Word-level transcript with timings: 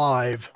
live. 0.00 0.50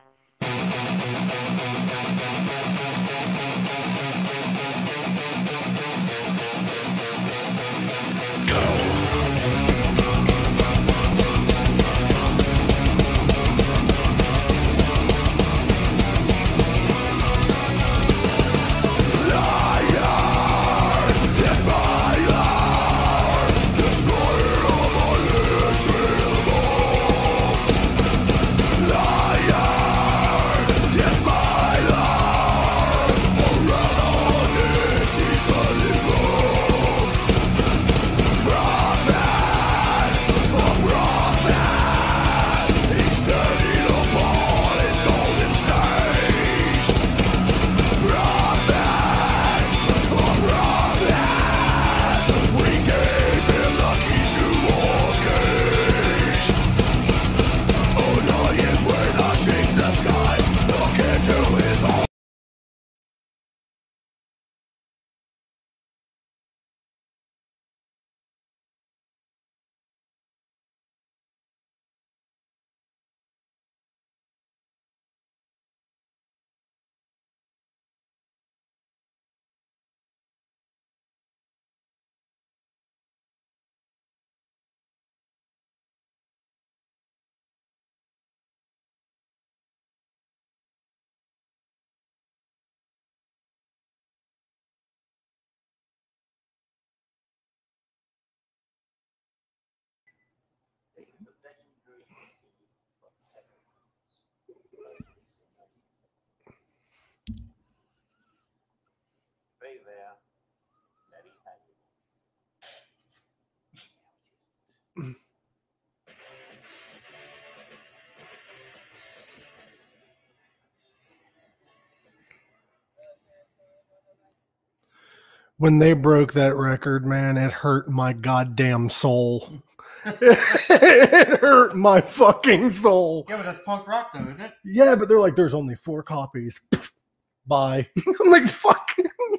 When 125.58 125.78
they 125.78 125.92
broke 125.92 126.33
that 126.33 126.56
record, 126.56 127.06
man, 127.06 127.36
it 127.36 127.52
hurt 127.52 127.89
my 127.89 128.12
goddamn 128.12 128.89
soul. 128.89 129.62
it 130.05 131.41
hurt 131.41 131.77
my 131.77 132.01
fucking 132.01 132.71
soul. 132.71 133.25
Yeah, 133.28 133.37
but 133.37 133.45
that's 133.45 133.61
punk 133.65 133.87
rock, 133.87 134.11
though, 134.12 134.21
isn't 134.21 134.41
it? 134.41 134.53
Yeah, 134.65 134.95
but 134.97 135.09
they're 135.09 135.21
like, 135.21 135.37
there's 135.37 135.55
only 135.55 135.77
four 135.77 136.03
copies. 136.03 136.61
Bye. 137.47 137.89
I'm 138.06 138.31
like, 138.31 138.47
fuck. 138.49 138.91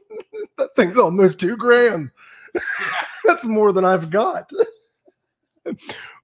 that 0.58 0.76
thing's 0.76 0.98
almost 0.98 1.40
two 1.40 1.58
grand. 1.58 2.12
That's 3.26 3.46
more 3.46 3.72
than 3.74 3.84
I've 3.84 4.10
got. 4.10 4.50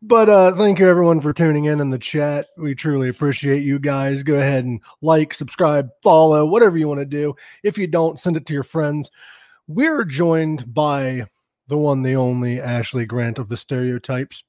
but 0.04 0.30
uh 0.30 0.54
thank 0.56 0.78
you 0.78 0.88
everyone 0.88 1.20
for 1.20 1.34
tuning 1.34 1.66
in 1.66 1.80
in 1.82 1.90
the 1.90 1.98
chat. 1.98 2.50
We 2.58 2.76
truly 2.76 3.10
appreciate 3.10 3.64
you 3.64 3.80
guys. 3.80 4.22
Go 4.24 4.36
ahead 4.36 4.64
and 4.64 4.80
like, 5.02 5.34
subscribe, 5.34 5.90
follow, 6.04 6.46
whatever 6.46 6.78
you 6.78 6.88
want 6.88 7.00
to 7.00 7.06
do. 7.06 7.36
If 7.64 7.78
you 7.78 7.88
don't, 7.88 8.20
send 8.20 8.38
it 8.38 8.46
to 8.46 8.54
your 8.54 8.64
friends. 8.64 9.10
We're 9.74 10.04
joined 10.04 10.74
by 10.74 11.28
the 11.70 11.78
one, 11.78 12.02
the 12.02 12.16
only 12.16 12.60
Ashley 12.60 13.06
Grant 13.06 13.40
of 13.40 13.48
the 13.48 13.56
Stereotypes, 13.56 14.44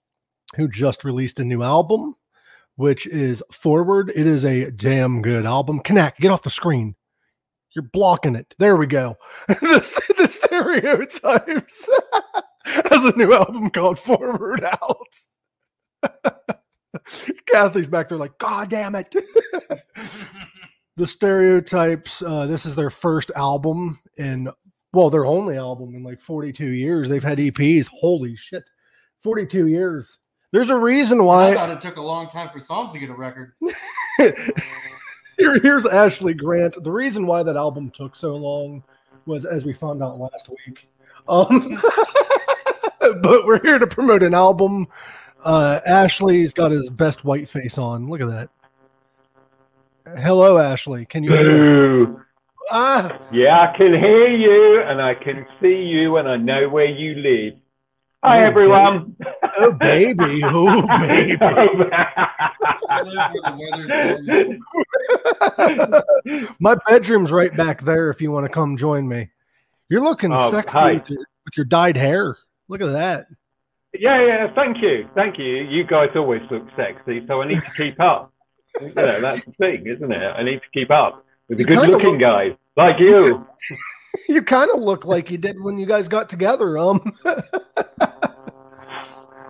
who 0.56 0.66
just 0.66 1.04
released 1.04 1.38
a 1.38 1.44
new 1.44 1.62
album, 1.62 2.16
which 2.74 3.06
is 3.06 3.40
Forward. 3.52 4.10
It 4.16 4.26
is 4.26 4.44
a 4.44 4.72
damn 4.72 5.22
good 5.22 5.46
album. 5.46 5.78
Connect, 5.78 6.18
get 6.18 6.32
off 6.32 6.42
the 6.42 6.50
screen. 6.50 6.96
You're 7.72 7.84
blocking 7.84 8.34
it. 8.34 8.52
There 8.58 8.74
we 8.74 8.88
go. 8.88 9.16
the, 9.46 10.02
the 10.18 10.26
Stereotypes 10.26 11.88
has 12.64 13.04
a 13.04 13.16
new 13.16 13.32
album 13.32 13.70
called 13.70 14.00
Forward 14.00 14.64
Out. 14.64 15.06
Kathy's 17.46 17.88
back 17.88 18.08
there 18.08 18.18
like, 18.18 18.38
God 18.38 18.70
damn 18.70 18.96
it. 18.96 19.14
the 20.96 21.06
Stereotypes, 21.06 22.22
uh, 22.22 22.46
this 22.46 22.66
is 22.66 22.74
their 22.74 22.90
first 22.90 23.30
album 23.36 24.00
in 24.16 24.50
well, 24.92 25.10
their 25.10 25.26
only 25.26 25.56
album 25.56 25.94
in 25.94 26.02
like 26.02 26.20
42 26.20 26.66
years. 26.66 27.08
They've 27.08 27.22
had 27.22 27.38
EPs. 27.38 27.88
Holy 27.88 28.36
shit. 28.36 28.64
42 29.20 29.68
years. 29.68 30.18
There's 30.50 30.70
a 30.70 30.76
reason 30.76 31.24
why. 31.24 31.46
I 31.46 31.48
why. 31.48 31.54
thought 31.54 31.70
it 31.70 31.80
took 31.80 31.96
a 31.96 32.02
long 32.02 32.28
time 32.28 32.48
for 32.50 32.60
Psalms 32.60 32.92
to 32.92 32.98
get 32.98 33.08
a 33.08 33.14
record. 33.14 33.54
Here, 35.38 35.58
here's 35.60 35.86
Ashley 35.86 36.34
Grant. 36.34 36.76
The 36.84 36.92
reason 36.92 37.26
why 37.26 37.42
that 37.42 37.56
album 37.56 37.90
took 37.90 38.14
so 38.14 38.36
long 38.36 38.84
was, 39.26 39.44
as 39.44 39.64
we 39.64 39.72
found 39.72 40.02
out 40.02 40.18
last 40.18 40.48
week. 40.48 40.88
Um, 41.26 41.80
but 43.00 43.46
we're 43.46 43.62
here 43.62 43.78
to 43.78 43.86
promote 43.86 44.22
an 44.22 44.34
album. 44.34 44.88
Uh, 45.42 45.80
Ashley's 45.86 46.52
got 46.52 46.70
his 46.70 46.90
best 46.90 47.24
white 47.24 47.48
face 47.48 47.78
on. 47.78 48.08
Look 48.08 48.20
at 48.20 48.28
that. 48.28 48.50
Hello, 50.20 50.58
Ashley. 50.58 51.06
Can 51.06 51.24
you 51.24 51.32
hear 51.32 51.62
us? 51.62 51.68
Boo. 51.68 52.22
Ah, 52.70 53.18
Yeah, 53.32 53.60
I 53.72 53.76
can 53.76 53.92
hear 53.92 54.28
you 54.28 54.82
and 54.82 55.00
I 55.02 55.14
can 55.14 55.46
see 55.60 55.82
you 55.82 56.16
and 56.16 56.28
I 56.28 56.36
know 56.36 56.68
where 56.68 56.86
you 56.86 57.14
live. 57.16 57.54
Hi, 58.24 58.42
Oh, 58.42 58.46
everyone. 58.46 59.16
oh, 59.58 59.72
baby. 59.72 60.40
Oh, 60.44 60.86
baby. 61.00 61.36
I 61.42 63.02
live 63.02 63.34
where 63.40 63.70
the 63.82 64.24
weather's 64.28 64.60
warm. 66.36 66.46
My 66.60 66.76
bedroom's 66.88 67.32
right 67.32 67.54
back 67.56 67.82
there 67.82 68.10
if 68.10 68.20
you 68.22 68.30
want 68.30 68.44
to 68.46 68.52
come 68.52 68.76
join 68.76 69.08
me. 69.08 69.30
You're 69.88 70.02
looking 70.02 70.32
Oh, 70.32 70.50
sexy 70.50 70.78
with 70.78 71.10
your, 71.10 71.18
with 71.44 71.56
your 71.56 71.64
dyed 71.66 71.96
hair. 71.96 72.36
Look 72.68 72.80
at 72.80 72.92
that. 72.92 73.26
yeah, 73.92 74.24
yeah, 74.24 74.54
thank 74.54 74.80
you. 74.80 75.08
Thank 75.14 75.38
you. 75.38 75.44
You 75.44 75.84
guys 75.84 76.08
always 76.14 76.42
look 76.50 76.64
sexy, 76.76 77.24
so 77.26 77.42
I 77.42 77.48
need 77.48 77.60
to 77.62 77.70
keep 77.76 78.00
up. 78.00 78.32
You 78.80 78.92
know, 78.94 79.20
that's 79.20 79.44
the 79.44 79.52
thing, 79.52 79.86
isn't 79.86 80.10
it? 80.12 80.16
I 80.36 80.42
need 80.44 80.60
to 80.60 80.70
keep 80.72 80.90
up 80.90 81.24
with 81.52 81.58
the 81.58 81.64
good 81.64 81.88
looking 81.88 82.12
look- 82.12 82.20
guys 82.20 82.52
like 82.76 82.98
you. 82.98 83.46
You 84.28 84.42
kind 84.56 84.70
of 84.70 84.80
look 84.80 85.04
like 85.04 85.30
you 85.30 85.36
did 85.36 85.60
when 85.60 85.78
you 85.78 85.84
guys 85.84 86.08
got 86.08 86.28
together. 86.30 86.78
Um, 86.78 87.12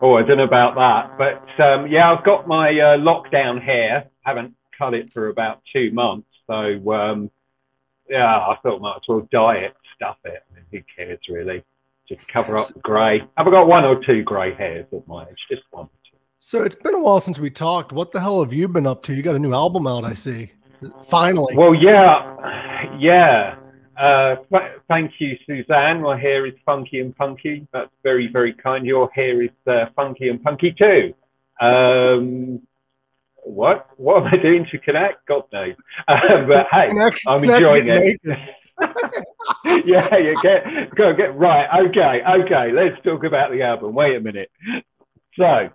Oh, 0.04 0.14
I 0.16 0.22
don't 0.24 0.38
know 0.38 0.42
about 0.42 0.74
that. 0.74 1.16
But 1.16 1.64
um, 1.64 1.86
yeah, 1.86 2.10
I've 2.10 2.24
got 2.24 2.48
my 2.48 2.70
uh, 2.70 2.96
lockdown 2.96 3.62
hair. 3.62 4.10
Haven't 4.22 4.52
cut 4.76 4.94
it 4.94 5.12
for 5.12 5.28
about 5.28 5.60
two 5.72 5.92
months. 5.92 6.26
So 6.48 6.90
um, 6.92 7.30
yeah, 8.10 8.26
I 8.26 8.56
thought 8.64 8.80
might 8.80 8.96
as 8.96 9.02
well 9.06 9.28
dye 9.30 9.58
it, 9.58 9.76
stuff 9.94 10.16
it. 10.24 10.42
I 10.50 10.54
mean, 10.56 10.64
who 10.72 10.80
cares 10.96 11.20
really? 11.28 11.62
Just 12.08 12.26
cover 12.26 12.56
up 12.56 12.66
the 12.74 12.80
grey. 12.80 13.22
I've 13.36 13.46
got 13.46 13.68
one 13.68 13.84
or 13.84 14.02
two 14.04 14.24
grey 14.24 14.52
hairs 14.54 14.86
at 14.92 15.06
my 15.06 15.22
age, 15.22 15.36
just 15.48 15.62
one. 15.70 15.84
or 15.84 15.90
two. 16.10 16.16
so 16.40 16.64
it's 16.64 16.74
been 16.74 16.96
a 16.96 17.00
while 17.00 17.20
since 17.20 17.38
we 17.38 17.48
talked. 17.48 17.92
What 17.92 18.10
the 18.10 18.18
hell 18.20 18.42
have 18.42 18.52
you 18.52 18.66
been 18.66 18.88
up 18.88 19.04
to? 19.04 19.14
You 19.14 19.22
got 19.22 19.36
a 19.36 19.38
new 19.38 19.54
album 19.54 19.86
out, 19.86 20.04
I 20.04 20.14
see. 20.14 20.50
Finally. 21.08 21.56
Well, 21.56 21.74
yeah, 21.74 22.96
yeah. 22.98 23.56
Uh, 23.96 24.36
th- 24.50 24.80
thank 24.88 25.12
you, 25.18 25.36
Suzanne. 25.46 26.00
My 26.00 26.18
hair 26.18 26.46
is 26.46 26.54
funky 26.64 27.00
and 27.00 27.14
punky. 27.16 27.66
That's 27.72 27.90
very, 28.02 28.28
very 28.28 28.52
kind. 28.52 28.86
Your 28.86 29.10
hair 29.12 29.42
is 29.42 29.50
uh, 29.66 29.86
funky 29.94 30.28
and 30.28 30.42
punky 30.42 30.72
too. 30.72 31.14
Um, 31.60 32.60
what? 33.44 33.88
What 33.96 34.22
am 34.22 34.28
I 34.32 34.36
doing 34.42 34.66
to 34.70 34.78
connect? 34.78 35.26
God 35.26 35.44
knows. 35.52 35.74
Uh, 36.08 36.44
but 36.46 36.66
hey, 36.70 36.92
Next, 36.92 37.26
I'm 37.28 37.44
enjoying 37.44 37.88
it. 37.88 38.20
yeah, 39.84 40.16
you 40.16 40.36
get 40.42 40.94
go 40.96 41.12
get 41.12 41.36
right. 41.36 41.86
Okay, 41.86 42.22
okay. 42.40 42.72
Let's 42.72 43.00
talk 43.04 43.24
about 43.24 43.52
the 43.52 43.62
album. 43.62 43.94
Wait 43.94 44.16
a 44.16 44.20
minute. 44.20 44.50
So, 45.38 45.68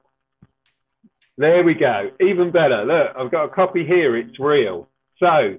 There 1.38 1.64
we 1.64 1.76
go. 1.76 2.12
Even 2.20 2.52
better. 2.52 2.84
Look, 2.84 3.16
I've 3.18 3.32
got 3.32 3.46
a 3.46 3.50
copy 3.50 3.86
here. 3.86 4.18
It's 4.18 4.40
real. 4.40 4.90
So 5.20 5.58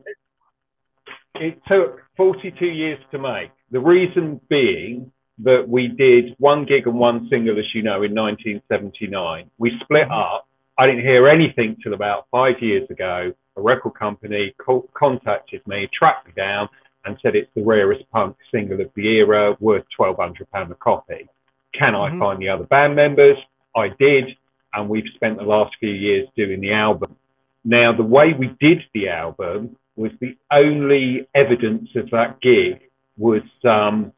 it 1.34 1.60
took 1.66 2.02
42 2.16 2.66
years 2.66 2.99
to 3.10 3.19
make. 3.19 3.50
The 3.70 3.81
reason 3.81 4.40
being 4.49 5.12
that 5.40 5.69
we 5.69 5.88
did 5.88 6.34
one 6.38 6.64
gig 6.64 6.87
and 6.87 6.96
one 6.99 7.28
single, 7.28 7.58
as 7.58 7.75
you 7.75 7.82
know, 7.82 8.02
in 8.02 8.14
1979. 8.14 9.50
We 9.58 9.78
split 9.81 10.10
up. 10.10 10.49
I 10.78 10.87
didn't 10.87 11.02
hear 11.02 11.28
anything 11.28 11.76
till 11.82 11.94
about 11.94 12.26
five 12.31 12.60
years 12.60 12.88
ago. 12.90 13.32
A 13.56 13.60
record 13.60 13.94
company 13.94 14.55
co- 14.58 14.88
contacted 14.94 15.66
me, 15.66 15.88
tracked 15.93 16.26
me 16.26 16.32
down, 16.37 16.69
and 17.04 17.16
said 17.22 17.37
it's 17.37 17.50
the 17.54 17.62
rarest 17.62 18.04
punk 18.11 18.37
single 18.50 18.81
of 18.81 18.90
the 18.94 19.06
era, 19.06 19.56
worth 19.61 19.84
£1,200 19.96 20.70
a 20.70 20.75
copy. 20.76 21.28
Can 21.72 21.94
I 21.94 22.11
Mhm. 22.11 22.19
find 22.19 22.38
the 22.40 22.49
other 22.49 22.64
band 22.64 22.96
members? 22.96 23.38
I 23.76 23.88
did, 23.88 24.37
and 24.75 24.88
we've 24.88 25.08
spent 25.14 25.38
the 25.38 25.44
last 25.44 25.76
few 25.76 25.90
years 25.90 26.28
doing 26.37 26.61
the 26.61 26.72
album. 26.72 27.16
Now, 27.64 27.93
the 27.93 28.02
way 28.02 28.32
we 28.32 28.55
did 28.60 28.82
the 28.94 29.08
album 29.08 29.76
was 29.96 30.12
the 30.20 30.37
only 30.50 31.28
evidence 31.34 31.90
of 31.96 32.10
that 32.10 32.40
gig 32.40 32.81
was 33.16 33.43
um, 33.64 34.12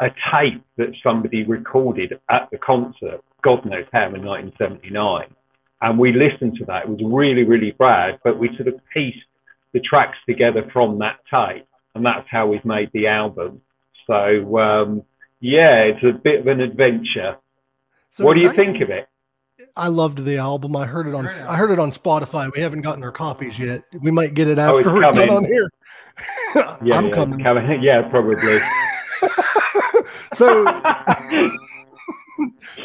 a 0.00 0.10
tape 0.30 0.62
that 0.76 0.94
somebody 1.02 1.44
recorded 1.44 2.20
at 2.28 2.48
the 2.50 2.58
concert, 2.58 3.22
God 3.42 3.64
knows 3.64 3.86
how, 3.92 4.06
in 4.06 4.24
1979. 4.24 5.34
And 5.80 5.98
we 5.98 6.12
listened 6.12 6.56
to 6.58 6.64
that. 6.66 6.84
It 6.84 6.88
was 6.88 7.00
really, 7.04 7.44
really 7.44 7.72
bad, 7.72 8.18
but 8.22 8.38
we 8.38 8.48
sort 8.56 8.68
of 8.68 8.74
pieced 8.92 9.18
the 9.72 9.80
tracks 9.80 10.18
together 10.28 10.68
from 10.72 10.98
that 10.98 11.20
tape. 11.30 11.66
And 11.94 12.04
that's 12.04 12.26
how 12.30 12.46
we've 12.46 12.64
made 12.64 12.90
the 12.92 13.06
album. 13.06 13.60
So, 14.06 14.58
um, 14.58 15.02
yeah, 15.40 15.82
it's 15.82 16.04
a 16.04 16.12
bit 16.12 16.40
of 16.40 16.46
an 16.46 16.60
adventure. 16.60 17.36
So 18.10 18.24
what 18.24 18.34
do 18.34 18.40
you 18.40 18.48
19 18.48 18.64
think 18.64 18.82
of 18.82 18.90
it? 18.90 19.08
I 19.76 19.88
loved 19.88 20.24
the 20.24 20.36
album. 20.38 20.74
I 20.76 20.86
heard 20.86 21.06
it 21.06 21.14
on 21.14 21.28
I 21.46 21.56
heard 21.56 21.70
it 21.70 21.78
on 21.78 21.90
Spotify. 21.90 22.50
We 22.54 22.60
haven't 22.60 22.82
gotten 22.82 23.02
our 23.04 23.12
copies 23.12 23.58
yet. 23.58 23.82
We 24.00 24.10
might 24.10 24.34
get 24.34 24.48
it 24.48 24.58
Oh, 24.58 24.78
after 24.78 24.92
we're 24.92 25.00
done 25.12 25.30
on 25.30 25.44
here. 25.44 25.70
Yeah, 26.54 26.76
I'm 26.80 27.06
yeah, 27.06 27.10
coming. 27.10 27.42
coming. 27.42 27.82
Yeah, 27.82 28.02
probably. 28.08 28.58
so 30.34 30.64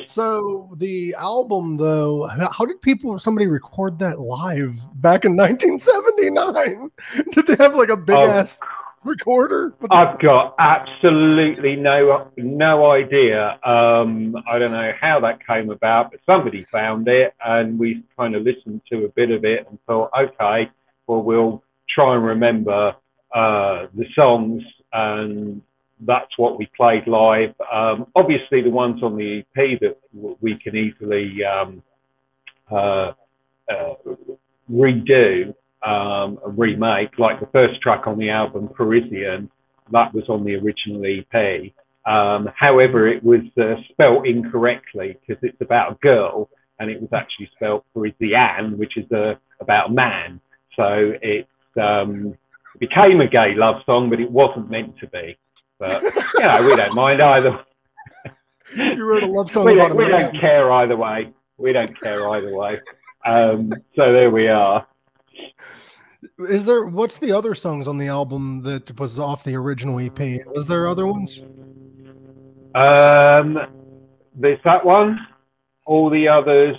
so 0.03 0.69
the 0.77 1.13
album 1.18 1.77
though, 1.77 2.25
how 2.27 2.50
how 2.51 2.65
did 2.65 2.81
people 2.81 3.18
somebody 3.19 3.47
record 3.47 4.00
that 4.00 4.19
live 4.19 4.75
back 5.01 5.25
in 5.25 5.36
1979? 5.36 6.89
Did 7.33 7.47
they 7.47 7.56
have 7.63 7.75
like 7.75 7.89
a 7.89 7.97
big 7.97 8.15
Oh. 8.15 8.24
ass 8.24 8.57
recorder? 9.05 9.73
I've 9.91 10.19
got 10.19 10.55
absolutely 10.59 11.75
no 11.75 12.31
no 12.38 12.91
idea. 12.91 13.59
Um, 13.63 14.35
I 14.50 14.59
don't 14.59 14.71
know 14.71 14.94
how 15.00 15.19
that 15.21 15.45
came 15.45 15.69
about, 15.69 16.11
but 16.11 16.19
somebody 16.25 16.65
found 16.71 17.07
it, 17.07 17.33
and 17.45 17.77
we 17.77 18.03
kind 18.17 18.35
of 18.35 18.44
listened 18.44 18.81
to 18.91 19.05
a 19.05 19.09
bit 19.09 19.31
of 19.31 19.45
it 19.45 19.67
and 19.69 19.77
thought, 19.85 20.09
okay, 20.17 20.69
well, 21.07 21.21
we'll 21.21 21.63
try 21.89 22.15
and 22.15 22.23
remember 22.23 22.95
uh, 23.33 23.88
the 23.94 24.05
songs, 24.15 24.63
and 24.91 25.61
that's 26.01 26.38
what 26.38 26.57
we 26.57 26.67
played 26.77 27.07
live. 27.07 27.53
Um, 27.71 28.07
obviously, 28.15 28.61
the 28.61 28.69
ones 28.69 29.01
on 29.03 29.17
the 29.17 29.39
EP 29.39 29.79
that 29.81 29.97
we 30.41 30.55
can 30.55 30.75
easily 30.75 31.44
um, 31.44 31.83
uh, 32.71 33.13
uh, 33.69 33.94
redo 34.71 35.53
um, 35.85 36.39
a 36.45 36.50
remake, 36.50 37.18
like 37.19 37.39
the 37.39 37.47
first 37.47 37.81
track 37.81 38.07
on 38.07 38.18
the 38.18 38.30
album, 38.30 38.69
Parisian, 38.69 39.50
that 39.91 40.13
was 40.13 40.24
on 40.30 40.44
the 40.44 40.56
original 40.56 41.03
EP. 41.06 41.71
Um, 42.06 42.50
however, 42.56 43.07
it 43.07 43.24
was 43.24 43.41
uh, 43.57 43.75
spelt 43.91 44.27
incorrectly 44.27 45.18
because 45.19 45.41
it's 45.44 45.62
about 45.62 45.94
a 45.94 45.95
girl 45.95 46.50
and 46.80 46.89
it 46.89 47.00
was 47.00 47.09
actually 47.13 47.50
spelt 47.56 47.85
Parisian, 47.94 48.77
which 48.77 48.97
is 48.97 49.09
uh, 49.12 49.35
about 49.59 49.89
a 49.89 49.94
man. 49.94 50.39
So 50.75 51.13
it 51.21 51.47
um, 51.80 52.38
became 52.79 53.21
a 53.21 53.27
gay 53.27 53.53
love 53.56 53.83
song, 53.86 54.09
but 54.09 54.19
it 54.19 54.29
wasn't 54.29 54.69
meant 54.69 54.97
to 55.00 55.07
be. 55.07 55.38
But, 55.79 56.03
you 56.03 56.41
know, 56.41 56.65
we 56.65 56.75
don't 56.75 56.95
mind 56.95 57.21
either. 57.21 57.59
you 58.75 59.03
wrote 59.03 59.24
a 59.24 59.27
love 59.27 59.51
song 59.51 59.65
we 59.65 59.75
don't, 59.75 59.95
we 59.95 60.07
don't 60.07 60.38
care 60.39 60.71
either 60.71 60.95
way. 60.95 61.31
We 61.57 61.74
don't 61.74 62.00
care 62.00 62.27
either 62.29 62.56
way. 62.56 62.79
Um, 63.25 63.74
so 63.95 64.12
there 64.12 64.31
we 64.31 64.47
are. 64.47 64.86
Is 66.50 66.65
there 66.65 66.85
what's 66.85 67.19
the 67.19 67.31
other 67.31 67.53
songs 67.53 67.88
on 67.88 67.97
the 67.97 68.07
album 68.07 68.62
that 68.63 68.97
was 69.00 69.19
off 69.19 69.44
the 69.44 69.56
original 69.56 70.00
EP? 70.00 70.45
Was 70.47 70.65
there 70.68 70.88
other 70.88 71.06
ones? 71.06 71.41
Um, 72.75 73.59
there's 74.35 74.59
that 74.63 74.85
one. 74.85 75.19
All 75.85 76.09
the 76.09 76.27
others, 76.27 76.77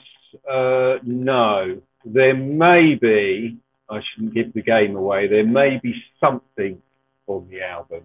uh, 0.50 0.96
no. 1.02 1.80
There 2.04 2.34
may 2.34 2.94
be. 2.94 3.58
I 3.90 4.00
shouldn't 4.00 4.34
give 4.34 4.52
the 4.54 4.62
game 4.62 4.96
away. 4.96 5.28
There 5.28 5.46
may 5.46 5.78
be 5.82 5.94
something 6.18 6.80
on 7.26 7.46
the 7.50 7.62
album 7.62 8.02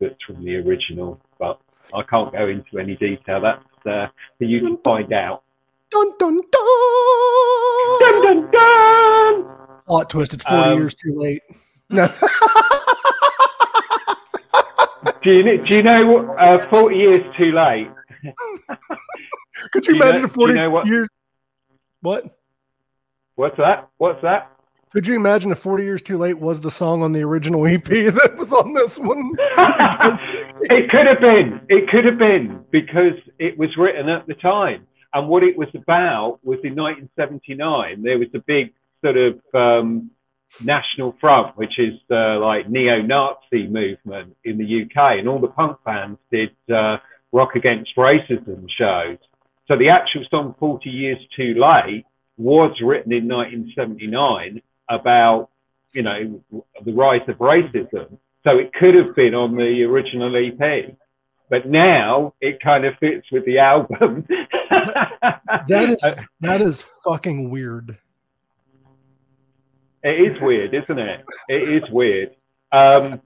that's 0.00 0.20
from 0.26 0.44
the 0.44 0.56
original, 0.56 1.20
but 1.38 1.60
I 1.94 2.02
can't 2.02 2.32
go 2.32 2.48
into 2.48 2.78
any 2.78 2.96
detail. 2.96 3.40
That's 3.40 3.86
uh, 3.86 4.08
for 4.38 4.44
you 4.44 4.60
to 4.60 4.80
find 4.82 5.12
out. 5.12 5.42
Dun 5.90 6.12
dun 6.18 6.40
dun. 6.50 7.98
Dun, 8.00 8.22
dun, 8.22 8.50
dun! 8.50 9.71
Plot 9.86 10.08
twist. 10.10 10.34
It's 10.34 10.44
40 10.44 10.56
Um, 10.72 10.78
years 10.78 10.94
too 10.94 11.18
late. 11.18 11.42
No. 11.90 12.10
Do 15.22 15.30
you, 15.32 15.64
do 15.66 15.74
you 15.74 15.82
know 15.82 16.06
what? 16.06 16.38
Uh, 16.40 16.68
40 16.70 16.96
years 16.96 17.22
too 17.36 17.52
late. 17.52 17.88
Could 19.72 19.86
you 19.86 19.94
you 19.94 20.00
imagine 20.02 20.24
if 20.24 20.32
do 20.32 20.40
you 20.40 20.46
40 20.46 20.54
know 20.54 20.70
what- 20.70 20.86
years? 20.86 21.08
What? 22.00 22.24
What's 23.34 23.56
that? 23.58 23.88
What's 23.98 24.22
that? 24.22 24.50
Could 24.92 25.06
you 25.06 25.14
imagine 25.16 25.52
if 25.52 25.58
40 25.58 25.84
years 25.84 26.02
too 26.02 26.18
late 26.18 26.38
was 26.38 26.60
the 26.62 26.70
song 26.70 27.02
on 27.02 27.12
the 27.12 27.22
original 27.22 27.66
EP 27.66 27.84
that 27.84 28.36
was 28.38 28.52
on 28.52 28.72
this 28.74 28.98
one? 28.98 29.32
It 30.70 30.90
could 30.90 31.06
have 31.06 31.20
been. 31.20 31.60
It 31.68 31.88
could 31.90 32.04
have 32.04 32.18
been 32.18 32.64
because 32.70 33.14
it 33.38 33.56
was 33.58 33.76
written 33.76 34.08
at 34.08 34.26
the 34.26 34.34
time. 34.34 34.86
And 35.14 35.28
what 35.28 35.42
it 35.42 35.56
was 35.58 35.68
about 35.74 36.40
was 36.42 36.58
in 36.64 36.74
1979, 36.74 38.02
there 38.02 38.18
was 38.18 38.28
a 38.34 38.38
big 38.40 38.72
sort 39.02 39.16
of 39.16 39.40
um, 39.54 40.10
national 40.62 41.16
front, 41.20 41.56
which 41.56 41.78
is 41.78 41.98
uh, 42.10 42.38
like 42.38 42.68
neo-Nazi 42.68 43.66
movement 43.66 44.36
in 44.44 44.58
the 44.58 44.82
UK, 44.82 45.18
and 45.18 45.28
all 45.28 45.38
the 45.38 45.48
punk 45.48 45.78
bands 45.84 46.18
did 46.30 46.50
uh, 46.72 46.98
rock 47.32 47.56
against 47.56 47.96
racism 47.96 48.66
shows. 48.68 49.18
So 49.68 49.76
the 49.76 49.88
actual 49.88 50.24
song 50.30 50.54
40 50.58 50.90
Years 50.90 51.18
Too 51.36 51.54
Late 51.54 52.04
was 52.36 52.76
written 52.80 53.12
in 53.12 53.28
1979 53.28 54.60
about, 54.88 55.50
you 55.92 56.02
know, 56.02 56.42
the 56.84 56.92
rise 56.92 57.26
of 57.28 57.36
racism. 57.38 58.18
So 58.44 58.58
it 58.58 58.72
could 58.74 58.94
have 58.94 59.14
been 59.14 59.34
on 59.34 59.56
the 59.56 59.84
original 59.84 60.34
EP. 60.36 60.96
But 61.48 61.68
now 61.68 62.34
it 62.40 62.60
kind 62.60 62.84
of 62.84 62.94
fits 62.98 63.30
with 63.30 63.44
the 63.44 63.58
album. 63.58 64.26
That 65.68 65.90
is 65.90 66.00
that 66.40 66.60
is 66.60 66.82
fucking 67.04 67.50
weird. 67.50 67.98
It 70.02 70.32
is 70.32 70.40
weird, 70.40 70.74
isn't 70.74 70.98
it? 70.98 71.24
It 71.48 71.68
is 71.68 71.90
weird. 71.90 72.34
Um, 72.72 73.20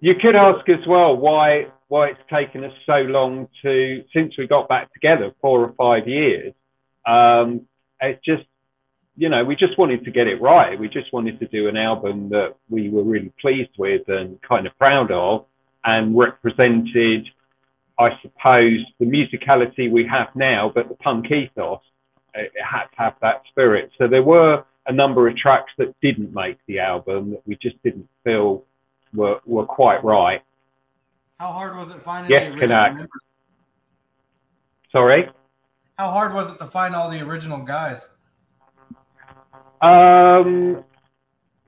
you 0.00 0.14
could 0.14 0.36
ask 0.36 0.68
as 0.68 0.86
well 0.86 1.16
why 1.16 1.66
why 1.88 2.08
it's 2.08 2.20
taken 2.30 2.64
us 2.64 2.72
so 2.86 2.96
long 3.02 3.48
to 3.62 4.04
since 4.12 4.36
we 4.38 4.46
got 4.46 4.68
back 4.68 4.92
together 4.92 5.32
four 5.40 5.60
or 5.60 5.72
five 5.78 6.08
years. 6.08 6.54
Um, 7.06 7.66
it's 8.00 8.24
just 8.24 8.44
you 9.16 9.28
know 9.28 9.44
we 9.44 9.54
just 9.54 9.76
wanted 9.78 10.04
to 10.04 10.10
get 10.10 10.26
it 10.26 10.40
right. 10.40 10.78
We 10.78 10.88
just 10.88 11.12
wanted 11.12 11.38
to 11.40 11.46
do 11.46 11.68
an 11.68 11.76
album 11.76 12.30
that 12.30 12.56
we 12.70 12.88
were 12.88 13.02
really 13.02 13.32
pleased 13.40 13.76
with 13.78 14.08
and 14.08 14.40
kind 14.42 14.66
of 14.66 14.76
proud 14.78 15.10
of, 15.10 15.46
and 15.84 16.16
represented, 16.16 17.28
I 17.98 18.18
suppose, 18.22 18.80
the 18.98 19.06
musicality 19.06 19.90
we 19.90 20.06
have 20.06 20.28
now, 20.34 20.72
but 20.74 20.88
the 20.88 20.94
punk 20.96 21.30
ethos. 21.30 21.80
It 22.34 22.52
it 22.54 22.64
had 22.64 22.86
to 22.86 22.96
have 22.96 23.14
that 23.20 23.42
spirit. 23.50 23.90
So 23.98 24.08
there 24.08 24.22
were 24.22 24.64
a 24.86 24.92
number 24.92 25.28
of 25.28 25.36
tracks 25.36 25.72
that 25.78 25.94
didn't 26.00 26.34
make 26.34 26.58
the 26.66 26.78
album 26.78 27.30
that 27.30 27.42
we 27.46 27.56
just 27.56 27.82
didn't 27.82 28.08
feel 28.22 28.64
were, 29.14 29.40
were 29.46 29.64
quite 29.66 30.04
right. 30.04 30.42
How 31.38 31.52
hard 31.52 31.76
was 31.76 31.90
it 31.90 32.02
finding 32.02 32.30
Yes, 32.30 32.52
the 32.52 32.58
original 32.58 32.94
members? 32.94 33.08
Sorry. 34.92 35.28
How 35.98 36.10
hard 36.10 36.34
was 36.34 36.50
it 36.50 36.58
to 36.58 36.66
find 36.66 36.94
all 36.94 37.10
the 37.10 37.20
original 37.20 37.58
guys? 37.58 38.08
Um, 39.80 40.84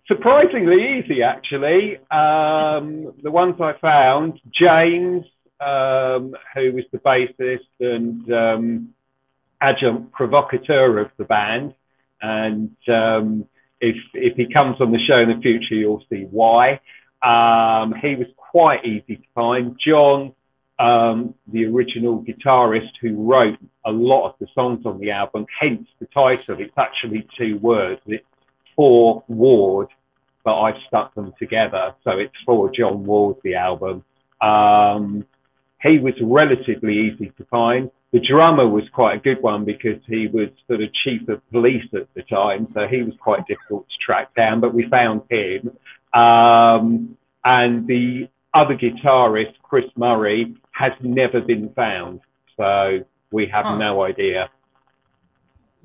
surprisingly 0.06 0.99
easy, 0.99 1.23
actually. 1.23 1.99
Um, 2.11 3.12
the 3.23 3.30
ones 3.30 3.56
I 3.61 3.75
found, 3.80 4.40
James, 4.52 5.25
um, 5.61 6.35
who 6.54 6.73
was 6.73 6.85
the 6.92 6.99
bassist 6.99 7.66
and 7.80 8.32
um, 8.32 8.94
agent 9.62 10.12
provocateur 10.12 10.99
of 10.99 11.11
the 11.16 11.25
band, 11.25 11.75
and 12.26 12.76
um, 12.88 13.47
if 13.80 13.97
if 14.14 14.37
he 14.37 14.52
comes 14.52 14.80
on 14.80 14.90
the 14.90 14.99
show 15.06 15.21
in 15.21 15.28
the 15.28 15.40
future, 15.40 15.75
you'll 15.75 16.04
see 16.11 16.26
why. 16.30 16.80
Um, 17.23 17.95
he 18.02 18.14
was 18.14 18.26
quite 18.37 18.85
easy 18.85 19.16
to 19.16 19.28
find. 19.35 19.78
John, 19.85 20.33
um, 20.78 21.35
the 21.47 21.64
original 21.66 22.23
guitarist 22.23 22.92
who 23.00 23.30
wrote 23.30 23.59
a 23.85 23.90
lot 23.90 24.28
of 24.28 24.35
the 24.40 24.49
songs 24.54 24.85
on 24.85 24.99
the 24.99 25.11
album, 25.11 25.47
hence 25.61 25.88
the 26.00 26.06
title. 26.06 26.56
It's 26.59 26.76
actually 26.76 27.26
two 27.38 27.59
words. 27.59 28.00
It's 28.06 28.25
for 28.75 29.25
Ward, 29.28 29.88
but 30.45 30.61
I've 30.61 30.80
stuck 30.87 31.14
them 31.14 31.33
together. 31.38 31.95
So 32.04 32.11
it's 32.18 32.35
for 32.45 32.71
John 32.71 33.04
Ward, 33.04 33.37
the 33.42 33.54
album. 33.54 34.04
Um, 34.40 35.25
he 35.83 35.99
was 35.99 36.14
relatively 36.21 36.95
easy 37.09 37.33
to 37.38 37.45
find. 37.45 37.90
The 38.13 38.21
drummer 38.21 38.69
was 38.69 38.85
quite 38.93 39.17
a 39.17 39.21
good 39.21 39.43
one 39.43 39.65
because 39.65 40.01
he 40.07 40.27
was 40.29 40.49
sort 40.69 40.81
of 40.81 40.93
chief 41.05 41.29
of 41.29 41.41
police 41.51 41.85
at 41.95 42.13
the 42.15 42.23
time, 42.23 42.69
so 42.73 42.87
he 42.87 43.03
was 43.03 43.15
quite 43.21 43.47
difficult 43.47 43.87
to 43.89 43.95
track 44.05 44.35
down, 44.35 44.61
but 44.61 44.73
we 44.73 44.89
found 44.89 45.23
him. 45.29 45.77
Um, 46.15 47.17
and 47.45 47.87
the 47.87 48.29
other 48.55 48.75
guitarist, 48.77 49.55
Chris 49.63 49.85
Murray, 49.97 50.55
has 50.73 50.93
never 51.03 51.41
been 51.41 51.69
found, 51.75 52.21
so 52.57 53.05
we 53.33 53.47
have 53.47 53.67
Huh. 53.67 53.77
no 53.77 54.03
idea. 54.03 54.49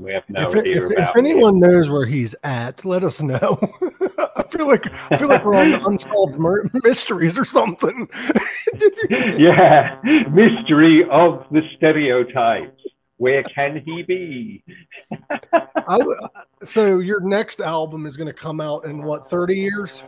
We 0.01 0.13
have 0.13 0.23
no 0.29 0.49
if, 0.49 0.55
idea 0.55 0.77
if, 0.77 0.91
about 0.91 1.09
if 1.09 1.15
anyone 1.15 1.59
knows 1.59 1.91
where 1.91 2.07
he's 2.07 2.33
at, 2.43 2.83
let 2.83 3.03
us 3.03 3.21
know. 3.21 3.59
I 4.35 4.43
feel 4.49 4.67
like 4.67 4.91
I 5.11 5.17
feel 5.17 5.27
like 5.27 5.45
we're 5.45 5.53
on 5.53 5.73
unsolved 5.85 6.39
mur- 6.39 6.67
mysteries 6.83 7.37
or 7.37 7.45
something. 7.45 8.09
yeah, 9.37 9.99
mystery 10.31 11.03
of 11.11 11.45
the 11.51 11.61
stereotypes. 11.77 12.81
Where 13.17 13.43
can 13.43 13.83
he 13.85 14.01
be? 14.01 14.63
I 15.51 15.99
so 16.63 16.97
your 16.97 17.19
next 17.19 17.61
album 17.61 18.07
is 18.07 18.17
going 18.17 18.25
to 18.25 18.33
come 18.33 18.59
out 18.59 18.85
in 18.85 19.03
what 19.03 19.29
thirty 19.29 19.55
years? 19.55 20.03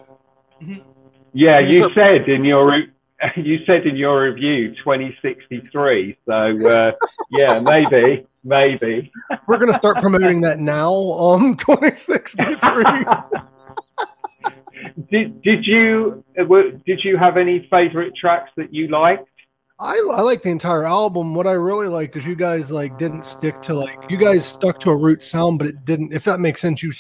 Yeah, 1.34 1.60
You 1.60 1.92
said- 1.94 2.28
in 2.30 2.44
your 2.44 2.86
you 3.36 3.60
said 3.66 3.86
in 3.86 3.96
your 3.96 4.24
review 4.24 4.76
2063. 4.76 6.18
So 6.26 6.34
uh, 6.34 6.92
yeah, 7.32 7.60
maybe, 7.60 8.26
maybe. 8.44 9.12
We're 9.48 9.58
going 9.58 9.72
to 9.72 9.78
start 9.78 9.98
promoting 9.98 10.42
that 10.42 10.60
now. 10.60 10.94
Um, 10.94 11.56
twenty 11.58 11.96
sixty 11.96 12.44
three. 12.44 13.06
did 15.12 15.42
did 15.42 15.66
you 15.66 16.24
did 16.86 17.04
you 17.04 17.18
have 17.18 17.38
any 17.38 17.68
favorite 17.70 18.16
tracks 18.16 18.52
that 18.58 18.74
you 18.74 18.88
liked? 18.88 19.28
I, 19.80 19.96
I 20.14 20.22
like 20.22 20.44
the 20.44 20.50
entire 20.50 20.86
album. 20.86 21.36
What 21.36 21.48
I 21.48 21.54
really 21.54 21.88
liked 21.88 22.16
is 22.16 22.26
you 22.26 22.36
guys 22.36 22.72
like 22.72 22.98
didn't 22.98 23.26
stick 23.26 23.62
to 23.64 23.74
like 23.74 23.98
you 24.10 24.18
guys 24.18 24.46
stuck 24.46 24.80
to 24.82 24.92
a 24.92 24.96
root 24.96 25.24
sound, 25.24 25.60
but 25.60 25.68
it 25.68 25.84
didn't. 25.86 26.14
If 26.14 26.24
that 26.26 26.40
makes 26.40 26.62
sense, 26.62 26.84
you 26.84 26.94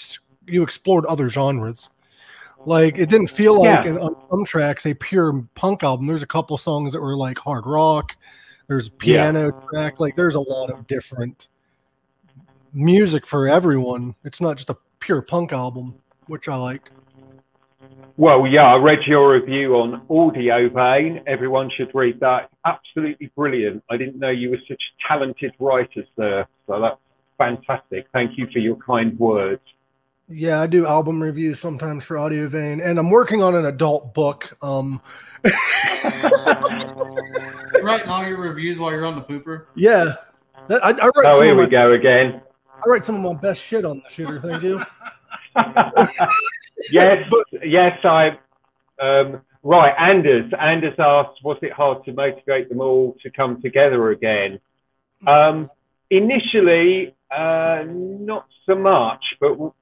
you 0.47 0.63
explored 0.63 1.05
other 1.05 1.29
genres. 1.29 1.89
Like 2.65 2.97
it 2.97 3.09
didn't 3.09 3.27
feel 3.27 3.57
like 3.59 3.85
Yeah. 3.85 3.91
in, 3.91 3.97
on 3.97 4.15
some 4.29 4.45
tracks 4.45 4.85
a 4.85 4.93
pure 4.93 5.45
punk 5.55 5.83
album. 5.83 6.07
There's 6.07 6.23
a 6.23 6.27
couple 6.27 6.57
songs 6.57 6.93
that 6.93 7.01
were 7.01 7.15
like 7.17 7.37
hard 7.37 7.65
rock. 7.65 8.15
There's 8.67 8.89
piano 8.89 9.51
track. 9.69 9.99
Like 9.99 10.15
there's 10.15 10.35
a 10.35 10.39
lot 10.39 10.69
of 10.69 10.87
different 10.87 11.47
music 12.73 13.27
for 13.27 13.47
everyone. 13.47 14.15
It's 14.23 14.41
not 14.41 14.57
just 14.57 14.69
a 14.69 14.77
pure 14.99 15.21
punk 15.21 15.51
album, 15.51 15.95
which 16.27 16.47
I 16.47 16.55
liked. 16.55 16.91
Well, 18.15 18.45
yeah, 18.45 18.65
I 18.65 18.75
read 18.77 18.99
your 19.07 19.33
review 19.33 19.75
on 19.75 20.03
Audio 20.09 20.69
Vein. 20.69 21.21
Everyone 21.25 21.69
should 21.75 21.91
read 21.95 22.19
that. 22.19 22.49
Absolutely 22.65 23.31
brilliant. 23.35 23.83
I 23.89 23.97
didn't 23.97 24.19
know 24.19 24.29
you 24.29 24.51
were 24.51 24.59
such 24.67 24.81
talented 25.07 25.53
writers 25.59 26.07
there. 26.15 26.47
So 26.67 26.79
that's 26.79 26.97
fantastic. 27.37 28.05
Thank 28.13 28.37
you 28.37 28.47
for 28.53 28.59
your 28.59 28.75
kind 28.77 29.17
words. 29.19 29.61
Yeah, 30.29 30.61
I 30.61 30.67
do 30.67 30.85
album 30.87 31.21
reviews 31.21 31.59
sometimes 31.59 32.05
for 32.05 32.17
Audio 32.17 32.47
Vein, 32.47 32.79
and 32.79 32.97
I'm 32.97 33.09
working 33.09 33.43
on 33.43 33.55
an 33.55 33.65
adult 33.65 34.13
book. 34.13 34.55
Um, 34.61 35.01
You 37.73 37.81
writing 37.81 38.09
all 38.09 38.25
your 38.25 38.37
reviews 38.39 38.79
while 38.79 38.91
you're 38.91 39.05
on 39.05 39.15
the 39.15 39.21
pooper? 39.21 39.65
yeah, 39.75 40.15
that, 40.69 40.83
I, 40.85 40.89
I 40.91 41.05
write 41.07 41.11
Oh, 41.25 41.31
some 41.33 41.43
here 41.43 41.51
of 41.51 41.57
we 41.57 41.63
my, 41.65 41.69
go 41.69 41.91
again. 41.93 42.41
I 42.69 42.87
write 42.89 43.03
some 43.03 43.15
of 43.15 43.21
my 43.21 43.33
best 43.39 43.61
shit 43.61 43.83
on 43.83 44.01
the 44.03 44.09
shooter. 44.09 44.39
Thank 44.39 44.63
you. 44.63 44.81
yes, 46.91 47.27
yes, 47.63 47.97
I. 48.05 48.37
Um, 49.01 49.41
right, 49.63 49.93
Anders. 49.99 50.51
Anders 50.59 50.93
asked, 50.99 51.43
was 51.43 51.57
it 51.61 51.73
hard 51.73 52.05
to 52.05 52.13
motivate 52.13 52.69
them 52.69 52.79
all 52.79 53.17
to 53.23 53.29
come 53.29 53.61
together 53.61 54.11
again? 54.11 54.59
Um, 55.27 55.69
initially, 56.09 57.15
uh, 57.35 57.83
not 57.87 58.45
so 58.65 58.75
much, 58.75 59.23
but 59.41 59.49
w- 59.49 59.73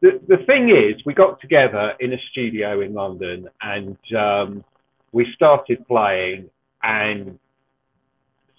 the, 0.00 0.20
the 0.28 0.38
thing 0.44 0.70
is, 0.70 1.04
we 1.04 1.14
got 1.14 1.40
together 1.40 1.94
in 2.00 2.12
a 2.12 2.18
studio 2.30 2.80
in 2.80 2.94
London 2.94 3.48
and 3.60 3.96
um, 4.16 4.64
we 5.12 5.26
started 5.34 5.86
playing, 5.86 6.50
and 6.82 7.38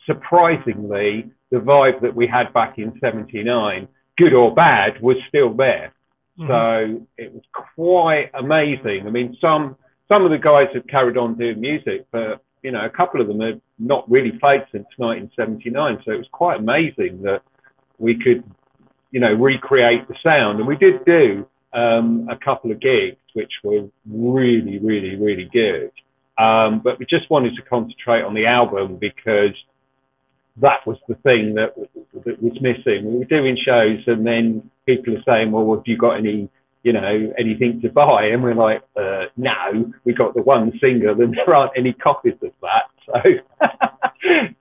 surprisingly, 0.05 1.31
the 1.51 1.57
vibe 1.57 2.01
that 2.01 2.15
we 2.15 2.27
had 2.27 2.53
back 2.53 2.77
in 2.77 2.97
79, 2.99 3.87
good 4.17 4.33
or 4.33 4.53
bad, 4.53 5.01
was 5.01 5.17
still 5.27 5.53
there. 5.53 5.93
So 6.47 7.05
it 7.17 7.33
was 7.33 7.43
quite 7.75 8.31
amazing. 8.33 9.05
I 9.05 9.09
mean, 9.09 9.37
some 9.41 9.75
some 10.07 10.23
of 10.23 10.31
the 10.31 10.37
guys 10.37 10.67
have 10.73 10.87
carried 10.87 11.17
on 11.17 11.37
doing 11.37 11.59
music, 11.59 12.05
but 12.11 12.41
you 12.63 12.71
know, 12.71 12.85
a 12.85 12.89
couple 12.89 13.21
of 13.21 13.27
them 13.27 13.41
have 13.41 13.59
not 13.77 14.09
really 14.09 14.31
played 14.31 14.65
since 14.71 14.85
1979. 14.97 16.01
So 16.05 16.11
it 16.11 16.17
was 16.17 16.27
quite 16.31 16.59
amazing 16.59 17.21
that 17.23 17.41
we 17.97 18.15
could, 18.15 18.43
you 19.11 19.19
know, 19.19 19.33
recreate 19.33 20.07
the 20.07 20.15
sound. 20.23 20.59
And 20.59 20.67
we 20.67 20.75
did 20.75 21.03
do 21.05 21.47
um, 21.73 22.27
a 22.29 22.37
couple 22.37 22.71
of 22.71 22.79
gigs, 22.79 23.17
which 23.33 23.51
were 23.63 23.87
really, 24.09 24.79
really, 24.79 25.15
really 25.15 25.49
good. 25.51 25.91
Um, 26.37 26.79
but 26.79 26.99
we 26.99 27.05
just 27.05 27.29
wanted 27.29 27.55
to 27.55 27.61
concentrate 27.63 28.21
on 28.21 28.33
the 28.33 28.45
album 28.45 28.95
because 28.95 29.53
that 30.57 30.85
was 30.85 30.97
the 31.07 31.15
thing 31.15 31.53
that, 31.55 31.75
that 32.25 32.41
was 32.41 32.53
missing. 32.61 33.05
We 33.05 33.19
were 33.19 33.25
doing 33.25 33.57
shows, 33.57 33.99
and 34.07 34.25
then 34.25 34.69
people 34.85 35.17
are 35.17 35.23
saying, 35.23 35.51
"Well, 35.51 35.75
have 35.75 35.83
you 35.85 35.97
got 35.97 36.17
any, 36.17 36.49
you 36.83 36.93
know, 36.93 37.33
anything 37.37 37.81
to 37.81 37.89
buy?" 37.89 38.27
And 38.27 38.41
we're 38.41 38.55
like, 38.55 38.83
uh, 38.95 39.25
"No, 39.37 39.91
we 40.05 40.13
got 40.13 40.33
the 40.33 40.43
one 40.43 40.77
single, 40.79 41.21
and 41.21 41.33
there 41.33 41.53
aren't 41.53 41.73
any 41.77 41.93
copies 41.93 42.35
of 42.41 42.51
that." 42.61 42.83
So, 43.11 43.21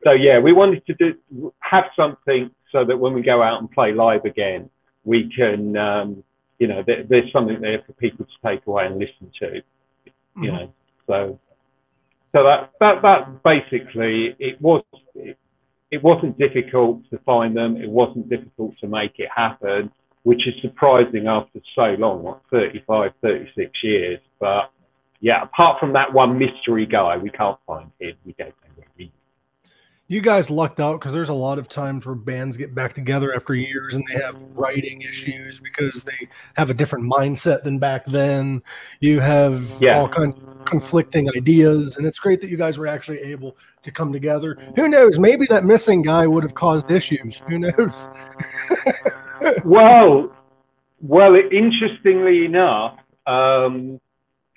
so 0.05 0.13
yeah, 0.13 0.39
we 0.39 0.53
wanted 0.53 0.87
to 0.87 0.95
do 0.95 1.53
have 1.61 1.85
something 1.95 2.51
so 2.73 2.85
that 2.85 2.97
when 2.97 3.13
we 3.15 3.23
go 3.23 3.43
out 3.43 3.61
and 3.61 3.71
play 3.71 3.93
live 3.93 4.25
again, 4.25 4.71
we 5.05 5.31
can, 5.35 5.77
um, 5.77 6.23
you 6.59 6.67
know, 6.67 6.83
there, 6.87 7.05
there's 7.05 7.31
something 7.33 7.61
there 7.61 7.83
for 7.87 7.93
people 7.95 8.27
to 8.27 8.49
take 8.49 8.67
away 8.67 8.87
and 8.87 8.99
listen 8.99 9.31
to, 9.41 9.63
you 10.41 10.53
know. 10.53 10.73
So, 11.07 11.39
so 12.35 12.43
that 12.45 12.73
that 12.81 13.03
that 13.03 13.43
basically 13.43 14.37
it 14.39 14.61
was. 14.61 14.83
It, 15.15 15.39
it 15.91 16.03
wasn't 16.03 16.39
difficult 16.39 17.09
to 17.11 17.19
find 17.19 17.57
them. 17.57 17.77
It 17.77 17.89
wasn't 17.89 18.29
difficult 18.29 18.77
to 18.79 18.87
make 18.87 19.19
it 19.19 19.29
happen, 19.35 19.91
which 20.23 20.47
is 20.47 20.55
surprising 20.61 21.27
after 21.27 21.61
so 21.75 21.97
long, 21.99 22.23
what, 22.23 22.43
35, 22.51 23.13
36 23.23 23.71
years. 23.83 24.21
But 24.39 24.71
yeah, 25.21 25.43
apart 25.43 25.81
from 25.81 25.93
that 25.95 26.13
one 26.13 26.39
mystery 26.39 26.87
guy, 26.87 27.17
we 27.17 27.31
can't 27.31 27.59
find 27.67 27.91
him. 27.99 28.15
We 28.25 28.33
don't 28.39 28.49
know 28.49 28.55
where 28.77 28.87
he. 28.97 29.13
You 30.11 30.23
guys 30.23 30.49
lucked 30.51 30.81
out 30.81 31.01
because 31.01 31.13
there's 31.13 31.29
a 31.29 31.35
lot 31.35 31.59
of 31.59 31.69
times 31.69 32.07
where 32.07 32.15
bands 32.15 32.57
get 32.57 32.75
back 32.75 32.95
together 32.95 33.35
after 33.35 33.55
years 33.55 33.95
and 33.95 34.03
they 34.09 34.19
have 34.23 34.37
writing 34.55 35.03
issues 35.03 35.61
because 35.61 36.03
they 36.03 36.29
have 36.57 36.71
a 36.71 36.75
different 36.75 37.05
mindset 37.13 37.63
than 37.63 37.79
back 37.79 38.07
then. 38.07 38.63
You 39.01 39.21
have 39.21 39.71
Yeah. 39.81 39.99
all 39.99 40.09
kinds 40.09 40.35
of 40.37 40.65
conflicting 40.65 41.29
ideas, 41.37 41.97
and 41.99 42.07
it's 42.07 42.19
great 42.19 42.41
that 42.41 42.49
you 42.49 42.57
guys 42.57 42.79
were 42.79 42.87
actually 42.87 43.19
able 43.21 43.57
to 43.83 43.91
come 43.91 44.11
together. 44.13 44.57
Who 44.77 44.89
knows? 44.89 45.19
Maybe 45.19 45.45
that 45.47 45.65
missing 45.67 46.01
guy 46.03 46.27
would 46.27 46.43
have 46.43 46.55
caused 46.55 46.91
issues. 46.91 47.43
Who 47.49 47.59
knows? 47.59 48.09
Well, 49.65 50.33
well, 51.01 51.37
interestingly 51.37 52.45
enough, 52.45 52.99
um, 53.27 54.01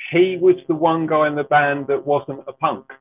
he 0.10 0.38
was 0.38 0.55
the 0.67 0.75
one 0.75 1.08
guy 1.08 1.27
in 1.27 1.36
the 1.36 1.43
band 1.43 1.88
that 1.88 2.05
wasn't 2.05 2.43
a 2.48 2.53
punk. 2.53 2.91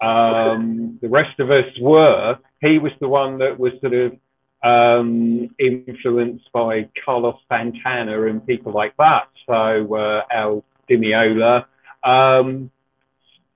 Um, 0.00 0.98
the 1.00 1.08
rest 1.08 1.40
of 1.40 1.50
us 1.50 1.66
were. 1.80 2.38
He 2.60 2.78
was 2.78 2.92
the 3.00 3.08
one 3.08 3.38
that 3.38 3.58
was 3.58 3.72
sort 3.80 3.94
of 3.94 4.16
um, 4.62 5.54
influenced 5.58 6.50
by 6.52 6.88
Carlos 7.04 7.36
Santana 7.48 8.26
and 8.26 8.46
people 8.46 8.72
like 8.72 8.96
that. 8.98 9.28
So 9.46 9.94
uh, 9.94 10.22
Al 10.30 10.64
Di 10.88 10.96
Meola. 10.96 11.66
Um, 12.04 12.70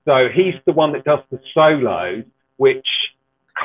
so 0.05 0.29
he's 0.33 0.55
the 0.65 0.73
one 0.73 0.93
that 0.93 1.03
does 1.03 1.19
the 1.29 1.39
solos, 1.53 2.23
which 2.57 2.87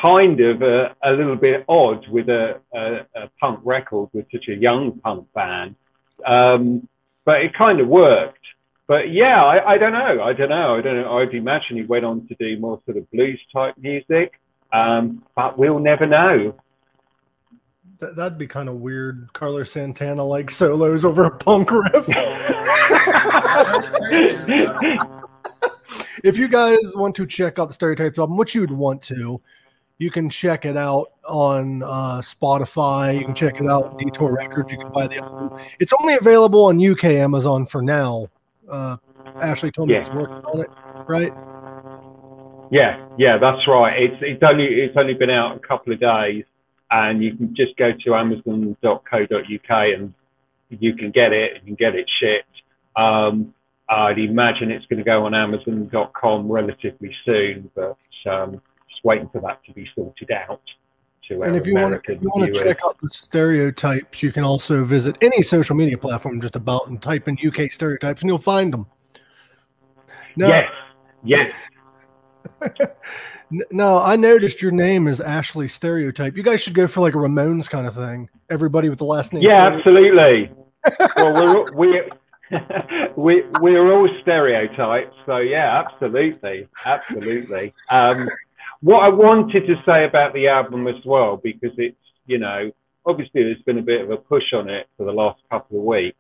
kind 0.00 0.40
of 0.40 0.62
a, 0.62 0.94
a 1.02 1.12
little 1.12 1.37
bit 1.37 1.64
odd 1.68 2.06
with 2.08 2.28
a, 2.28 2.61
a, 2.75 3.06
a 3.14 3.30
punk 3.40 3.61
record 3.64 4.11
with 4.12 4.26
such 4.30 4.49
a 4.49 4.54
young 4.54 4.99
punk 5.00 5.32
band. 5.32 5.75
Um, 6.26 6.88
but 7.25 7.42
it 7.42 7.54
kind 7.54 7.80
of 7.80 7.88
worked. 7.88 8.46
But 8.88 9.11
yeah, 9.11 9.43
I, 9.45 9.73
I 9.73 9.78
don't 9.78 9.93
know. 9.93 10.23
I 10.23 10.33
don't 10.33 10.49
know. 10.49 10.76
I 10.76 10.81
don't 10.81 11.02
know. 11.02 11.19
I'd 11.19 11.35
imagine 11.35 11.76
he 11.76 11.83
went 11.83 12.05
on 12.05 12.26
to 12.28 12.37
do 12.38 12.59
more 12.59 12.81
sort 12.85 12.97
of 12.99 13.11
blues 13.11 13.40
type 13.52 13.75
music. 13.78 14.40
Um, 14.73 15.25
but 15.35 15.59
we'll 15.59 15.78
never 15.78 16.07
know. 16.07 16.55
That, 17.99 18.14
that'd 18.14 18.38
be 18.38 18.47
kind 18.47 18.69
of 18.69 18.76
weird. 18.76 19.33
Carlos 19.33 19.73
Santana 19.73 20.23
like 20.23 20.50
solos 20.50 21.05
over 21.05 21.25
a 21.25 21.31
punk 21.31 21.71
riff. 21.71 22.07
if 26.23 26.38
you 26.38 26.49
guys 26.49 26.78
want 26.95 27.14
to 27.16 27.26
check 27.26 27.59
out 27.59 27.69
the 27.69 27.75
Stereotypes 27.75 28.19
album, 28.19 28.37
which 28.37 28.55
you 28.55 28.61
would 28.61 28.71
want 28.71 29.02
to, 29.02 29.40
you 29.99 30.11
can 30.11 30.28
check 30.28 30.66
it 30.66 30.76
out 30.76 31.12
on 31.26 31.83
uh, 31.83 32.21
Spotify. 32.21 33.19
You 33.19 33.25
can 33.25 33.35
check 33.35 33.61
it 33.61 33.66
out 33.66 33.85
on 33.85 33.97
Detour 33.97 34.33
Records. 34.33 34.71
You 34.71 34.78
can 34.78 34.93
buy 34.93 35.07
the 35.07 35.25
album. 35.25 35.59
It's 35.81 35.95
only 36.00 36.14
available 36.14 36.66
on 36.66 36.85
UK 36.85 37.05
Amazon 37.05 37.64
for 37.64 37.81
now. 37.81 38.28
Uh, 38.68 38.96
Ashley 39.40 39.70
told 39.70 39.88
me 39.88 39.94
Yeah. 39.94 40.00
he's 40.00 40.11
working 40.11 40.37
on 40.37 40.61
it, 40.61 40.70
right? 41.08 41.32
Yeah, 42.70 43.06
yeah, 43.16 43.38
that's 43.38 43.66
right. 43.68 44.02
It's 44.02 44.16
it's 44.23 44.42
only 44.42 44.64
it's 44.66 44.96
only 44.96 45.14
been 45.14 45.30
out 45.30 45.56
a 45.56 45.61
couple 45.61 45.92
of 45.92 46.00
days, 46.00 46.44
and 46.90 47.23
you 47.23 47.37
can 47.37 47.54
just 47.54 47.76
go 47.76 47.92
to 47.92 48.14
Amazon.co.uk 48.14 49.70
and 49.70 50.14
you 50.70 50.94
can 50.94 51.11
get 51.12 51.32
it. 51.32 51.54
You 51.56 51.61
can 51.61 51.75
get 51.76 51.94
it 51.94 52.11
shipped. 52.18 52.62
Um, 52.96 53.54
I'd 53.88 54.18
imagine 54.18 54.73
it's 54.73 54.87
going 54.87 54.99
to 54.99 55.04
go 55.04 55.26
on 55.26 55.35
Amazon.com 55.35 56.50
relatively 56.50 57.14
soon, 57.25 57.70
but 57.76 57.96
um, 58.28 58.61
just 58.90 59.04
waiting 59.04 59.28
for 59.28 59.40
that 59.42 59.62
to 59.66 59.73
be 59.73 59.87
sorted 59.94 60.32
out. 60.32 60.61
To 61.28 61.42
And 61.42 61.56
if 61.56 61.66
you 61.66 61.75
want 61.75 61.87
American 61.87 62.14
to, 62.14 62.18
if 62.18 62.23
you 62.23 62.28
want 62.35 62.54
to 62.54 62.64
check 62.64 62.80
out 62.85 62.97
the 63.02 63.09
stereotypes, 63.11 64.23
you 64.23 64.30
can 64.30 64.45
also 64.45 64.85
visit 64.85 65.16
any 65.21 65.42
social 65.42 65.75
media 65.75 65.99
platform 65.99 66.40
just 66.40 66.54
about 66.54 66.87
and 66.88 67.02
type 67.02 67.26
in 67.26 67.37
UK 67.45 67.73
stereotypes, 67.73 68.21
and 68.21 68.28
you'll 68.28 68.38
find 68.38 68.73
them. 68.73 68.87
Now, 70.37 70.49
Yes, 70.49 70.71
yes. 71.25 71.54
n- 73.52 73.62
now 73.73 73.99
I 73.99 74.14
noticed 74.14 74.62
your 74.62 74.71
name 74.71 75.09
is 75.09 75.21
Ashley 75.21 75.66
Stereotype. 75.66 76.37
You 76.37 76.45
guys 76.45 76.61
should 76.61 76.75
go 76.75 76.87
for 76.87 77.00
like 77.00 77.14
a 77.14 77.18
Ramones 77.18 77.68
kind 77.68 77.87
of 77.87 77.95
thing. 77.95 78.28
Everybody 78.49 78.88
with 78.88 78.99
the 78.99 79.04
last 79.04 79.33
name. 79.33 79.42
Yeah, 79.42 79.66
absolutely. 79.66 80.50
well, 81.16 81.33
we're 81.33 81.73
we 81.73 82.02
we 83.16 83.42
we're 83.61 83.92
all 83.92 84.09
stereotypes, 84.23 85.16
so 85.25 85.38
yeah, 85.38 85.83
absolutely, 85.85 86.68
absolutely. 86.85 87.75
Um, 87.90 88.28
what 88.87 89.02
I 89.02 89.09
wanted 89.09 89.66
to 89.66 89.75
say 89.85 90.05
about 90.05 90.33
the 90.33 90.47
album 90.47 90.87
as 90.87 91.05
well, 91.05 91.37
because 91.37 91.73
it's 91.76 91.97
you 92.26 92.38
know 92.38 92.71
obviously 93.05 93.43
there's 93.43 93.62
been 93.62 93.78
a 93.78 93.83
bit 93.83 94.00
of 94.00 94.11
a 94.12 94.16
push 94.16 94.52
on 94.52 94.69
it 94.71 94.87
for 94.97 95.05
the 95.05 95.12
last 95.12 95.40
couple 95.50 95.78
of 95.78 95.85
weeks. 95.85 96.16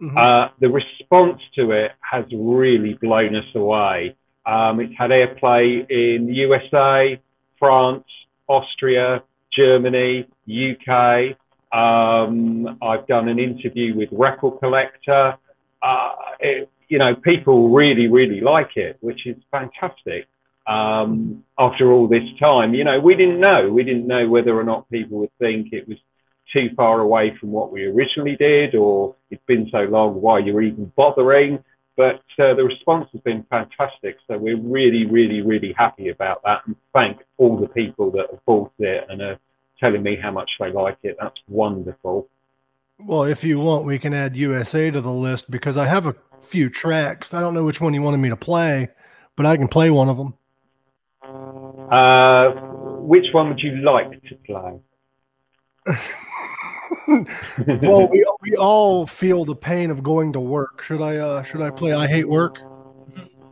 Mhm. 0.00 0.16
Uh, 0.16 0.48
the 0.60 0.68
response 0.68 1.42
to 1.56 1.72
it 1.72 1.90
has 2.00 2.24
really 2.32 2.94
blown 2.94 3.34
us 3.34 3.52
away. 3.56 4.14
Um, 4.46 4.78
it's 4.78 4.94
had 4.96 5.10
airplay 5.10 5.90
in 5.90 6.26
the 6.26 6.34
USA, 6.34 7.18
France, 7.58 8.06
Austria, 8.46 9.24
Germany, 9.50 10.26
UK. 10.46 11.36
Um, 11.72 12.78
I've 12.80 13.08
done 13.08 13.28
an 13.28 13.40
interview 13.40 13.96
with 13.96 14.08
Record 14.12 14.60
Collector. 14.60 15.36
Uh, 15.82 16.14
it, 16.38 16.70
you 16.88 16.98
know, 16.98 17.16
people 17.16 17.70
really, 17.70 18.06
really 18.06 18.40
like 18.40 18.76
it, 18.76 18.98
which 19.00 19.26
is 19.26 19.36
fantastic. 19.50 20.28
Um, 20.66 21.44
after 21.58 21.92
all 21.92 22.08
this 22.08 22.24
time, 22.40 22.74
you 22.74 22.84
know, 22.84 22.98
we 22.98 23.14
didn't 23.14 23.40
know. 23.40 23.70
We 23.70 23.84
didn't 23.84 24.06
know 24.06 24.28
whether 24.28 24.58
or 24.58 24.64
not 24.64 24.90
people 24.90 25.18
would 25.18 25.36
think 25.38 25.72
it 25.72 25.86
was 25.86 25.98
too 26.52 26.70
far 26.76 27.00
away 27.00 27.36
from 27.38 27.50
what 27.50 27.72
we 27.72 27.84
originally 27.84 28.36
did, 28.36 28.74
or 28.74 29.14
it's 29.30 29.44
been 29.46 29.68
so 29.70 29.82
long, 29.82 30.20
why 30.20 30.38
you're 30.38 30.62
even 30.62 30.90
bothering. 30.96 31.62
But 31.96 32.22
uh, 32.38 32.54
the 32.54 32.64
response 32.64 33.08
has 33.12 33.20
been 33.20 33.44
fantastic. 33.50 34.16
So 34.26 34.36
we're 34.36 34.60
really, 34.60 35.06
really, 35.06 35.42
really 35.42 35.72
happy 35.76 36.08
about 36.08 36.42
that 36.44 36.62
and 36.66 36.74
thank 36.92 37.20
all 37.36 37.56
the 37.56 37.68
people 37.68 38.10
that 38.12 38.26
have 38.30 38.44
bought 38.46 38.72
it 38.78 39.06
and 39.08 39.22
are 39.22 39.38
telling 39.78 40.02
me 40.02 40.16
how 40.16 40.30
much 40.30 40.50
they 40.58 40.72
like 40.72 40.98
it. 41.02 41.16
That's 41.20 41.40
wonderful. 41.48 42.28
Well, 42.98 43.24
if 43.24 43.44
you 43.44 43.58
want, 43.58 43.84
we 43.84 43.98
can 43.98 44.14
add 44.14 44.36
USA 44.36 44.90
to 44.90 45.00
the 45.00 45.10
list 45.10 45.50
because 45.50 45.76
I 45.76 45.86
have 45.86 46.06
a 46.06 46.16
few 46.40 46.68
tracks. 46.68 47.34
I 47.34 47.40
don't 47.40 47.54
know 47.54 47.64
which 47.64 47.80
one 47.80 47.94
you 47.94 48.02
wanted 48.02 48.18
me 48.18 48.28
to 48.28 48.36
play, 48.36 48.88
but 49.36 49.46
I 49.46 49.56
can 49.56 49.68
play 49.68 49.90
one 49.90 50.08
of 50.08 50.16
them. 50.16 50.34
Uh, 51.90 52.52
which 53.00 53.26
one 53.32 53.48
would 53.48 53.60
you 53.60 53.76
like 53.76 54.10
to 54.22 54.34
play? 54.46 54.80
well, 57.06 58.08
we 58.08 58.26
we 58.42 58.56
all 58.56 59.06
feel 59.06 59.44
the 59.44 59.54
pain 59.54 59.90
of 59.90 60.02
going 60.02 60.32
to 60.32 60.40
work. 60.40 60.82
Should 60.82 61.02
I 61.02 61.16
uh 61.18 61.42
should 61.42 61.60
I 61.60 61.70
play 61.70 61.92
I 61.92 62.06
hate 62.06 62.28
work? 62.28 62.58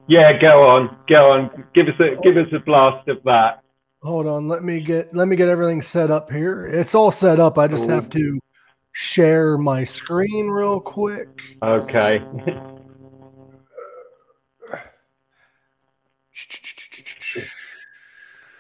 yeah, 0.09 0.39
go 0.39 0.63
on, 0.67 0.97
go 1.09 1.31
on. 1.33 1.65
Give 1.75 1.87
us 1.89 1.95
a 2.01 2.17
give 2.23 2.37
us 2.37 2.49
a 2.53 2.59
blast 2.61 3.09
of 3.09 3.23
that. 3.25 3.63
Hold 4.03 4.27
on, 4.27 4.49
let 4.49 4.65
me 4.65 4.81
get 4.81 5.15
let 5.15 5.29
me 5.29 5.37
get 5.37 5.49
everything 5.49 5.83
set 5.83 6.11
up 6.11 6.31
here. 6.31 6.67
It's 6.67 6.95
all 6.95 7.11
set 7.11 7.39
up. 7.39 7.59
I 7.59 7.69
just 7.69 7.89
have 7.89 8.09
to 8.11 8.41
share 8.93 9.59
my 9.59 9.85
screen 9.85 10.49
real 10.49 10.81
quick. 10.81 11.29
Okay. 11.63 12.23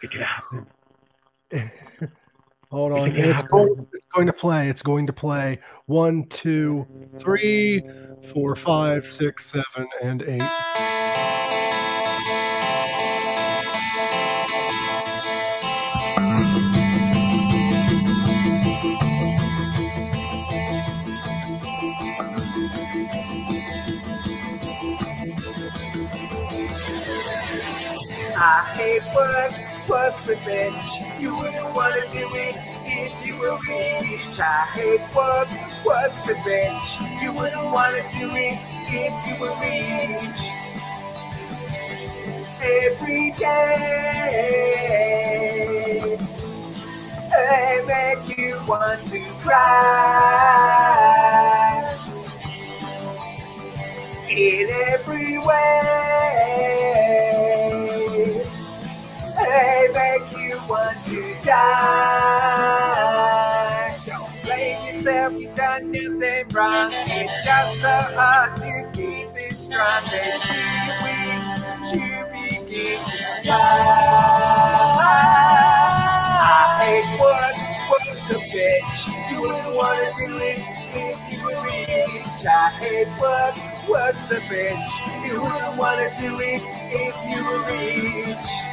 It 0.02 0.10
can 0.10 0.20
happen. 0.20 0.66
Hold 2.70 2.92
on. 2.92 3.08
It 3.08 3.18
It's 3.18 3.42
going, 3.44 3.86
it's 3.92 4.06
going 4.14 4.26
to 4.26 4.32
play. 4.32 4.68
It's 4.68 4.82
going 4.82 5.06
to 5.06 5.12
play. 5.12 5.60
One, 5.86 6.24
two, 6.24 6.86
three, 7.18 7.82
four, 8.32 8.56
five, 8.56 9.06
six, 9.06 9.46
seven, 9.46 9.88
and 10.02 10.22
eight. 10.22 10.42
I 28.34 28.74
hate 28.74 29.02
work, 29.14 29.71
work's 29.92 30.26
a 30.28 30.36
bitch. 30.36 31.20
You 31.20 31.36
wouldn't 31.36 31.74
wanna 31.74 32.08
do 32.10 32.26
it 32.34 32.56
if 32.86 33.12
you 33.26 33.36
were 33.38 33.58
rich. 33.68 34.40
I 34.40 34.66
hate 34.72 35.02
work, 35.14 35.50
work's 35.84 36.28
a 36.30 36.34
bitch. 36.36 36.98
You 37.22 37.30
wouldn't 37.34 37.70
wanna 37.70 38.02
do 38.10 38.30
it 38.32 38.58
if 38.88 39.12
you 39.28 39.36
were 39.38 39.54
rich. 39.60 40.40
Every 42.62 43.32
day, 43.32 43.58
they 47.32 47.84
make 47.86 48.38
you 48.38 48.52
want 48.66 49.04
to 49.08 49.20
cry 49.42 50.72
in 54.30 54.70
every 54.70 55.38
way. 55.38 57.01
Want 60.72 61.04
to 61.04 61.36
die. 61.42 61.60
Don't 64.06 64.32
blame 64.42 64.86
yourself, 64.86 65.34
you've 65.34 65.54
done 65.54 65.92
nothing 65.92 66.48
wrong. 66.54 66.90
It's 66.92 67.44
just 67.44 67.80
so 67.82 67.88
hard 68.16 68.56
to 68.56 68.90
keep 68.94 69.28
it 69.36 69.52
strong. 69.54 70.06
There's 70.10 70.42
still 70.42 70.96
wings 71.04 71.60
to 71.90 71.98
begin 72.32 73.04
to 73.04 73.20
fly. 73.44 73.52
I 76.40 76.56
hate 76.80 77.12
work, 77.20 77.56
work's 77.92 78.28
a 78.30 78.32
bitch. 78.48 79.00
You 79.30 79.36
wouldn't 79.42 79.74
wanna 79.76 80.10
do 80.16 80.38
it 80.38 80.58
if 80.94 81.18
you 81.30 81.40
were 81.44 81.62
rich. 81.64 82.46
I 82.46 82.50
hate 82.80 83.12
work, 83.20 83.56
work's 83.90 84.30
a 84.30 84.40
bitch. 84.48 84.90
You 85.26 85.34
wouldn't 85.42 85.76
wanna 85.76 86.08
do 86.18 86.40
it 86.40 86.62
if 86.90 87.14
you 87.28 87.44
were 87.44 87.62
rich. 87.66 88.71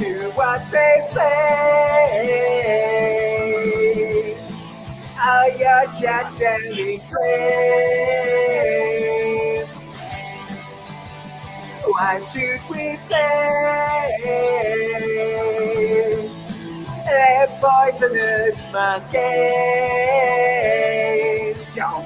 Do 0.00 0.32
what 0.34 0.62
they 0.72 1.02
say. 1.12 2.40
You're 5.58 5.86
shut 5.88 6.36
down 6.36 6.62
in. 6.62 7.00
Why 11.84 12.22
should 12.22 12.60
we 12.70 12.98
play? 13.08 13.50
A 17.06 17.46
poisonous. 17.60 18.66
Don't 18.66 19.10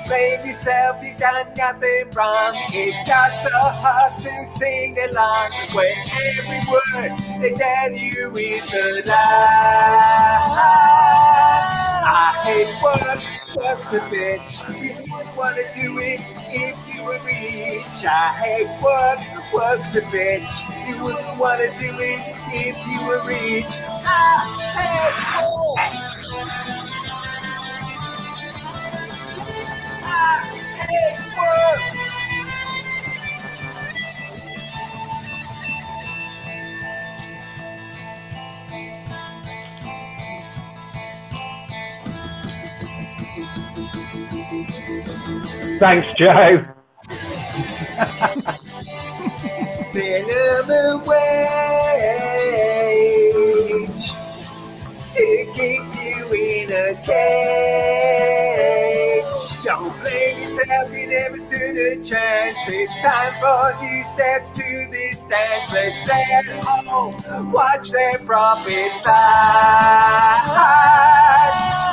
blame 0.07 0.47
yourself, 0.47 1.03
you 1.03 1.15
done 1.19 1.47
nothing 1.57 2.11
wrong. 2.15 2.55
It's 2.73 3.09
just 3.09 3.43
so 3.43 3.59
hard 3.59 4.21
to 4.23 4.51
sing 4.51 4.97
along 5.11 5.51
when 5.73 5.95
every 6.37 6.61
word 6.71 7.19
they 7.41 7.53
tell 7.55 7.93
you 7.93 8.37
is 8.37 8.73
a 8.75 9.03
lie. 9.07 9.15
I 12.07 12.33
hate 12.45 12.75
work, 12.83 13.23
work's 13.57 13.93
a 13.93 14.01
bitch. 14.11 14.63
You 14.83 14.95
wouldn't 15.13 15.37
wanna 15.37 15.75
do 15.75 15.99
it 15.99 16.21
if 16.51 16.77
you 16.95 17.05
were 17.05 17.21
rich. 17.25 18.05
I 18.05 18.33
hate 18.43 18.71
work, 18.83 19.21
work's 19.53 19.95
a 19.95 20.03
bitch. 20.03 20.89
You 20.89 21.03
wouldn't 21.03 21.39
wanna 21.39 21.77
do 21.79 21.99
it 22.01 22.21
if 22.53 22.77
you 22.87 23.07
were 23.07 23.23
rich. 23.25 23.79
I 24.07 24.43
hate 24.77 26.75
work. 26.75 26.84
Thanks, 45.79 46.15
Joe. 46.15 46.65
wage 51.05 51.45
to 55.13 55.27
keep 55.55 55.85
you 56.03 56.33
in 56.33 56.73
a 56.73 56.95
cage. 57.05 58.44
Don't 59.65 59.99
blame 60.03 60.43
yourself, 60.43 60.93
you 60.93 61.07
never 61.07 61.39
stood 61.39 61.75
a 61.75 61.97
chance. 62.03 62.59
It's 62.69 62.95
time 62.99 63.33
for 63.41 63.83
new 63.83 64.05
steps 64.05 64.51
to 64.51 64.87
this 64.93 65.25
dance. 65.25 65.73
Let's 65.73 66.03
at 66.11 66.63
home, 66.63 67.51
watch 67.51 67.91
their 67.91 68.19
profit 68.27 68.95
side. 68.95 69.15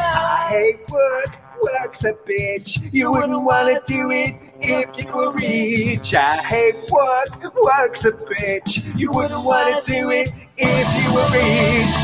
I 0.03 0.47
hate 0.49 0.89
work, 0.89 1.37
work's 1.63 2.03
a 2.03 2.11
bitch. 2.11 2.89
You 2.91 3.09
wouldn't 3.09 3.41
wanna 3.41 3.79
do 3.87 4.11
it 4.11 4.35
if 4.59 4.89
you 4.97 5.09
were 5.13 5.31
rich. 5.31 6.13
I 6.13 6.37
hate 6.43 6.91
work, 6.91 7.53
work's 7.63 8.03
a 8.03 8.11
bitch. 8.11 8.83
You 8.99 9.11
wouldn't 9.11 9.45
wanna 9.45 9.81
do 9.85 10.09
it 10.09 10.33
if 10.57 10.93
you 11.01 11.13
were 11.13 11.29
rich. 11.31 11.50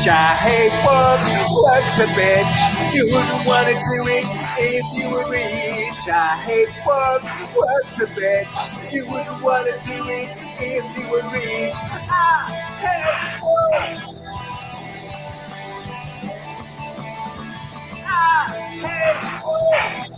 I 0.08 0.34
hate 0.36 0.72
work, 0.86 1.20
work's 1.64 1.98
a 1.98 2.06
bitch. 2.18 2.94
You 2.94 3.04
wouldn't 3.14 3.46
wanna 3.46 3.74
do 3.74 4.08
it 4.08 4.24
if 4.58 4.84
you 4.94 5.10
were 5.10 5.28
rich. 5.30 6.08
I 6.08 6.36
hate 6.44 6.68
work, 6.86 7.22
work's 7.56 8.00
a 8.00 8.06
bitch. 8.06 8.92
You 8.92 9.06
wouldn't 9.06 9.42
wanna 9.42 9.80
do 9.84 10.08
it 10.08 10.28
if 10.60 10.98
you 10.98 11.10
were 11.10 11.28
rich. 11.30 11.74
I 11.76 12.50
hate 12.82 13.42
work. 13.42 14.14
I 18.04 18.70
hate 18.70 19.44
work. 19.44 20.08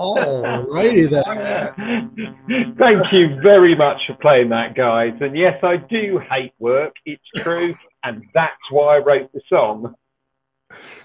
Alrighty 0.00 1.10
then. 1.10 2.74
Thank 2.78 3.12
you 3.12 3.38
very 3.42 3.74
much 3.74 4.00
for 4.06 4.14
playing 4.14 4.48
that, 4.48 4.74
guys. 4.74 5.12
And 5.20 5.36
yes, 5.36 5.62
I 5.62 5.76
do 5.76 6.18
hate 6.30 6.54
work. 6.58 6.94
It's 7.04 7.22
true, 7.36 7.74
and 8.02 8.24
that's 8.32 8.70
why 8.70 8.96
I 8.96 8.98
wrote 8.98 9.30
the 9.34 9.42
song. 9.48 9.94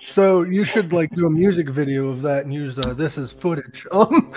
So 0.03 0.43
you 0.43 0.63
should 0.63 0.93
like 0.93 1.13
do 1.13 1.25
a 1.27 1.29
music 1.29 1.69
video 1.69 2.07
of 2.07 2.21
that 2.21 2.45
and 2.45 2.53
use 2.53 2.79
uh, 2.79 2.93
this 2.93 3.17
as 3.17 3.31
footage. 3.31 3.85
Um, 3.95 4.31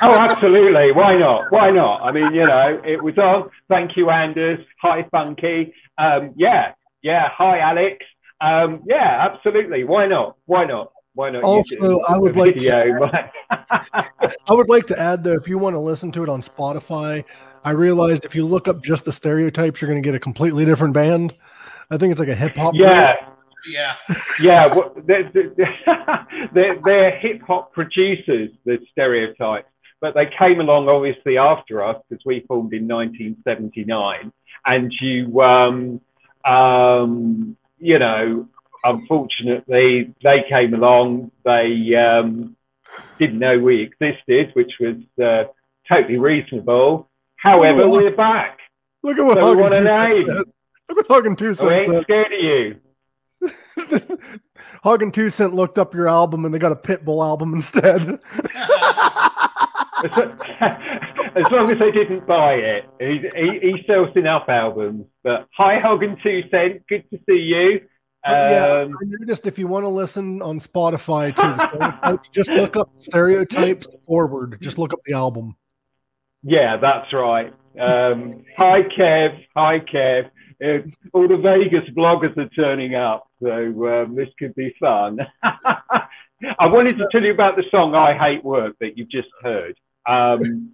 Oh, 0.00 0.14
absolutely. 0.14 0.92
Why 0.92 1.18
not? 1.18 1.50
Why 1.50 1.70
not? 1.72 2.02
I 2.02 2.12
mean, 2.12 2.32
you 2.32 2.46
know, 2.46 2.80
it 2.84 3.02
was 3.02 3.18
on. 3.18 3.50
Thank 3.68 3.96
you, 3.96 4.10
Anders. 4.10 4.60
Hi, 4.80 5.04
Funky. 5.10 5.74
Um, 5.98 6.34
yeah, 6.36 6.72
yeah. 7.02 7.28
Hi, 7.36 7.58
Alex. 7.58 7.96
Um, 8.40 8.82
yeah, 8.86 9.28
absolutely. 9.28 9.82
Why 9.82 10.06
not? 10.06 10.36
Why 10.46 10.66
not? 10.66 10.92
Why 11.18 11.30
not? 11.30 11.42
Also, 11.42 11.98
I 12.08 12.16
would 12.16 12.36
a 12.36 12.38
like 12.38 12.54
to 12.54 12.60
video? 12.60 13.10
I 13.50 14.52
would 14.52 14.68
like 14.68 14.86
to 14.86 14.96
add 14.96 15.24
though, 15.24 15.32
if 15.32 15.48
you 15.48 15.58
want 15.58 15.74
to 15.74 15.80
listen 15.80 16.12
to 16.12 16.22
it 16.22 16.28
on 16.28 16.40
Spotify, 16.40 17.24
I 17.64 17.70
realized 17.70 18.24
if 18.24 18.36
you 18.36 18.46
look 18.46 18.68
up 18.68 18.84
just 18.84 19.04
the 19.04 19.10
stereotypes, 19.10 19.80
you're 19.80 19.90
going 19.90 20.00
to 20.00 20.06
get 20.06 20.14
a 20.14 20.20
completely 20.20 20.64
different 20.64 20.94
band. 20.94 21.34
I 21.90 21.96
think 21.96 22.12
it's 22.12 22.20
like 22.20 22.28
a 22.28 22.36
hip 22.36 22.54
hop. 22.54 22.76
yeah, 22.76 23.16
Yeah. 23.66 23.96
yeah. 24.40 24.66
Well, 24.72 24.94
they're, 25.06 25.28
they're, 25.34 26.28
they're, 26.52 26.78
they're 26.84 27.18
hip 27.18 27.42
hop 27.42 27.72
producers, 27.72 28.50
the 28.64 28.78
stereotypes, 28.92 29.66
but 30.00 30.14
they 30.14 30.26
came 30.38 30.60
along 30.60 30.88
obviously 30.88 31.36
after 31.36 31.82
us 31.84 32.00
because 32.08 32.24
we 32.24 32.44
formed 32.46 32.72
in 32.74 32.86
1979, 32.86 34.32
and 34.66 34.92
you, 35.00 35.40
um, 35.40 36.00
um, 36.44 37.56
you 37.80 37.98
know, 37.98 38.46
unfortunately, 38.90 40.14
they 40.22 40.44
came 40.48 40.74
along. 40.74 41.30
They 41.44 41.94
um, 41.94 42.56
didn't 43.18 43.38
know 43.38 43.58
we 43.58 43.82
existed, 43.82 44.50
which 44.54 44.72
was 44.80 44.96
uh, 45.22 45.44
totally 45.88 46.18
reasonable. 46.18 47.08
However, 47.36 47.82
Oh. 47.82 47.90
we're 47.90 48.16
back. 48.16 48.58
Look 49.02 49.18
at 49.18 49.24
what 49.24 49.38
So 49.38 49.56
Hagen 49.56 49.84
Tucson. 49.84 50.44
Look 50.88 51.08
what 51.08 51.16
Hagen 51.16 51.32
I 51.32 51.36
Tucson 51.36 51.72
ain't 51.72 51.86
said. 51.86 52.02
scared 52.04 52.32
of 52.32 52.40
you. 52.40 52.80
Hagen 54.82 55.10
Two 55.12 55.30
Cent 55.30 55.54
looked 55.54 55.78
up 55.78 55.94
your 55.94 56.08
album 56.08 56.44
and 56.44 56.52
they 56.54 56.58
got 56.58 56.72
a 56.72 56.76
Pitbull 56.76 57.22
album 57.24 57.54
instead. 57.54 58.18
As, 60.04 60.10
as 61.36 61.50
long 61.50 61.70
as 61.72 61.78
they 61.78 61.90
didn't 61.90 62.26
buy 62.26 62.54
it, 62.54 62.84
he, 63.00 63.28
he, 63.36 63.58
he 63.60 63.84
sells 63.86 64.14
enough 64.16 64.48
albums. 64.48 65.06
But 65.22 65.46
hi, 65.56 65.78
Hogan 65.78 66.16
Two 66.22 66.42
Cent, 66.50 66.86
good 66.88 67.08
to 67.10 67.18
see 67.28 67.38
you. 67.38 67.80
But 68.24 68.50
yeah, 68.50 68.66
Um, 68.82 68.96
I 69.00 69.04
noticed 69.04 69.46
if 69.46 69.58
you 69.58 69.66
want 69.68 69.84
to 69.84 69.88
listen 69.88 70.42
on 70.42 70.58
Spotify 70.58 71.34
to 71.36 72.20
just 72.32 72.50
look 72.50 72.76
up 72.76 72.90
stereotypes 72.98 73.86
forward. 74.06 74.58
Just 74.60 74.76
look 74.78 74.92
up 74.92 75.00
the 75.06 75.14
album. 75.14 75.56
yeah, 76.42 76.76
that's 76.76 77.12
right. 77.12 77.52
Um, 77.80 78.44
hi, 78.56 78.82
Kev. 78.82 79.44
Hi, 79.56 79.80
Kev. 79.80 80.30
Uh, 80.62 80.78
all 81.12 81.28
the 81.28 81.36
Vegas 81.36 81.88
bloggers 81.96 82.36
are 82.36 82.48
turning 82.48 82.96
up, 82.96 83.28
so 83.40 83.52
um, 83.86 84.16
this 84.16 84.28
could 84.38 84.54
be 84.56 84.74
fun. 84.80 85.18
I 85.44 86.66
wanted 86.66 86.98
to 86.98 87.06
tell 87.12 87.22
you 87.22 87.32
about 87.32 87.54
the 87.56 87.64
song 87.70 87.94
"I 87.94 88.16
Hate 88.18 88.44
Work" 88.44 88.74
that 88.80 88.98
you've 88.98 89.10
just 89.10 89.28
heard. 89.42 89.76
Um, 90.06 90.72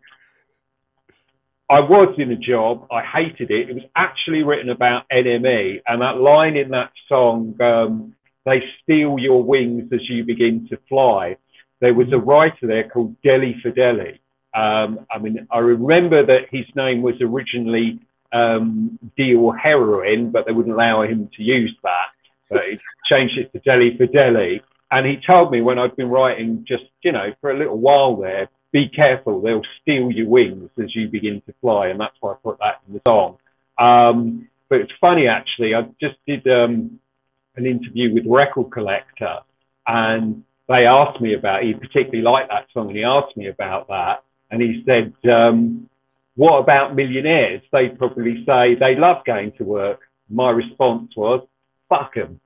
I 1.70 1.80
was 1.80 2.14
in 2.18 2.30
a 2.30 2.36
job. 2.36 2.86
I 2.90 3.02
hated 3.02 3.50
it. 3.50 3.70
It 3.70 3.74
was 3.74 3.84
actually 3.96 4.42
written 4.42 4.70
about 4.70 5.08
NME, 5.10 5.80
and 5.86 6.02
that 6.02 6.20
line 6.20 6.56
in 6.56 6.70
that 6.70 6.92
song, 7.08 7.60
um, 7.60 8.14
"They 8.44 8.62
steal 8.82 9.18
your 9.18 9.42
wings 9.42 9.90
as 9.92 10.08
you 10.08 10.24
begin 10.24 10.68
to 10.68 10.76
fly." 10.88 11.36
There 11.80 11.94
was 11.94 12.12
a 12.12 12.18
writer 12.18 12.66
there 12.66 12.88
called 12.88 13.16
Deli 13.22 13.54
Fideli. 13.64 14.18
Um, 14.54 15.06
I 15.10 15.18
mean, 15.18 15.46
I 15.50 15.58
remember 15.58 16.24
that 16.24 16.48
his 16.50 16.66
name 16.76 17.02
was 17.02 17.20
originally 17.20 17.98
um, 18.32 18.98
Deal 19.16 19.50
Heroin, 19.50 20.30
but 20.30 20.46
they 20.46 20.52
wouldn't 20.52 20.74
allow 20.74 21.02
him 21.02 21.28
to 21.36 21.42
use 21.42 21.74
that. 21.82 22.06
But 22.50 22.64
he 22.68 22.78
changed 23.06 23.38
it 23.38 23.52
to 23.52 23.58
Deli 23.60 23.96
Fideli. 23.96 24.60
And 24.90 25.06
he 25.06 25.16
told 25.16 25.50
me 25.50 25.60
when 25.60 25.78
I'd 25.78 25.96
been 25.96 26.10
writing 26.10 26.64
just, 26.68 26.84
you 27.02 27.10
know, 27.10 27.32
for 27.40 27.50
a 27.50 27.58
little 27.58 27.78
while 27.78 28.16
there, 28.16 28.48
be 28.74 28.88
careful, 28.88 29.40
they'll 29.40 29.62
steal 29.80 30.10
your 30.10 30.26
wings 30.26 30.68
as 30.82 30.94
you 30.96 31.06
begin 31.06 31.40
to 31.46 31.54
fly. 31.60 31.86
And 31.86 32.00
that's 32.00 32.16
why 32.18 32.32
I 32.32 32.34
put 32.42 32.58
that 32.58 32.80
in 32.86 32.94
the 32.94 33.00
song. 33.06 33.38
Um, 33.78 34.48
but 34.68 34.80
it's 34.80 34.92
funny, 35.00 35.28
actually, 35.28 35.76
I 35.76 35.82
just 36.00 36.16
did 36.26 36.44
um, 36.48 36.98
an 37.54 37.66
interview 37.66 38.12
with 38.12 38.24
Record 38.26 38.72
Collector 38.72 39.38
and 39.86 40.42
they 40.68 40.86
asked 40.86 41.20
me 41.20 41.34
about, 41.34 41.62
he 41.62 41.72
particularly 41.74 42.22
liked 42.22 42.50
that 42.50 42.66
song 42.74 42.88
and 42.88 42.96
he 42.96 43.04
asked 43.04 43.36
me 43.36 43.46
about 43.46 43.86
that. 43.88 44.24
And 44.50 44.60
he 44.60 44.82
said, 44.84 45.14
um, 45.30 45.88
what 46.34 46.58
about 46.58 46.96
millionaires? 46.96 47.62
They'd 47.70 47.96
probably 47.96 48.44
say 48.44 48.74
they 48.74 48.96
love 48.96 49.24
going 49.24 49.52
to 49.58 49.64
work. 49.64 50.00
My 50.28 50.50
response 50.50 51.12
was, 51.16 51.46
fuck 51.88 52.14
them. 52.14 52.40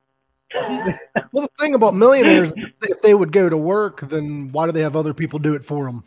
Well, 1.33 1.47
the 1.47 1.63
thing 1.63 1.75
about 1.75 1.95
millionaires, 1.95 2.55
if 2.83 3.03
they 3.03 3.13
would 3.13 3.33
go 3.33 3.49
to 3.49 3.57
work, 3.57 4.01
then 4.09 4.51
why 4.51 4.65
do 4.67 4.73
they 4.73 4.81
have 4.81 4.97
other 4.97 5.13
people 5.13 5.39
do 5.39 5.55
it 5.55 5.65
for 5.65 5.85
them? 5.85 6.05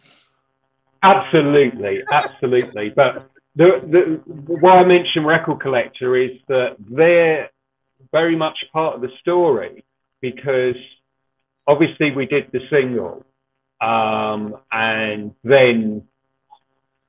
Absolutely, 1.03 1.99
absolutely. 2.11 2.89
But 2.89 3.29
the, 3.55 3.81
the 3.83 4.21
why 4.55 4.79
I 4.79 4.85
mention 4.85 5.25
Record 5.25 5.61
Collector 5.61 6.15
is 6.15 6.31
that 6.47 6.75
they're 6.79 7.49
very 8.11 8.35
much 8.35 8.57
part 8.73 8.95
of 8.95 9.01
the 9.01 9.09
story 9.19 9.83
because 10.21 10.75
obviously 11.67 12.11
we 12.11 12.25
did 12.25 12.51
the 12.51 12.61
single, 12.69 13.25
um, 13.79 14.57
and 14.71 15.33
then 15.43 16.03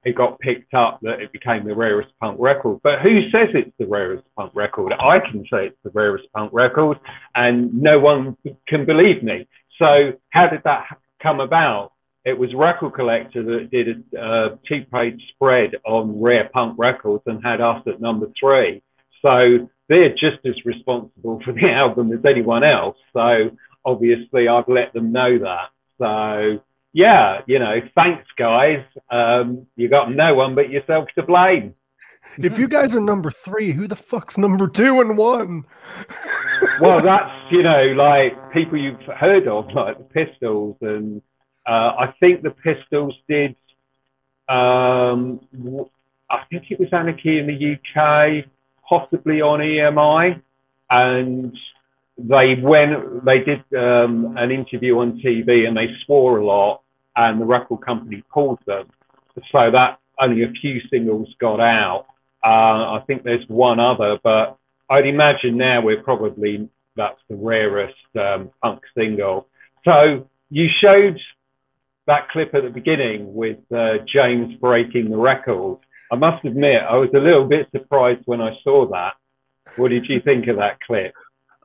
it 0.04 0.16
got 0.16 0.38
picked 0.40 0.74
up 0.74 1.00
that 1.02 1.20
it 1.20 1.32
became 1.32 1.64
the 1.64 1.74
rarest 1.74 2.10
punk 2.20 2.38
record. 2.40 2.80
But 2.82 3.00
who 3.00 3.30
says 3.30 3.48
it's 3.54 3.76
the 3.78 3.86
rarest 3.86 4.24
punk 4.36 4.52
record? 4.54 4.92
I 4.98 5.20
can 5.20 5.44
say 5.50 5.66
it's 5.66 5.78
the 5.84 5.90
rarest 5.90 6.24
punk 6.34 6.52
record, 6.52 6.98
and 7.34 7.72
no 7.74 7.98
one 7.98 8.36
can 8.66 8.84
believe 8.84 9.22
me. 9.22 9.46
So 9.78 10.14
how 10.30 10.48
did 10.48 10.62
that 10.64 10.86
come 11.22 11.40
about? 11.40 11.92
It 12.24 12.38
was 12.38 12.54
Record 12.54 12.94
Collector 12.94 13.42
that 13.42 13.70
did 13.70 14.04
a 14.14 14.20
uh, 14.20 14.56
two-page 14.68 15.20
spread 15.34 15.72
on 15.84 16.20
rare 16.20 16.48
punk 16.52 16.76
records 16.78 17.24
and 17.26 17.44
had 17.44 17.60
us 17.60 17.82
at 17.86 18.00
number 18.00 18.28
three. 18.38 18.80
So 19.22 19.68
they're 19.88 20.10
just 20.10 20.38
as 20.44 20.54
responsible 20.64 21.40
for 21.44 21.52
the 21.52 21.70
album 21.70 22.12
as 22.12 22.24
anyone 22.24 22.64
else. 22.64 22.96
So 23.12 23.50
obviously 23.84 24.48
I've 24.48 24.68
let 24.68 24.92
them 24.92 25.10
know 25.12 25.38
that. 25.38 25.70
So 25.98 26.62
yeah, 26.92 27.40
you 27.46 27.58
know, 27.58 27.80
thanks 27.94 28.26
guys. 28.36 28.84
Um, 29.10 29.66
you 29.76 29.88
got 29.88 30.12
no 30.12 30.34
one 30.34 30.54
but 30.54 30.70
yourself 30.70 31.08
to 31.14 31.22
blame. 31.22 31.74
If 32.38 32.58
you 32.58 32.66
guys 32.66 32.94
are 32.94 33.00
number 33.00 33.30
three, 33.30 33.72
who 33.72 33.86
the 33.86 33.96
fuck's 33.96 34.38
number 34.38 34.66
two 34.66 35.00
and 35.00 35.18
one? 35.18 35.64
well, 36.80 37.00
that's 37.00 37.30
you 37.50 37.62
know 37.62 37.84
like 37.96 38.52
people 38.52 38.78
you've 38.78 39.00
heard 39.02 39.46
of, 39.46 39.70
like 39.74 39.98
the 39.98 40.04
Pistols, 40.04 40.76
and 40.80 41.20
uh, 41.66 41.92
I 41.98 42.14
think 42.20 42.42
the 42.42 42.50
Pistols 42.50 43.14
did. 43.28 43.54
Um, 44.48 45.40
I 46.30 46.44
think 46.50 46.70
it 46.70 46.80
was 46.80 46.88
Anarchy 46.92 47.38
in 47.38 47.46
the 47.46 47.74
UK, 47.74 48.46
possibly 48.88 49.42
on 49.42 49.60
EMI, 49.60 50.40
and 50.90 51.56
they 52.18 52.54
went, 52.54 53.24
they 53.24 53.40
did 53.40 53.60
um, 53.76 54.36
an 54.36 54.50
interview 54.50 54.98
on 54.98 55.20
TV 55.20 55.66
and 55.66 55.76
they 55.76 55.88
swore 56.04 56.38
a 56.38 56.44
lot, 56.44 56.81
and 57.16 57.40
the 57.40 57.44
record 57.44 57.80
company 57.82 58.22
pulled 58.32 58.58
them. 58.66 58.88
So 59.50 59.70
that 59.70 59.98
only 60.20 60.42
a 60.42 60.50
few 60.50 60.80
singles 60.90 61.28
got 61.40 61.60
out. 61.60 62.06
Uh, 62.44 62.98
I 62.98 63.04
think 63.06 63.22
there's 63.22 63.46
one 63.48 63.80
other, 63.80 64.18
but 64.22 64.56
I'd 64.90 65.06
imagine 65.06 65.56
now 65.56 65.80
we're 65.80 66.02
probably 66.02 66.68
that's 66.96 67.20
the 67.28 67.36
rarest 67.36 67.96
um, 68.20 68.50
punk 68.62 68.82
single. 68.94 69.48
So 69.84 70.28
you 70.50 70.68
showed 70.80 71.18
that 72.06 72.28
clip 72.30 72.54
at 72.54 72.64
the 72.64 72.70
beginning 72.70 73.32
with 73.34 73.58
uh, 73.74 73.98
James 74.06 74.54
breaking 74.56 75.10
the 75.10 75.16
record. 75.16 75.78
I 76.10 76.16
must 76.16 76.44
admit, 76.44 76.82
I 76.82 76.96
was 76.96 77.10
a 77.14 77.18
little 77.18 77.46
bit 77.46 77.68
surprised 77.70 78.22
when 78.26 78.40
I 78.40 78.58
saw 78.62 78.86
that. 78.90 79.14
What 79.76 79.88
did 79.88 80.08
you 80.08 80.20
think 80.20 80.48
of 80.48 80.56
that 80.56 80.80
clip? 80.80 81.14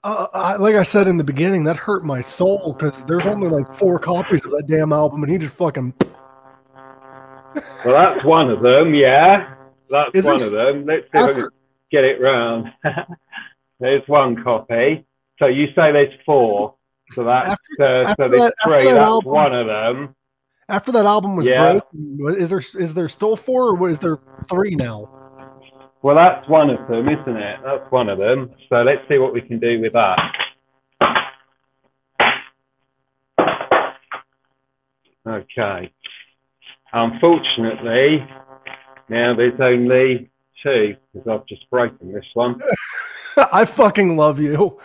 Uh, 0.03 0.27
I, 0.33 0.55
like 0.57 0.75
I 0.75 0.83
said 0.83 1.07
in 1.07 1.17
the 1.17 1.23
beginning, 1.23 1.63
that 1.65 1.75
hurt 1.77 2.05
my 2.05 2.21
soul 2.21 2.73
because 2.73 3.03
there's 3.05 3.25
only 3.25 3.49
like 3.49 3.73
four 3.73 3.99
copies 3.99 4.45
of 4.45 4.51
that 4.51 4.65
damn 4.67 4.93
album, 4.93 5.23
and 5.23 5.31
he 5.31 5.37
just 5.37 5.55
fucking. 5.55 5.93
Well, 7.83 7.93
that's 7.95 8.23
one 8.23 8.51
of 8.51 8.61
them, 8.61 8.93
yeah. 8.93 9.55
That's 9.89 10.11
Is 10.13 10.25
one 10.25 10.41
of 10.43 10.51
them. 10.51 10.85
Let's 10.85 11.05
see 11.05 11.17
if 11.17 11.23
I 11.23 11.33
can 11.33 11.49
get 11.89 12.03
it 12.03 12.21
round. 12.21 12.71
there's 13.79 14.07
one 14.07 14.43
copy. 14.43 15.07
So 15.39 15.47
you 15.47 15.67
say 15.67 15.91
there's 15.91 16.13
four. 16.23 16.75
So 17.13 17.23
that's 17.23 17.47
After- 17.47 17.59
uh, 17.79 18.03
after 18.09 18.23
so 18.23 18.29
there's 18.29 18.41
that- 18.41 18.53
three. 18.63 18.83
that 18.83 18.93
That's 18.95 18.99
album- 18.99 19.31
one 19.31 19.55
of 19.55 19.65
them. 19.65 20.15
After 20.69 20.91
that 20.91 21.05
album 21.07 21.35
was 21.35 21.47
Yeah. 21.47 21.79
broken, 22.19 22.35
is 22.39 22.49
there 22.51 22.61
is 22.79 22.93
there 22.93 23.09
still 23.09 23.35
four 23.35 23.75
or 23.75 23.89
is 23.89 23.97
there 23.99 24.19
three 24.47 24.75
now? 24.75 25.09
Well, 26.07 26.15
that's 26.15 26.47
one 26.47 26.69
of 26.69 26.87
them, 26.87 27.09
isn't 27.09 27.35
it? 27.35 27.59
That's 27.65 27.91
one 27.91 28.07
of 28.07 28.17
them. 28.17 28.49
So 28.69 28.77
let's 28.77 29.01
see 29.09 29.17
what 29.17 29.33
we 29.33 29.41
can 29.41 29.59
do 29.59 29.81
with 29.81 29.91
that. 29.91 30.17
Okay. 35.27 35.91
Unfortunately, 36.93 38.25
now 39.09 39.35
there's 39.35 39.59
only 39.59 40.29
two 40.63 40.95
because 41.11 41.27
I've 41.27 41.45
just 41.45 41.69
broken 41.69 42.13
this 42.13 42.23
one. 42.35 42.61
I 43.35 43.65
fucking 43.65 44.15
love 44.15 44.39
you. 44.39 44.79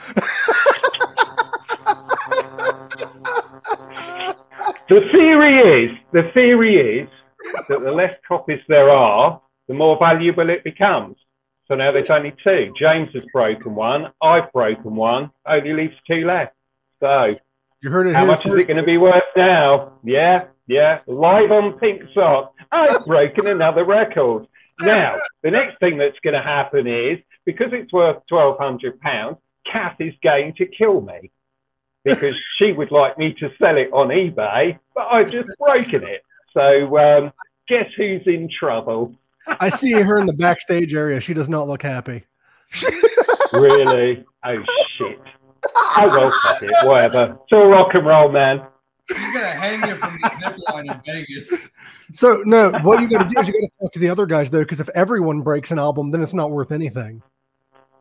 The 4.88 5.08
theory 5.12 5.84
is, 5.84 5.98
the 6.12 6.32
theory 6.34 7.02
is 7.02 7.08
that 7.68 7.80
the 7.80 7.92
less 7.92 8.16
copies 8.26 8.60
there 8.66 8.90
are, 8.90 9.40
the 9.68 9.74
more 9.74 9.98
valuable 9.98 10.50
it 10.50 10.64
becomes. 10.64 11.16
So 11.68 11.74
now 11.74 11.92
there's 11.92 12.10
only 12.10 12.34
two. 12.42 12.72
James 12.78 13.10
has 13.14 13.22
broken 13.32 13.74
one. 13.74 14.12
I've 14.20 14.52
broken 14.52 14.94
one. 14.94 15.30
Only 15.46 15.72
leaves 15.72 15.94
two 16.06 16.26
left. 16.26 16.54
So 17.00 17.36
You 17.80 17.90
heard 17.90 18.08
it 18.08 18.14
how 18.14 18.24
much 18.26 18.46
is 18.46 18.52
it 18.52 18.66
going 18.66 18.76
to 18.76 18.82
be 18.82 18.98
worth 18.98 19.22
now? 19.36 19.94
Yeah, 20.04 20.46
yeah. 20.66 21.00
Live 21.06 21.50
on 21.50 21.78
Pink 21.78 22.02
Sock. 22.14 22.54
I've 22.70 23.04
broken 23.06 23.46
another 23.48 23.84
record. 23.84 24.46
Now, 24.80 25.14
the 25.42 25.50
next 25.50 25.78
thing 25.78 25.98
that's 25.98 26.18
going 26.24 26.34
to 26.34 26.42
happen 26.42 26.86
is 26.86 27.18
because 27.44 27.72
it's 27.72 27.92
worth 27.92 28.22
twelve 28.28 28.58
hundred 28.58 29.00
pounds, 29.00 29.38
Kath 29.70 29.96
is 30.00 30.14
going 30.22 30.54
to 30.54 30.66
kill 30.66 31.00
me 31.00 31.30
because 32.04 32.36
she 32.58 32.72
would 32.72 32.90
like 32.90 33.16
me 33.16 33.32
to 33.34 33.50
sell 33.60 33.76
it 33.76 33.90
on 33.92 34.08
eBay, 34.08 34.78
but 34.94 35.06
I've 35.10 35.30
just 35.30 35.48
broken 35.58 36.02
it. 36.02 36.22
So 36.52 36.98
um, 36.98 37.32
guess 37.68 37.86
who's 37.96 38.22
in 38.26 38.48
trouble? 38.50 39.14
I 39.46 39.68
see 39.68 39.92
her 39.92 40.18
in 40.18 40.26
the 40.26 40.32
backstage 40.32 40.94
area. 40.94 41.20
She 41.20 41.34
does 41.34 41.48
not 41.48 41.68
look 41.68 41.82
happy. 41.82 42.24
Really? 43.52 44.24
Oh 44.44 44.64
shit. 44.96 45.20
Oh 45.76 46.08
well, 46.08 46.32
fuck 46.42 46.62
it. 46.62 46.70
Whatever. 46.84 47.36
It's 47.42 47.52
all 47.52 47.66
rock 47.66 47.94
and 47.94 48.06
roll, 48.06 48.32
man. 48.32 48.62
He's 49.08 49.16
gonna 49.18 49.44
hang 49.50 49.88
you 49.88 49.96
from 49.98 50.18
the 50.22 50.30
zip 50.40 50.56
line 50.70 50.88
in 50.88 51.00
Vegas. 51.04 51.52
So 52.12 52.42
no, 52.46 52.70
what 52.82 53.00
you 53.02 53.08
got 53.10 53.24
to 53.24 53.28
do 53.28 53.40
is 53.40 53.48
you 53.48 53.54
got 53.54 53.60
to 53.60 53.70
talk 53.80 53.92
to 53.92 53.98
the 53.98 54.08
other 54.08 54.26
guys 54.26 54.50
though, 54.50 54.60
because 54.60 54.80
if 54.80 54.88
everyone 54.94 55.42
breaks 55.42 55.70
an 55.70 55.78
album, 55.78 56.10
then 56.10 56.22
it's 56.22 56.34
not 56.34 56.50
worth 56.50 56.72
anything. 56.72 57.22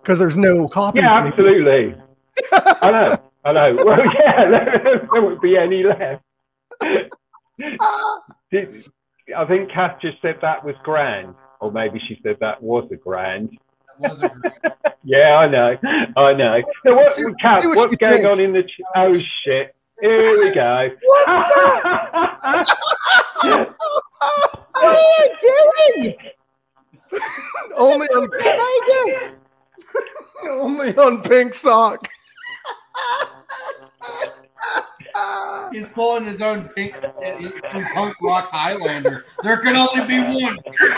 Because 0.02 0.20
there's 0.20 0.38
no 0.38 0.68
copies. 0.68 1.04
Yeah, 1.04 1.16
absolutely. 1.16 1.96
I 2.54 2.92
know. 2.92 3.22
I 3.44 3.52
know. 3.52 3.76
Well, 3.86 4.06
yeah, 4.06 4.50
there, 4.50 5.08
there 5.12 5.22
won't 5.22 5.42
be 5.42 5.58
any 5.58 5.84
left. 5.84 6.24
Did, 9.32 9.38
I 9.38 9.46
think 9.48 9.72
Kath 9.72 10.00
just 10.02 10.22
said 10.22 10.36
that 10.42 10.64
was 10.64 10.76
grand, 10.84 11.34
or 11.60 11.72
maybe 11.72 12.00
she 12.08 12.20
said 12.24 12.38
that 12.42 12.62
was 12.62 12.88
a 12.92 12.96
grand. 12.96 13.58
Wasn't 14.00 14.32
great. 14.34 14.54
Yeah, 15.04 15.36
I 15.38 15.48
know. 15.48 15.76
I 16.16 16.34
know. 16.34 16.62
Now, 16.86 16.96
what, 16.96 17.12
See- 17.14 17.24
Kath, 17.42 17.62
see 17.64 17.68
what 17.70 17.78
what's 17.78 17.96
going 17.96 18.22
thinks. 18.22 18.40
on 18.40 18.46
in 18.46 18.54
the? 18.54 18.62
Ch- 18.62 18.82
oh 18.96 19.18
shit! 19.18 19.74
Here 20.00 20.44
we 20.44 20.54
go. 20.54 20.90
What 21.04 21.18
What 23.42 23.76
are 24.84 24.96
you 24.96 25.30
doing? 25.42 26.16
only 27.76 28.08
on 28.08 28.30
Vegas. 28.38 29.36
only 30.48 30.96
on 30.98 31.22
Pink 31.24 31.54
Sock. 31.56 32.08
Uh, 35.16 35.70
He's 35.72 35.88
pulling 35.90 36.26
his 36.26 36.42
own 36.42 36.68
pink, 36.70 36.96
his 37.22 37.54
punk 37.94 38.16
rock 38.22 38.50
Highlander. 38.52 39.26
There 39.44 39.58
can 39.58 39.76
only 39.76 40.06
be 40.06 40.20
one. 40.20 40.58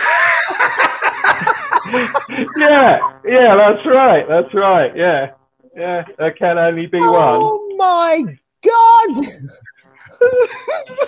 yeah, 2.58 3.00
yeah, 3.26 3.56
that's 3.56 3.86
right. 3.86 4.28
That's 4.28 4.54
right. 4.54 4.96
Yeah, 4.96 5.32
yeah. 5.76 6.04
There 6.18 6.32
can 6.32 6.58
only 6.58 6.86
be 6.88 7.00
oh 7.02 7.12
one. 7.12 7.28
Oh 7.30 7.76
my 7.78 8.24
god! 8.64 9.26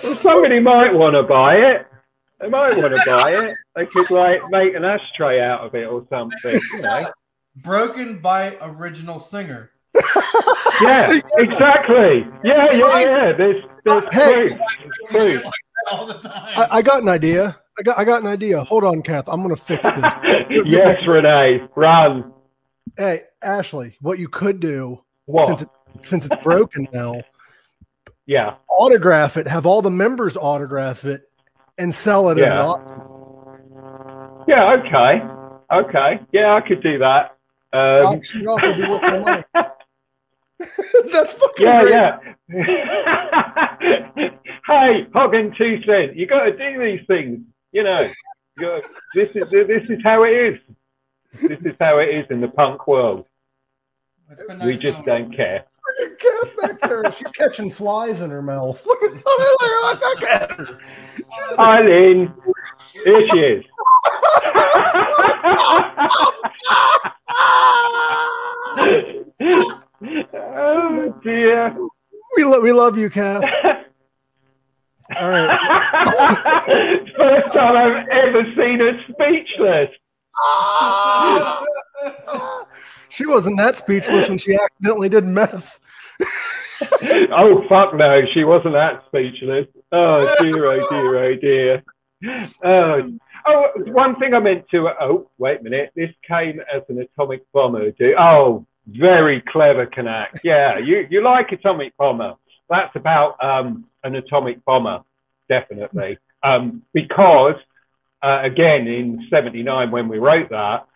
Somebody 0.00 0.60
might 0.60 0.92
want 0.92 1.14
to 1.14 1.22
buy 1.22 1.56
it. 1.56 1.86
They 2.40 2.48
might 2.48 2.76
want 2.76 2.94
to 2.94 3.02
buy 3.06 3.32
it. 3.32 3.54
They 3.74 3.86
could 3.86 4.10
like 4.10 4.40
make 4.50 4.74
an 4.74 4.84
ashtray 4.84 5.40
out 5.40 5.60
of 5.60 5.74
it 5.74 5.86
or 5.86 6.06
something. 6.10 6.60
You 6.74 6.82
know. 6.82 7.10
Broken 7.56 8.18
by 8.18 8.58
original 8.60 9.18
singer. 9.18 9.70
Yeah, 10.82 11.20
exactly. 11.38 12.26
Yeah, 12.44 12.68
yeah, 12.74 13.00
yeah. 13.00 13.32
There's, 13.36 13.64
there's 13.84 14.04
Hey. 14.12 14.48
two. 14.48 14.58
There's 15.10 15.40
two. 15.42 15.50
all 15.90 16.06
the 16.06 16.14
time. 16.14 16.52
I, 16.54 16.68
I 16.78 16.82
got 16.82 17.02
an 17.02 17.08
idea. 17.08 17.58
I 17.78 17.82
got 17.82 17.98
I 17.98 18.04
got 18.04 18.20
an 18.22 18.26
idea. 18.28 18.62
Hold 18.64 18.84
on, 18.84 19.00
Kath. 19.02 19.24
I'm 19.26 19.40
gonna 19.42 19.56
fix 19.56 19.82
this. 19.82 20.12
yes, 20.66 21.02
Renee, 21.06 21.60
run. 21.76 22.32
hey, 22.98 23.22
Ashley, 23.42 23.96
what 24.02 24.18
you 24.18 24.28
could 24.28 24.60
do 24.60 25.02
What? 25.26 25.46
since 25.46 25.62
it, 25.62 25.68
since 26.02 26.26
it's 26.26 26.42
broken 26.42 26.88
now, 26.92 27.22
yeah. 28.26 28.56
autograph 28.68 29.36
it. 29.38 29.46
Have 29.48 29.64
all 29.66 29.80
the 29.82 29.90
members 29.90 30.36
autograph 30.36 31.04
it 31.06 31.22
and 31.78 31.94
sell 31.94 32.28
it. 32.30 32.38
Yeah. 32.38 32.62
auction. 32.66 33.02
Yeah. 34.46 34.74
Okay. 34.74 35.22
Okay. 35.72 36.20
Yeah, 36.32 36.54
I 36.54 36.60
could 36.66 36.82
do 36.82 36.98
that. 36.98 37.32
Um, 37.72 38.20
That's 41.12 41.32
fucking 41.34 41.66
yeah, 41.66 41.82
great. 41.82 41.94
yeah. 42.48 44.28
hey, 44.66 45.06
Hogan 45.14 45.54
two 45.56 45.82
cent. 45.84 46.16
You 46.16 46.26
got 46.26 46.44
to 46.44 46.56
do 46.56 46.82
these 46.82 47.06
things. 47.06 47.40
You 47.72 47.84
know. 47.84 48.10
You 48.58 48.66
gotta, 48.66 48.82
this 49.14 49.28
is 49.34 49.42
this 49.50 49.82
is 49.90 49.98
how 50.02 50.24
it 50.24 50.30
is. 50.30 50.58
This 51.42 51.60
is 51.66 51.74
how 51.78 51.98
it 51.98 52.06
is 52.06 52.26
in 52.30 52.40
the 52.40 52.48
punk 52.48 52.86
world. 52.86 53.26
It's 54.30 54.64
We 54.64 54.76
just 54.78 55.06
knowing 55.06 55.28
don't 55.28 55.36
care. 55.36 55.64
Back 56.60 56.80
there. 56.88 57.12
She's 57.12 57.30
catching 57.32 57.70
flies 57.70 58.20
in 58.22 58.30
her 58.30 58.42
mouth. 58.42 58.84
Look 58.86 59.02
at, 59.02 59.22
oh, 59.24 59.98
look 60.00 60.22
at, 60.22 60.22
look 60.22 60.22
at 60.22 60.50
her. 60.52 60.78
She's 61.16 61.26
just 61.48 61.58
like, 61.58 61.80
Eileen, 61.80 62.32
here 63.04 63.28
she 63.28 63.38
is. 63.40 63.64
Oh 70.02 71.20
dear. 71.22 71.76
we, 72.36 72.44
lo- 72.44 72.60
we 72.60 72.72
love 72.72 72.98
you, 72.98 73.10
Kath. 73.10 73.42
All 75.20 75.30
right. 75.30 75.58
First 77.16 77.52
time 77.52 77.76
I've 77.76 78.08
ever 78.08 78.42
seen 78.56 78.80
her 78.80 78.98
speechless. 79.04 79.90
She 83.08 83.24
wasn't 83.24 83.56
that 83.58 83.78
speechless 83.78 84.28
when 84.28 84.38
she 84.38 84.54
accidentally 84.56 85.08
did 85.08 85.24
meth. 85.24 85.78
oh 87.32 87.64
fuck 87.68 87.94
no, 87.94 88.22
she 88.34 88.44
wasn't 88.44 88.74
that 88.74 89.04
speechless. 89.06 89.66
Oh 89.92 90.34
dear, 90.40 90.72
oh 90.72 90.88
dear, 90.90 91.24
oh 91.24 91.34
dear. 91.36 91.82
Oh, 92.64 93.18
oh, 93.46 93.68
one 93.86 94.16
thing 94.16 94.34
I 94.34 94.40
meant 94.40 94.68
to. 94.70 94.88
Oh, 95.00 95.30
wait 95.38 95.60
a 95.60 95.62
minute. 95.62 95.92
This 95.94 96.10
came 96.26 96.60
as 96.72 96.82
an 96.88 96.98
atomic 96.98 97.42
bomber. 97.52 97.90
Do 97.92 98.14
oh, 98.18 98.66
very 98.86 99.40
clever, 99.40 99.86
Kanak. 99.86 100.40
Yeah, 100.44 100.78
you 100.78 101.06
you 101.10 101.22
like 101.22 101.52
atomic 101.52 101.96
bomber? 101.96 102.34
That's 102.68 102.94
about 102.96 103.42
um, 103.42 103.86
an 104.04 104.14
atomic 104.16 104.64
bomber, 104.64 105.02
definitely. 105.48 106.18
Um, 106.42 106.82
because 106.92 107.56
uh, 108.22 108.40
again 108.42 108.86
in 108.86 109.26
79 109.30 109.90
when 109.90 110.08
we 110.08 110.18
wrote 110.18 110.50
that, 110.50 110.86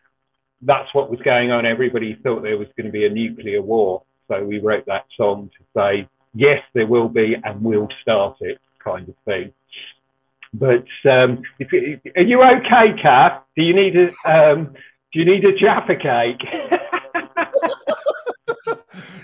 that's 0.62 0.92
what 0.94 1.10
was 1.10 1.20
going 1.20 1.50
on. 1.50 1.66
Everybody 1.66 2.18
thought 2.22 2.42
there 2.42 2.58
was 2.58 2.68
going 2.76 2.86
to 2.86 2.92
be 2.92 3.06
a 3.06 3.10
nuclear 3.10 3.62
war. 3.62 4.02
So 4.28 4.44
we 4.44 4.58
wrote 4.58 4.86
that 4.86 5.06
song 5.16 5.50
to 5.58 5.64
say, 5.76 6.08
yes, 6.34 6.62
there 6.74 6.86
will 6.86 7.08
be, 7.08 7.36
and 7.42 7.62
we'll 7.62 7.88
start 8.02 8.36
it, 8.40 8.60
kind 8.82 9.08
of 9.08 9.14
thing. 9.24 9.52
But 10.52 10.84
um, 11.08 11.42
are 12.16 12.22
you 12.22 12.42
okay, 12.42 13.00
Kath? 13.00 13.42
Do 13.56 13.62
you 13.62 13.74
need 13.74 13.96
a 13.96 14.10
um, 14.30 14.74
do 15.12 15.18
you 15.18 15.24
need 15.24 15.44
a 15.44 15.56
Jaffa 15.56 15.96
cake? 15.96 16.42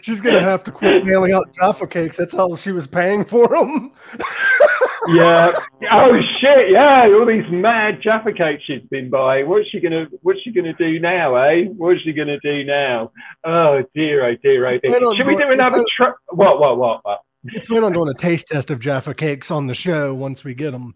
She's 0.07 0.21
gonna 0.21 0.41
have 0.41 0.63
to 0.63 0.71
quit 0.71 1.05
mailing 1.05 1.33
out 1.33 1.53
Jaffa 1.57 1.85
cakes. 1.85 2.17
That's 2.17 2.33
how 2.33 2.55
she 2.55 2.71
was 2.71 2.87
paying 2.87 3.25
for 3.25 3.49
them. 3.49 3.91
yeah. 5.09 5.53
Oh 5.91 6.21
shit! 6.39 6.71
Yeah, 6.71 7.09
all 7.13 7.27
these 7.27 7.51
mad 7.51 8.03
Jaffa 8.03 8.33
cakes 8.33 8.63
she's 8.67 8.85
been 8.89 9.11
buying. 9.11 9.49
What's 9.49 9.69
she 9.69 9.81
gonna 9.81 10.07
What's 10.23 10.41
she 10.43 10.53
gonna 10.53 10.75
do 10.75 11.01
now, 11.01 11.35
eh? 11.35 11.65
What's 11.77 12.03
she 12.03 12.13
gonna 12.13 12.39
do 12.39 12.63
now? 12.63 13.11
Oh 13.43 13.83
dear, 13.97 14.25
oh 14.27 14.37
dear, 14.45 14.65
oh 14.69 14.79
dear. 14.79 15.17
Should 15.17 15.27
we 15.27 15.35
do 15.35 15.51
another? 15.51 15.85
Tr- 15.97 16.05
what? 16.29 16.61
What? 16.61 16.79
What? 16.79 17.05
What? 17.05 17.23
We 17.43 17.59
plan 17.63 17.83
on 17.83 17.93
doing 17.93 18.09
a 18.09 18.15
taste 18.15 18.47
test 18.47 18.71
of 18.71 18.79
Jaffa 18.79 19.13
cakes 19.13 19.51
on 19.51 19.67
the 19.67 19.75
show 19.75 20.15
once 20.15 20.45
we 20.45 20.55
get 20.55 20.71
them. 20.71 20.95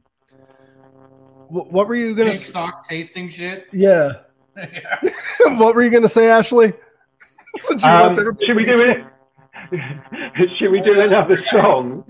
What, 1.49 1.73
what 1.73 1.89
were 1.89 1.97
you 1.97 2.15
gonna? 2.15 2.31
Pink 2.31 2.45
sock 2.45 2.89
tasting 2.89 3.29
shit. 3.29 3.67
Yeah. 3.73 4.19
what 5.41 5.75
were 5.75 5.83
you 5.83 5.91
gonna 5.91 6.09
say, 6.09 6.29
Ashley? 6.29 6.75
Since 7.59 7.83
you 7.83 7.89
Um, 7.89 8.15
left 8.15 8.19
everybody 8.19 8.47
should 8.47 8.57
we 8.57 8.65
do 8.65 8.83
it? 8.83 9.05
should 10.59 10.71
we 10.71 10.81
do 10.81 10.99
another 11.01 11.39
song? 11.51 12.05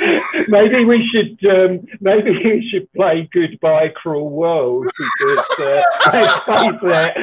maybe 0.48 0.84
we 0.84 1.06
should. 1.12 1.38
Um, 1.50 1.80
maybe 2.00 2.30
we 2.30 2.68
should 2.70 2.90
play 2.92 3.28
"Goodbye, 3.32 3.88
Cruel 3.94 4.30
World" 4.30 4.86
because 4.96 5.44
uh, 5.58 5.82
let's 6.12 6.44
face 6.44 6.80
it, 6.82 7.16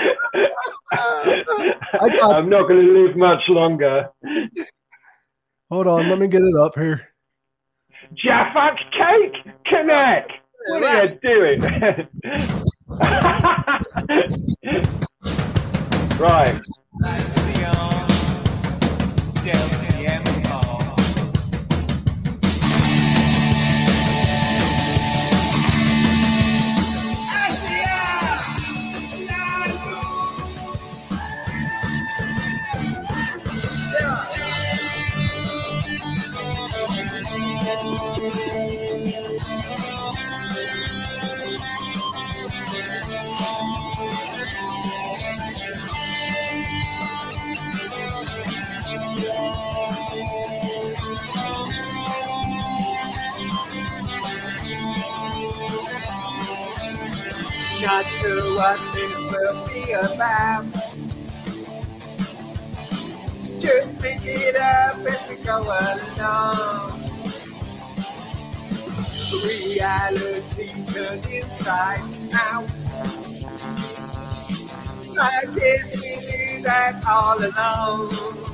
I 0.92 2.10
got 2.20 2.44
I'm 2.44 2.50
not 2.50 2.68
going 2.68 2.86
to 2.86 2.92
live 3.06 3.16
much 3.16 3.42
longer. 3.50 4.10
Hold 5.72 5.88
on, 5.88 6.10
let 6.10 6.20
me 6.20 6.28
get 6.28 6.42
it 6.44 6.56
up 6.60 6.76
here. 6.76 7.10
Jaffa 8.14 8.76
Cake 8.92 9.54
Connect. 9.66 10.32
What 10.68 10.84
are 10.84 11.06
you 11.06 11.20
doing? 11.22 11.62
right. 16.20 16.62
Not 57.86 58.06
sure 58.06 58.56
what 58.56 58.80
this 58.96 59.28
will 59.30 59.68
be 59.68 59.92
about. 59.94 60.66
Just 63.60 64.02
make 64.02 64.22
it 64.26 64.56
up 64.58 65.00
as 65.08 65.30
we 65.30 65.38
go 65.38 65.62
along. 65.64 67.12
Reality 69.46 70.86
turned 70.88 71.26
inside 71.28 72.02
out. 72.34 72.70
I 75.20 75.46
guess 75.56 76.02
we 76.04 76.18
knew 76.28 76.64
that 76.64 77.04
all 77.08 77.38
along. 77.40 78.45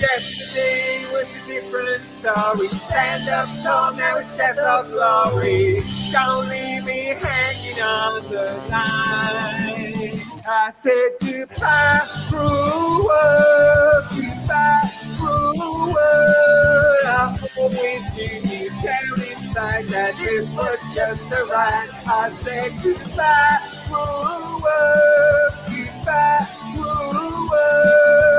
Yesterday 0.00 1.06
was 1.12 1.36
a 1.36 1.44
different 1.44 2.08
story. 2.08 2.68
Stand 2.68 3.28
up 3.28 3.48
tall, 3.62 3.94
now 3.94 4.16
it's 4.18 4.32
death 4.36 4.58
or 4.58 4.88
glory. 4.88 5.82
Don't 6.12 6.48
leave 6.48 6.84
me 6.84 7.14
hanging 7.20 7.82
on 7.82 8.30
the 8.30 8.64
line. 8.70 10.20
I 10.46 10.72
said 10.74 11.10
goodbye, 11.20 12.00
cruel 12.28 13.04
world. 13.06 14.04
Goodbye, 14.10 14.90
cruel 15.18 15.92
world. 15.92 17.06
I 17.06 17.48
always 17.58 18.14
knew 18.16 18.42
deep 18.42 18.72
down 18.82 19.12
inside 19.14 19.88
that 19.88 20.16
this 20.18 20.54
was 20.56 20.94
just 20.94 21.30
a 21.32 21.46
ride. 21.50 21.90
I 22.06 22.30
said 22.30 22.72
goodbye, 22.82 23.58
cruel 23.86 24.60
world. 24.62 25.54
Goodbye, 25.68 26.46
cruel 26.74 27.48
world. 27.50 28.31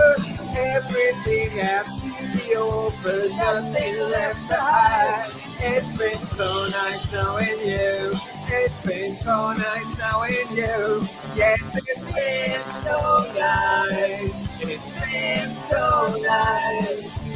Everything 0.56 1.60
to 1.60 2.32
be 2.34 2.56
over, 2.56 3.30
nothing 3.36 4.00
left 4.12 4.48
to 4.48 4.56
hide. 4.56 5.26
It's 5.60 5.98
been 5.98 6.18
so 6.18 6.46
nice 6.72 7.12
knowing 7.12 7.60
you. 7.60 8.14
It's 8.48 8.82
been 8.82 9.16
so 9.16 9.54
nice 9.54 9.98
knowing 9.98 10.34
you. 10.52 11.04
Yes, 11.36 11.60
it's 11.88 12.06
been 12.06 12.74
so 12.74 13.24
nice. 13.36 14.48
It's 14.62 14.90
been 14.92 15.56
so 15.56 16.10
nice. 16.22 17.34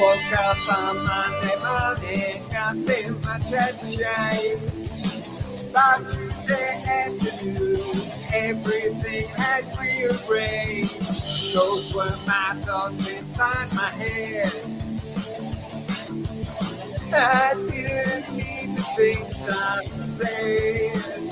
Woke 0.00 0.40
up 0.40 0.78
on 0.78 1.04
Monday 1.04 1.56
morning, 1.62 2.48
nothing 2.50 3.20
much 3.20 3.50
had 3.50 3.76
changed. 3.82 5.72
By 5.74 6.02
Tuesday 6.08 6.82
afternoon, 6.86 7.92
everything 8.32 9.28
had 9.28 9.78
rearranged. 9.78 11.54
Those 11.54 11.94
were 11.94 12.16
my 12.26 12.62
thoughts 12.64 13.12
inside 13.12 13.74
my 13.74 13.90
head. 13.90 14.50
I 17.12 17.54
didn't 17.68 18.36
mean 18.36 18.76
the 18.76 18.82
things 18.96 19.46
I 19.50 19.84
said. 19.84 21.30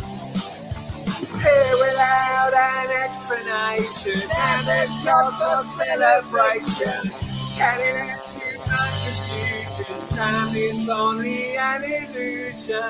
Here 1.40 1.76
without 1.80 2.52
an 2.54 2.90
explanation, 3.08 4.30
and 4.36 4.66
there's 4.66 5.04
lots 5.06 5.42
of 5.42 5.64
celebration. 5.64 7.20
Getting 7.56 8.10
into 8.10 8.57
my 8.70 8.90
confusion, 9.04 10.08
time 10.08 10.54
is 10.56 10.88
only 10.88 11.56
an 11.56 11.84
illusion. 11.84 12.82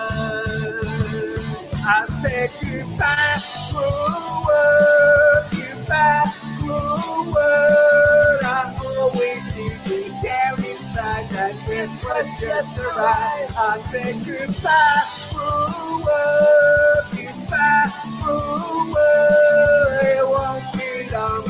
I 1.90 2.06
said 2.08 2.50
goodbye, 2.62 3.40
cruel 3.70 4.44
world, 4.46 5.44
goodbye, 5.50 6.24
cruel 6.58 7.32
world. 7.32 8.40
I 8.44 8.76
always 8.84 9.54
knew 9.54 9.78
deep 9.84 10.12
down 10.22 10.58
inside 10.58 11.30
that 11.30 11.54
this 11.66 12.02
was 12.04 12.26
just 12.40 12.76
a 12.78 12.88
ride. 12.96 13.48
I 13.56 13.80
said 13.80 14.14
goodbye, 14.26 15.02
cruel 15.32 16.02
world, 16.04 17.04
goodbye, 17.12 17.90
cruel 18.22 18.92
world. 18.92 20.02
It 20.02 20.28
won't 20.28 20.66
be 20.74 21.10
long 21.10 21.44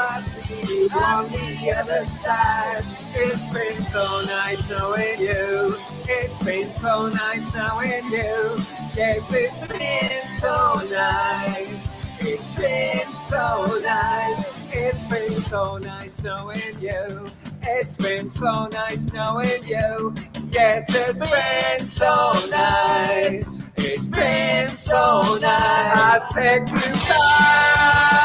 I 0.00 0.22
see 0.22 0.84
you 0.84 0.88
on 0.90 1.30
the 1.30 1.74
other 1.76 2.06
side. 2.06 2.82
It's 3.14 3.50
been 3.52 3.82
so 3.82 4.00
nice 4.26 4.68
knowing 4.70 5.20
you. 5.20 5.74
It's 6.08 6.42
been 6.42 6.72
so 6.72 7.08
nice 7.08 7.52
knowing 7.54 8.04
you. 8.10 8.58
Yes, 8.96 9.30
it's 9.30 9.60
been 9.66 10.26
so 10.30 10.80
nice. 10.90 11.94
It's 12.18 12.50
been 12.50 13.12
so 13.12 13.78
nice. 13.82 14.54
It's 14.72 15.04
been 15.04 15.32
so 15.32 15.76
nice 15.78 16.22
knowing 16.22 16.56
you. 16.80 17.26
It's 17.62 17.98
been 17.98 18.30
so 18.30 18.68
nice 18.72 19.12
knowing 19.12 19.48
you. 19.66 20.14
Yes, 20.50 20.94
it's 20.94 21.22
been 21.28 21.86
so 21.86 22.32
nice. 22.50 23.50
It's 23.76 24.08
been 24.08 24.68
so 24.70 25.22
nice. 25.42 25.42
I 25.42 26.18
said 26.32 26.66
goodbye. 26.66 28.20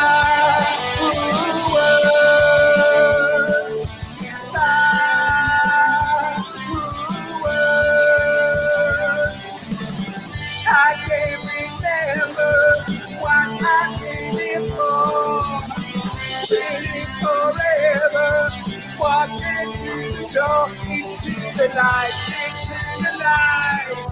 Door 20.35 20.67
into 20.91 21.31
the 21.55 21.71
light, 21.75 22.11
into 22.43 22.75
the 22.99 23.11
light. 23.23 24.11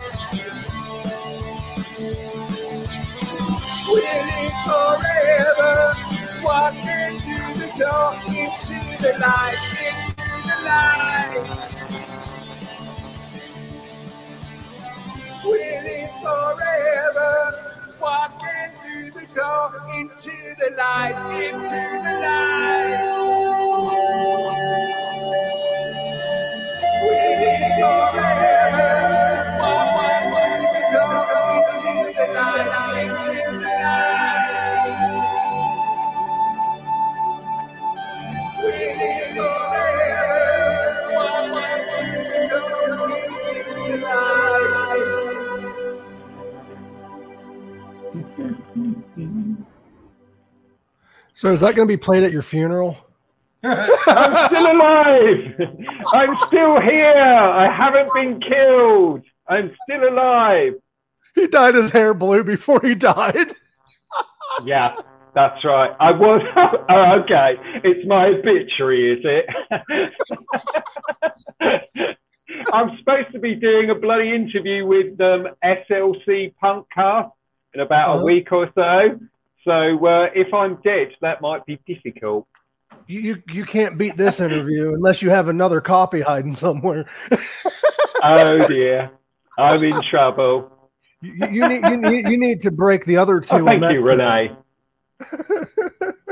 Waiting 3.90 4.56
forever, 4.66 5.94
walking 6.42 7.20
through 7.20 7.54
the 7.60 7.70
door 7.78 8.14
into 8.30 8.80
the 9.04 9.12
light, 9.20 9.60
into 9.90 10.32
the 10.48 10.58
light. 10.64 11.46
Waiting 15.44 16.10
forever, 16.24 17.34
walking 18.00 18.72
through 18.82 19.12
the 19.12 19.28
door 19.34 19.70
into 20.00 20.32
the 20.58 20.70
light, 20.78 21.18
into 21.44 21.82
the 22.02 22.14
light. 22.24 23.18
So 51.44 51.52
is 51.52 51.60
that 51.60 51.76
going 51.76 51.86
to 51.86 51.92
be 51.92 51.98
played 51.98 52.24
at 52.24 52.32
your 52.32 52.42
funeral? 52.42 52.96
I'm 53.64 54.48
still 54.48 54.72
alive. 54.72 55.78
I'm 56.14 56.36
still 56.48 56.82
here. 56.82 57.16
I 57.16 57.74
haven't 57.76 58.14
been 58.14 58.42
killed. 58.42 59.22
I'm 59.48 59.72
still 59.84 60.10
alive. 60.10 60.74
He 61.36 61.48
dyed 61.48 61.76
his 61.76 61.92
hair 61.92 62.14
blue 62.14 62.44
before 62.44 62.82
he 62.82 62.96
died. 62.96 63.56
Yeah, 64.64 64.96
that's 65.34 65.66
right. 65.66 65.96
I 66.00 66.12
was. 66.12 66.42
oh, 66.90 67.22
okay. 67.24 67.56
It's 67.84 68.08
my 68.08 68.28
obituary, 68.28 69.14
is 69.14 69.26
it? 69.26 69.48
I'm 72.72 72.96
supposed 73.00 73.32
to 73.32 73.40
be 73.40 73.56
doing 73.56 73.90
a 73.90 73.96
bloody 73.96 74.32
interview 74.32 74.86
with 74.86 75.20
um, 75.20 75.48
SLC 75.64 76.54
Punkcast 76.62 77.32
in 77.74 77.82
about 77.82 78.20
a 78.20 78.24
week 78.24 78.52
or 78.52 78.70
so. 78.76 79.20
So 79.64 80.06
uh, 80.06 80.28
if 80.36 80.54
I'm 80.54 80.80
dead, 80.84 81.10
that 81.22 81.42
might 81.42 81.66
be 81.66 81.80
difficult. 81.88 82.48
You, 83.08 83.42
you 83.52 83.66
can't 83.66 83.98
beat 83.98 84.18
this 84.18 84.40
interview 84.40 84.94
unless 84.94 85.22
you 85.22 85.30
have 85.30 85.48
another 85.48 85.82
copy 85.82 86.22
hiding 86.22 86.56
somewhere. 86.56 87.10
Oh 88.26 88.66
dear, 88.70 89.12
I'm 89.58 89.84
in 89.84 90.02
trouble. 90.10 90.72
You, 91.20 91.34
you 91.52 91.68
need 91.68 91.84
you 91.84 91.98
need 91.98 92.26
you 92.26 92.38
need 92.38 92.62
to 92.62 92.72
break 92.72 93.04
the 93.04 93.18
other 93.18 93.42
two. 93.42 93.56
Oh, 93.56 93.66
thank 93.66 93.84
you, 93.92 94.02
Renee. 94.02 94.56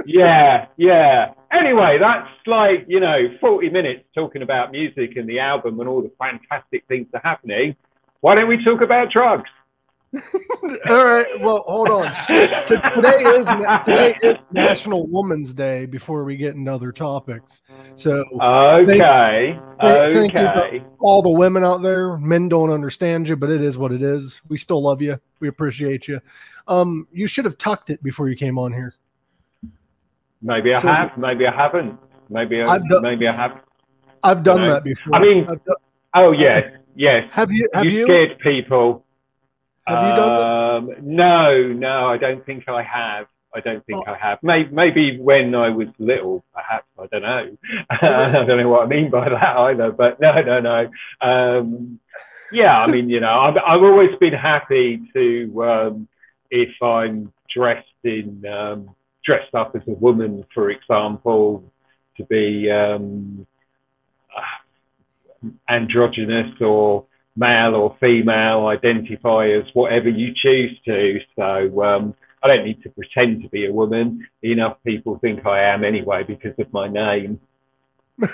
yeah, 0.05 0.67
yeah. 0.77 1.33
Anyway, 1.51 1.97
that's 1.99 2.29
like, 2.45 2.85
you 2.87 3.01
know, 3.01 3.27
40 3.41 3.69
minutes 3.69 4.05
talking 4.15 4.41
about 4.41 4.71
music 4.71 5.17
and 5.17 5.27
the 5.27 5.39
album 5.39 5.79
and 5.81 5.89
all 5.89 6.01
the 6.01 6.11
fantastic 6.17 6.85
things 6.87 7.07
that 7.11 7.25
are 7.25 7.29
happening. 7.29 7.75
Why 8.21 8.35
don't 8.35 8.47
we 8.47 8.63
talk 8.63 8.81
about 8.81 9.11
drugs? 9.11 9.49
All 10.89 11.05
right. 11.05 11.25
Well, 11.39 11.63
hold 11.67 11.89
on. 11.89 12.03
Today 12.65 13.15
is 13.23 13.47
today 13.85 14.15
is 14.21 14.37
National 14.51 15.07
Women's 15.07 15.53
Day. 15.53 15.85
Before 15.85 16.23
we 16.25 16.35
get 16.35 16.55
into 16.55 16.71
other 16.71 16.91
topics, 16.91 17.61
so 17.95 18.23
Okay, 18.41 18.97
Thank- 19.79 20.13
thank 20.13 20.33
you, 20.33 20.39
okay. 20.39 20.83
all 20.99 21.21
the 21.21 21.29
women 21.29 21.63
out 21.63 21.81
there, 21.81 22.17
men 22.17 22.49
don't 22.49 22.71
understand 22.71 23.29
you, 23.29 23.37
but 23.37 23.49
it 23.49 23.61
is 23.61 23.77
what 23.77 23.93
it 23.93 24.01
is. 24.01 24.41
We 24.49 24.57
still 24.57 24.83
love 24.83 25.01
you. 25.01 25.17
We 25.39 25.47
appreciate 25.47 26.07
you. 26.09 26.19
Um, 26.67 27.07
you 27.13 27.25
should 27.27 27.45
have 27.45 27.57
tucked 27.57 27.89
it 27.89 28.03
before 28.03 28.27
you 28.27 28.35
came 28.35 28.57
on 28.59 28.73
here. 28.73 28.93
Maybe 30.41 30.73
I 30.73 30.81
So- 30.81 30.87
have, 30.89 31.17
maybe 31.17 31.47
I 31.47 31.55
haven't. 31.55 31.97
Maybe 32.29 32.61
I, 32.61 32.77
done- 32.79 33.01
maybe 33.01 33.27
I 33.27 33.33
have. 33.35 33.61
I've 34.23 34.43
done 34.43 34.61
No. 34.61 34.73
that 34.73 34.83
before. 34.83 35.15
I 35.15 35.19
mean- 35.21 35.45
done- 35.45 35.59
Oh, 36.13 36.33
yes, 36.33 36.73
yes. 36.95 37.29
have 37.31 37.49
you? 37.53 37.69
Have 37.73 37.85
you, 37.85 37.91
you? 37.99 38.03
scared 38.03 38.37
people. 38.39 39.05
Have 39.87 40.03
you 40.03 40.15
done 40.15 40.75
Um, 40.75 40.95
no, 41.01 41.67
no, 41.67 42.07
I 42.07 42.17
don't 42.17 42.45
think 42.45 42.67
I 42.67 42.83
have. 42.83 43.27
I 43.53 43.59
don't 43.59 43.85
think 43.85 44.07
I 44.07 44.15
have. 44.15 44.39
Maybe, 44.41 44.69
maybe 44.71 45.19
when 45.19 45.53
I 45.55 45.69
was 45.69 45.89
little, 45.99 46.43
perhaps. 46.53 46.85
I 46.97 47.07
don't 47.07 47.21
know. 47.21 47.57
I 47.89 48.45
don't 48.45 48.57
know 48.57 48.69
what 48.69 48.83
I 48.83 48.87
mean 48.87 49.09
by 49.09 49.27
that 49.27 49.57
either. 49.57 49.91
But 49.91 50.21
no, 50.21 50.41
no, 50.41 50.59
no. 50.61 50.89
Um, 51.19 51.99
yeah, 52.51 52.79
I 52.81 52.87
mean, 52.87 53.09
you 53.09 53.19
know, 53.19 53.39
I've, 53.39 53.57
I've 53.57 53.83
always 53.83 54.15
been 54.19 54.33
happy 54.33 55.01
to 55.13 55.63
um, 55.63 56.07
if 56.49 56.81
I'm 56.81 57.33
dressed 57.53 57.87
in 58.03 58.45
um, 58.45 58.95
dressed 59.25 59.53
up 59.53 59.75
as 59.75 59.81
a 59.87 59.93
woman, 59.93 60.45
for 60.53 60.69
example, 60.69 61.63
to 62.17 62.23
be 62.25 62.69
um, 62.71 63.45
androgynous 65.69 66.53
or 66.61 67.05
male 67.41 67.75
or 67.75 67.95
female, 67.99 68.67
identify 68.67 69.49
as 69.49 69.65
whatever 69.73 70.09
you 70.09 70.33
choose 70.35 70.77
to. 70.85 71.19
So 71.35 71.83
um, 71.83 72.13
I 72.43 72.47
don't 72.47 72.63
need 72.65 72.81
to 72.83 72.89
pretend 72.89 73.41
to 73.43 73.49
be 73.49 73.65
a 73.65 73.71
woman. 73.71 74.05
Enough 74.43 74.77
people 74.85 75.17
think 75.19 75.45
I 75.45 75.63
am 75.73 75.83
anyway 75.83 76.23
because 76.23 76.55
of 76.59 76.71
my 76.71 76.87
name. 76.87 77.39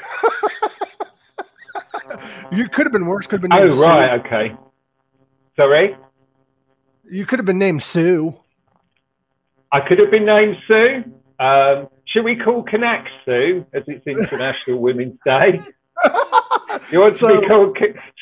You 2.52 2.70
could 2.70 2.86
have 2.86 2.94
been 2.94 3.06
worse. 3.06 3.28
Could 3.28 3.42
have 3.42 3.50
been. 3.50 3.54
Oh, 3.54 3.60
Named 3.66 3.74
Sue. 3.76 3.84
right. 3.86 4.26
Okay. 4.26 4.56
Sorry? 5.58 5.96
You 7.10 7.26
could 7.26 7.40
have 7.40 7.46
been 7.46 7.58
named 7.60 7.84
Sue. 7.84 8.36
I 9.72 9.82
could 9.82 10.00
have 10.00 10.12
been 10.12 10.26
named 10.26 10.56
Sue. 10.68 11.04
Um, 11.40 11.90
should 12.06 12.24
we 12.24 12.38
call 12.38 12.64
Connect 12.64 13.10
Sue 13.26 13.66
as 13.74 13.84
it's 13.88 14.08
International 14.08 14.80
Women's 14.88 15.20
Day? 15.26 15.62
You 16.92 17.02
want 17.02 17.14
to 17.14 17.20
So- 17.20 17.42
be 17.42 17.48
called 17.48 17.76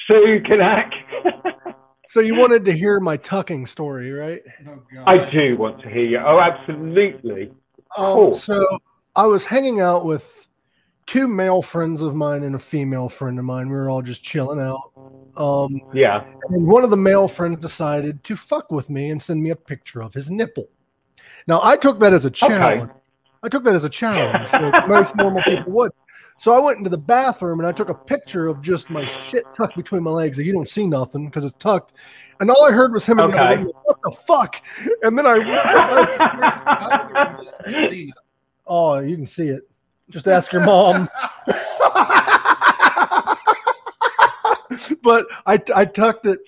Sue 0.07 0.41
Connect? 0.45 0.93
So 2.07 2.19
you 2.19 2.35
wanted 2.35 2.63
to 2.65 2.71
hear 2.71 2.99
my 2.99 3.17
tucking 3.17 3.65
story, 3.65 4.11
right? 4.11 4.39
Oh, 4.69 4.79
God. 4.93 5.03
I 5.07 5.29
do 5.31 5.57
want 5.57 5.81
to 5.81 5.89
hear 5.89 6.05
you. 6.05 6.19
Oh, 6.19 6.39
absolutely. 6.39 7.49
Um, 7.97 8.13
Cool. 8.13 8.35
So 8.35 8.63
I 9.15 9.25
was 9.25 9.43
hanging 9.43 9.81
out 9.81 10.05
with 10.05 10.47
two 11.07 11.27
male 11.27 11.63
friends 11.63 12.03
of 12.03 12.13
mine 12.13 12.43
and 12.43 12.53
a 12.53 12.59
female 12.59 13.09
friend 13.09 13.39
of 13.39 13.45
mine. 13.45 13.69
We 13.69 13.75
were 13.75 13.89
all 13.89 14.03
just 14.03 14.23
chilling 14.23 14.59
out. 14.59 14.91
Um, 15.35 15.81
Yeah. 15.93 16.23
and 16.49 16.67
one 16.67 16.83
of 16.83 16.91
the 16.91 16.95
male 16.95 17.27
friends 17.27 17.59
decided 17.59 18.23
to 18.25 18.35
fuck 18.35 18.71
with 18.71 18.87
me 18.87 19.09
and 19.09 19.19
send 19.19 19.41
me 19.41 19.49
a 19.49 19.55
picture 19.55 20.01
of 20.03 20.13
his 20.13 20.29
nipple. 20.29 20.67
Now 21.47 21.59
I 21.63 21.75
took 21.75 21.99
that 22.01 22.13
as 22.13 22.25
a 22.25 22.31
challenge. 22.31 22.91
I 23.41 23.49
took 23.49 23.63
that 23.63 23.73
as 23.75 23.83
a 23.83 23.89
challenge, 23.89 24.53
like 24.53 24.87
most 24.87 25.15
normal 25.15 25.41
people 25.41 25.71
would. 25.73 25.91
So 26.37 26.51
I 26.51 26.59
went 26.59 26.77
into 26.77 26.89
the 26.89 26.97
bathroom 26.97 27.59
and 27.59 27.67
I 27.67 27.71
took 27.71 27.89
a 27.89 27.93
picture 27.93 28.47
of 28.47 28.61
just 28.61 28.89
my 28.89 29.05
shit 29.05 29.45
tucked 29.57 29.77
between 29.77 30.03
my 30.03 30.11
legs. 30.11 30.37
Like, 30.37 30.45
you 30.45 30.53
don't 30.53 30.69
see 30.69 30.85
nothing 30.85 31.25
because 31.25 31.45
it's 31.45 31.55
tucked. 31.55 31.93
And 32.39 32.51
all 32.51 32.65
I 32.65 32.71
heard 32.71 32.93
was 32.93 33.05
him 33.05 33.19
in 33.19 33.27
the 33.27 33.39
other 33.39 33.53
Okay. 33.53 33.63
room, 33.63 33.73
what 33.83 33.97
the 34.03 34.11
fuck? 34.27 34.61
And 35.03 35.17
then 35.17 35.25
I 35.25 35.35
Oh, 38.67 38.99
you 38.99 39.15
can 39.15 39.27
see 39.27 39.47
it. 39.47 39.61
Just 40.09 40.27
ask 40.27 40.51
your 40.51 40.65
mom. 40.65 41.09
but 45.01 45.25
I, 45.45 45.61
I 45.75 45.85
tucked 45.85 46.25
it. 46.25 46.39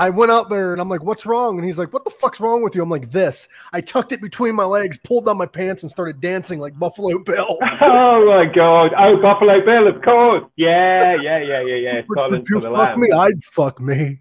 I 0.00 0.08
went 0.08 0.32
out 0.32 0.48
there 0.48 0.72
and 0.72 0.80
I'm 0.80 0.88
like, 0.88 1.02
what's 1.02 1.26
wrong? 1.26 1.58
And 1.58 1.64
he's 1.66 1.76
like, 1.76 1.92
what 1.92 2.04
the 2.04 2.10
fuck's 2.10 2.40
wrong 2.40 2.62
with 2.62 2.74
you? 2.74 2.82
I'm 2.82 2.88
like, 2.88 3.10
this. 3.10 3.48
I 3.74 3.82
tucked 3.82 4.12
it 4.12 4.22
between 4.22 4.54
my 4.54 4.64
legs, 4.64 4.96
pulled 5.04 5.26
down 5.26 5.36
my 5.36 5.44
pants, 5.44 5.82
and 5.82 5.90
started 5.90 6.22
dancing 6.22 6.58
like 6.58 6.78
Buffalo 6.78 7.18
Bill. 7.18 7.58
oh 7.82 8.24
my 8.26 8.46
God! 8.52 8.92
Oh, 8.98 9.20
Buffalo 9.20 9.62
Bill, 9.62 9.88
of 9.88 10.00
course. 10.02 10.44
Yeah, 10.56 11.16
yeah, 11.22 11.38
yeah, 11.42 11.60
yeah, 11.60 11.74
yeah. 11.76 12.00
Would, 12.08 12.16
Silence 12.16 12.48
would 12.50 12.64
you 12.64 12.70
fuck 12.70 12.78
Lambs. 12.78 12.98
me? 12.98 13.08
I'd 13.12 13.44
fuck 13.44 13.78
me. 13.78 14.20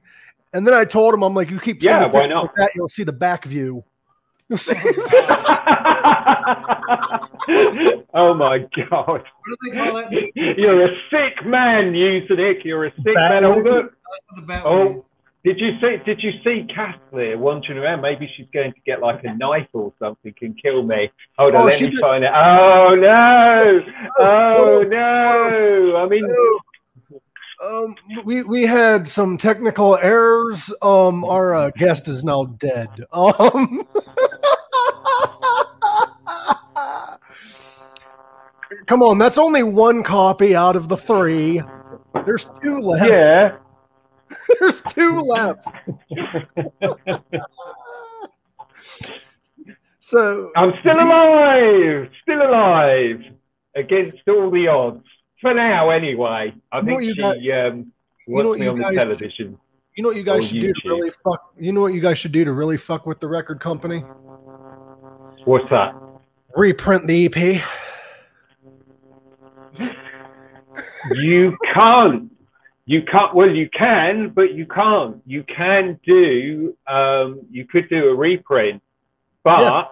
And 0.51 0.67
then 0.67 0.73
I 0.73 0.83
told 0.83 1.13
him, 1.13 1.23
I'm 1.23 1.33
like, 1.33 1.49
you 1.49 1.59
keep 1.61 1.81
Yeah, 1.81 2.07
why 2.07 2.25
not? 2.27 2.41
like 2.47 2.55
that, 2.57 2.71
you'll 2.75 2.89
see 2.89 3.03
the 3.03 3.13
back 3.13 3.45
view. 3.45 3.83
You'll 4.49 4.57
see. 4.57 4.73
oh 8.13 8.33
my 8.33 8.59
God! 8.89 9.07
what 9.07 9.23
do 9.23 9.55
they 9.63 9.77
call 9.77 9.93
that? 9.93 10.31
You're 10.35 10.85
a 10.85 10.95
sick 11.09 11.45
man, 11.45 11.93
Usenik. 11.93 12.63
You're 12.65 12.85
a 12.87 12.91
sick 12.97 13.15
Bat- 13.15 13.43
man. 13.43 13.45
Oh, 13.45 13.57
look. 13.59 13.93
The 14.35 14.41
bat 14.41 14.65
Oh, 14.65 15.05
did 15.43 15.59
you 15.59 15.71
see? 15.79 15.97
Did 16.05 16.21
you 16.21 16.31
see 16.43 16.65
Kath 16.73 16.95
there 17.13 17.37
wandering 17.37 17.77
around? 17.79 18.01
Maybe 18.01 18.29
she's 18.35 18.47
going 18.53 18.73
to 18.73 18.79
get 18.85 18.99
like 19.01 19.23
a 19.23 19.33
knife 19.35 19.67
or 19.73 19.93
something 19.99 20.33
and 20.41 20.61
kill 20.61 20.83
me. 20.83 21.09
Hold 21.37 21.55
on, 21.55 21.61
Oh, 21.61 21.65
let 21.65 21.81
me 21.81 21.89
did- 21.91 21.99
find 22.01 22.23
it. 22.23 22.31
Oh 22.33 22.95
no! 22.99 23.79
Oh 24.19 24.83
no! 24.87 25.95
I 25.97 26.07
mean, 26.09 26.23
Um, 27.63 27.95
we 28.25 28.43
we 28.43 28.63
had 28.65 29.07
some 29.07 29.37
technical 29.37 29.97
errors. 29.97 30.71
Um, 30.81 31.23
our 31.25 31.53
uh, 31.55 31.69
guest 31.71 32.07
is 32.07 32.23
now 32.23 32.45
dead. 32.45 32.89
Um, 33.13 33.87
come 38.85 39.01
on, 39.03 39.17
that's 39.17 39.37
only 39.37 39.63
one 39.63 40.03
copy 40.03 40.55
out 40.55 40.75
of 40.75 40.87
the 40.87 40.97
three. 40.97 41.61
There's 42.25 42.45
two 42.61 42.79
left. 42.79 43.09
Yeah. 43.09 43.57
There's 44.59 44.81
two 44.89 45.21
left. 45.21 45.67
so 49.99 50.51
I'm 50.55 50.73
still 50.79 50.99
alive. 50.99 52.09
Still 52.23 52.41
alive. 52.41 53.21
Against 53.75 54.17
all 54.27 54.49
the 54.51 54.67
odds. 54.67 55.05
For 55.41 55.53
now, 55.53 55.89
anyway. 55.89 56.53
I 56.71 56.81
think 56.81 57.01
you 57.01 57.13
she 57.15 57.51
um, 57.51 57.91
you 58.27 58.43
know 58.43 58.53
me 58.53 58.63
you 58.65 58.71
on 58.71 58.79
the 58.79 58.91
television. 58.91 59.57
you 59.95 60.03
know 60.03 60.09
what 60.09 60.17
you 60.17 60.23
guys 60.23 60.45
should 60.45 60.59
do 60.61 60.73
to 60.73 60.89
really 60.89 61.11
fuck 61.23 61.53
you 61.57 61.71
know 61.71 61.81
what 61.81 61.93
you 61.93 62.01
guys 62.01 62.17
should 62.17 62.33
do 62.33 62.43
to 62.43 62.51
really 62.51 62.75
fuck 62.77 63.05
with 63.05 63.19
the 63.21 63.27
record 63.27 63.61
company? 63.61 63.99
What's 65.45 65.69
that? 65.69 65.95
Reprint 66.55 67.07
the 67.07 67.25
EP. 67.25 67.63
you 71.11 71.57
can't. 71.73 72.29
You 72.89 73.03
can't. 73.03 73.35
Well, 73.35 73.51
you 73.51 73.69
can, 73.69 74.29
but 74.29 74.55
you 74.55 74.65
can't. 74.65 75.21
You 75.27 75.43
can 75.43 75.99
do. 76.03 76.75
Um, 76.87 77.41
you 77.51 77.67
could 77.67 77.87
do 77.87 78.07
a 78.09 78.15
reprint, 78.15 78.81
but 79.43 79.59
Yeah. 79.59 79.83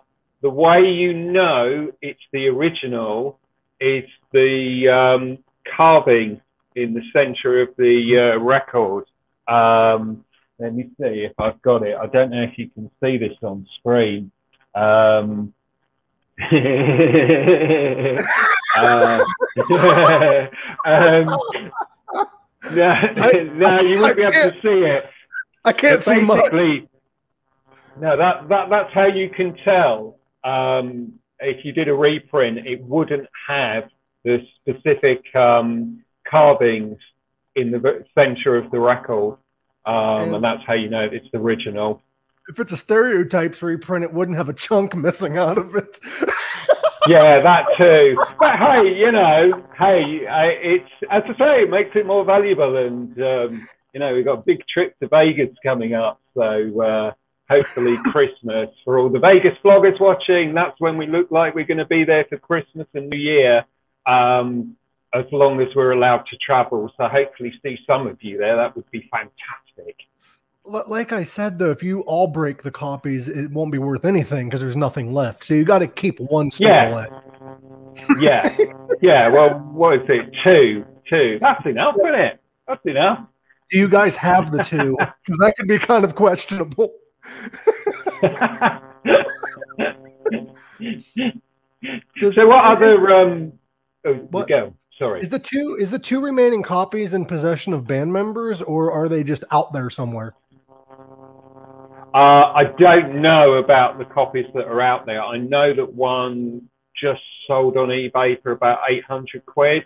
the 0.42 0.50
way 0.50 0.90
you 0.90 1.14
know 1.14 1.92
it's 2.02 2.24
the 2.34 2.48
original 2.48 3.40
is 3.80 4.04
the 4.32 4.90
um, 4.90 5.38
carving 5.76 6.42
in 6.76 6.96
the 6.96 7.04
center 7.14 7.62
of 7.62 7.70
the 7.78 8.34
uh, 8.34 8.40
record. 8.40 9.06
Um, 9.48 10.26
let 10.58 10.74
me 10.74 10.90
see 11.00 11.22
if 11.24 11.34
I've 11.40 11.62
got 11.62 11.84
it. 11.84 11.96
I 11.96 12.08
don't 12.08 12.32
know 12.32 12.42
if 12.42 12.58
you 12.58 12.68
can 12.70 12.90
see 13.00 13.20
this 13.20 13.38
on 13.44 13.68
screen. 13.78 14.32
Um, 14.74 15.54
uh, 18.76 19.20
um, 20.86 21.40
no, 22.64 22.72
no, 23.56 23.80
you 23.82 24.00
won't 24.00 24.18
be 24.18 24.24
able 24.24 24.34
to 24.34 24.54
see 24.62 24.86
it. 24.86 25.10
I 25.64 25.74
can't 25.74 26.02
see 26.02 26.20
much. 26.20 26.52
no, 26.52 28.18
that, 28.18 28.48
that 28.50 28.70
that's 28.70 28.94
how 28.94 29.08
you 29.08 29.30
can 29.30 29.56
tell. 29.64 30.18
Um, 30.44 31.14
if 31.40 31.64
you 31.66 31.72
did 31.72 31.88
a 31.88 31.94
reprint, 31.94 32.66
it 32.66 32.82
wouldn't 32.82 33.28
have 33.48 33.90
the 34.24 34.40
specific 34.62 35.24
um, 35.36 36.04
carvings 36.30 36.98
in 37.56 37.72
the 37.72 38.06
center 38.16 38.56
of 38.56 38.70
the 38.72 38.80
record, 38.80 39.38
um, 39.86 40.34
and 40.34 40.44
that's 40.44 40.64
how 40.66 40.74
you 40.74 40.90
know 40.90 41.08
it's 41.12 41.28
the 41.32 41.40
original. 41.40 42.02
If 42.50 42.60
it's 42.60 42.72
a 42.72 42.78
stereotypes 42.78 43.62
reprint, 43.62 44.06
it 44.06 44.14
wouldn't 44.14 44.38
have 44.38 44.48
a 44.48 44.54
chunk 44.54 44.96
missing 44.96 45.38
out 45.38 45.58
of 45.58 45.76
it. 45.76 46.00
Yeah, 47.08 47.40
that 47.42 47.66
too. 47.78 48.18
But 48.40 48.58
hey, 48.58 48.98
you 48.98 49.12
know, 49.12 49.64
hey, 49.78 50.22
it's 50.62 50.92
as 51.10 51.24
I 51.26 51.38
say, 51.38 51.64
it 51.64 51.70
makes 51.70 51.96
it 51.96 52.06
more 52.06 52.26
valuable, 52.26 52.78
and 52.78 53.22
um, 53.22 53.68
you 53.94 54.00
know, 54.00 54.14
we've 54.14 54.26
got 54.26 54.40
a 54.40 54.44
big 54.46 54.66
trip 54.68 54.98
to 55.00 55.08
Vegas 55.08 55.50
coming 55.64 55.94
up, 55.94 56.20
so 56.36 56.82
uh, 56.82 57.12
hopefully 57.50 57.98
Christmas 58.12 58.70
for 58.84 59.00
all 59.00 59.10
the 59.10 59.20
Vegas 59.20 59.58
vloggers 59.64 60.00
watching. 60.00 60.54
That's 60.54 60.80
when 60.80 60.98
we 60.98 61.08
look 61.08 61.32
like 61.32 61.56
we're 61.56 61.66
going 61.66 61.78
to 61.78 61.86
be 61.86 62.04
there 62.04 62.26
for 62.30 62.38
Christmas 62.38 62.88
and 62.94 63.10
New 63.10 63.18
Year, 63.18 63.66
um, 64.06 64.76
as 65.14 65.26
long 65.32 65.62
as 65.62 65.68
we're 65.76 65.92
allowed 65.92 66.26
to 66.30 66.38
travel. 66.38 66.92
So 66.98 67.08
hopefully, 67.08 67.54
see 67.64 67.78
some 67.88 68.08
of 68.08 68.22
you 68.22 68.38
there. 68.38 68.56
That 68.56 68.76
would 68.76 68.90
be 68.92 69.10
fantastic. 69.12 69.96
Li- 70.68 70.84
Like 70.88 71.14
I 71.14 71.24
said, 71.24 71.58
though, 71.60 71.72
if 71.72 71.82
you 71.82 72.02
all 72.02 72.28
break 72.28 72.64
the 72.64 72.72
copies, 72.72 73.28
it 73.28 73.52
won't 73.52 73.72
be 73.72 73.78
worth 73.78 74.06
anything 74.06 74.48
because 74.48 74.62
there's 74.62 74.76
nothing 74.76 75.14
left. 75.14 75.46
So 75.46 75.54
you 75.54 75.64
got 75.64 75.80
to 75.80 75.88
keep 75.88 76.20
one 76.20 76.52
still 76.52 76.68
Yeah. 76.70 76.96
left. 76.96 77.14
Yeah, 78.20 78.56
yeah. 79.02 79.28
Well, 79.28 79.56
what 79.72 80.02
is 80.02 80.10
it? 80.10 80.30
Two, 80.44 80.86
two. 81.10 81.38
That's 81.42 81.66
enough, 81.66 81.96
isn't 82.00 82.14
it? 82.20 82.40
That's 82.68 82.86
enough. 82.86 83.20
Do 83.72 83.78
you 83.80 83.88
guys 83.90 84.16
have 84.18 84.52
the 84.52 84.64
two? 84.64 84.96
Because 85.26 85.40
that 85.40 85.56
could 85.58 85.68
be 85.68 85.80
kind 85.80 86.06
of 86.06 86.16
questionable. 86.16 86.94
So 92.20 92.48
what 92.48 92.66
other 92.66 93.12
um 93.14 93.54
oh, 94.06 94.14
What- 94.32 94.48
go 94.48 94.74
sorry 94.98 95.22
Is 95.22 95.30
the 95.30 95.40
two 95.40 95.78
is 95.80 95.92
the 95.92 96.00
two 96.00 96.22
remaining 96.22 96.64
copies 96.64 97.14
in 97.14 97.26
possession 97.26 97.74
of 97.74 97.88
band 97.88 98.12
members, 98.12 98.62
or 98.62 98.92
are 98.92 99.08
they 99.08 99.24
just 99.24 99.44
out 99.52 99.74
there 99.74 99.90
somewhere? 99.90 100.34
Uh, 102.18 102.46
i 102.62 102.64
don't 102.86 103.22
know 103.28 103.46
about 103.66 103.98
the 104.00 104.06
copies 104.06 104.46
that 104.56 104.66
are 104.74 104.82
out 104.92 105.06
there. 105.06 105.22
I 105.36 105.38
know 105.38 105.68
that 105.80 105.92
one 105.94 106.70
just 107.04 107.22
sold 107.48 107.78
on 107.78 107.90
ebay 107.90 108.42
for 108.44 108.52
about 108.52 108.80
800 108.90 109.46
quid. 109.46 109.84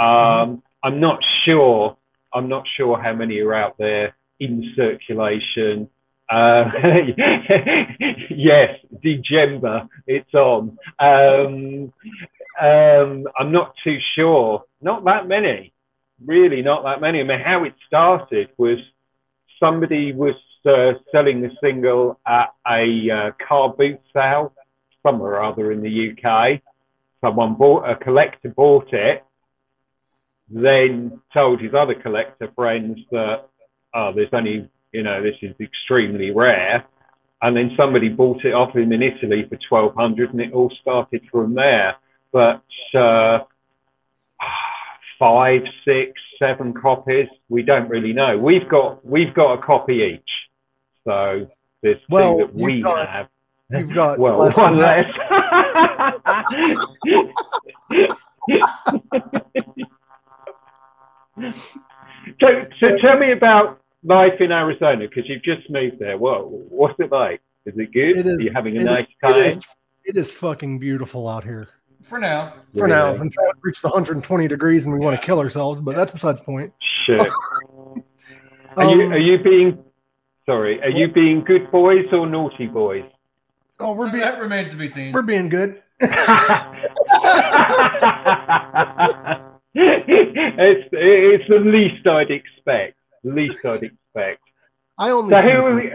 Um 0.00 0.62
i'm 0.84 0.98
not 1.00 1.18
sure 1.44 1.96
i'm 2.34 2.48
not 2.48 2.64
sure 2.76 2.94
how 3.06 3.14
many 3.22 3.38
are 3.40 3.54
out 3.54 3.76
there 3.78 4.16
in 4.40 4.52
circulation. 4.76 5.88
Uh, 6.30 6.64
yes 8.30 8.70
Djemba, 9.04 9.88
it's 10.06 10.34
on. 10.34 10.62
Um 11.10 11.92
Um, 12.60 13.26
I'm 13.38 13.52
not 13.52 13.74
too 13.84 13.98
sure. 14.14 14.64
Not 14.80 15.04
that 15.04 15.28
many, 15.28 15.72
really, 16.24 16.62
not 16.62 16.84
that 16.84 17.00
many. 17.00 17.20
I 17.20 17.24
mean, 17.24 17.40
how 17.40 17.64
it 17.64 17.74
started 17.86 18.48
was 18.56 18.78
somebody 19.60 20.12
was 20.12 20.34
uh, 20.66 20.92
selling 21.12 21.40
the 21.40 21.50
single 21.62 22.18
at 22.26 22.54
a 22.66 23.10
uh, 23.10 23.30
car 23.46 23.72
boot 23.76 24.00
sale 24.12 24.52
somewhere 25.02 25.34
or 25.34 25.44
other 25.44 25.72
in 25.72 25.82
the 25.82 26.10
UK. 26.12 26.60
Someone 27.20 27.54
bought 27.54 27.88
a 27.88 27.96
collector 27.96 28.48
bought 28.50 28.92
it, 28.92 29.24
then 30.48 31.20
told 31.32 31.60
his 31.60 31.74
other 31.74 31.94
collector 31.94 32.50
friends 32.54 32.98
that 33.10 33.48
oh, 33.94 34.12
there's 34.14 34.28
only 34.32 34.68
you 34.92 35.02
know 35.02 35.22
this 35.22 35.36
is 35.42 35.54
extremely 35.60 36.30
rare, 36.30 36.84
and 37.42 37.56
then 37.56 37.70
somebody 37.76 38.08
bought 38.08 38.44
it 38.44 38.52
off 38.52 38.74
him 38.74 38.92
in 38.92 39.02
Italy 39.02 39.46
for 39.48 39.58
twelve 39.68 39.94
hundred, 39.94 40.30
and 40.32 40.40
it 40.40 40.52
all 40.52 40.72
started 40.82 41.22
from 41.30 41.54
there 41.54 41.96
but 42.36 42.62
uh, 42.94 43.38
five, 45.18 45.62
six, 45.86 46.12
seven 46.38 46.74
copies. 46.74 47.28
We 47.48 47.62
don't 47.62 47.88
really 47.88 48.12
know. 48.12 48.36
We've 48.36 48.68
got 48.68 49.04
we've 49.06 49.32
got 49.32 49.54
a 49.54 49.62
copy 49.62 50.14
each, 50.14 50.30
so 51.06 51.46
this 51.82 51.94
two 51.98 52.04
Well, 52.10 52.38
that 52.38 52.54
we 52.54 52.74
you've 52.74 52.84
got- 52.84 53.08
have. 53.08 53.28
You've 53.70 53.94
got 53.94 54.18
well, 54.20 54.38
less 54.38 54.56
one 54.56 54.78
than 54.78 54.80
that. 54.80 55.06
less. 57.90 58.12
so, 62.40 62.64
so 62.80 62.96
tell 63.00 63.18
me 63.18 63.32
about 63.32 63.80
life 64.04 64.40
in 64.40 64.52
Arizona 64.52 65.08
because 65.08 65.28
you've 65.28 65.42
just 65.42 65.68
moved 65.70 65.98
there. 65.98 66.16
What 66.18 66.48
what's 66.50 66.98
it 66.98 67.10
like? 67.12 67.40
Is 67.66 67.74
it 67.76 67.92
good? 67.92 68.16
It 68.18 68.26
is- 68.26 68.40
Are 68.40 68.42
you 68.44 68.52
having 68.54 68.76
a 68.76 68.80
it 68.80 68.82
is- 68.82 68.86
nice 68.86 69.06
It 69.22 69.26
time? 69.26 69.42
is, 69.42 69.58
it 70.04 70.16
is 70.16 70.32
fucking 70.32 70.78
beautiful 70.78 71.28
out 71.28 71.42
here 71.44 71.68
For 72.04 72.18
now. 72.18 72.54
for 72.76 72.86
now. 72.86 73.08
Really? 73.12 73.20
Until 73.22 73.44
reach 73.62 73.82
the 73.82 73.88
120 73.88 74.46
degrees 74.48 74.84
and 74.84 74.94
we 74.94 75.00
want 75.00 75.20
to 75.20 75.26
kill 75.26 75.40
ourselves, 75.40 75.80
but 75.80 75.96
that's 75.96 76.10
besides 76.12 76.40
the 76.40 76.44
point. 76.44 76.72
Shit. 77.06 77.20
Are 78.76 78.84
you 78.94 79.06
Um, 79.06 79.12
are 79.14 79.18
you 79.18 79.38
being 79.42 79.82
sorry? 80.46 80.82
Are 80.82 80.90
you 80.90 81.08
being 81.08 81.44
good 81.44 81.70
boys 81.70 82.06
or 82.12 82.26
naughty 82.26 82.66
boys? 82.66 83.04
Oh, 83.78 83.92
we're 83.92 84.10
being 84.10 84.22
that 84.22 84.40
remains 84.40 84.70
to 84.70 84.76
be 84.76 84.88
seen. 84.88 85.12
we're 85.12 85.22
being 85.22 85.48
good. 85.48 85.82
it's 89.78 90.88
it's 90.92 91.48
the 91.48 91.58
least 91.58 92.06
I'd 92.06 92.30
expect. 92.30 92.96
Least 93.24 93.58
I'd 93.64 93.82
expect. 93.82 94.40
I 94.98 95.10
only. 95.10 95.34
So 95.34 95.42
smoke 95.42 95.52
who 95.52 95.60
are 95.60 95.74
we? 95.74 95.92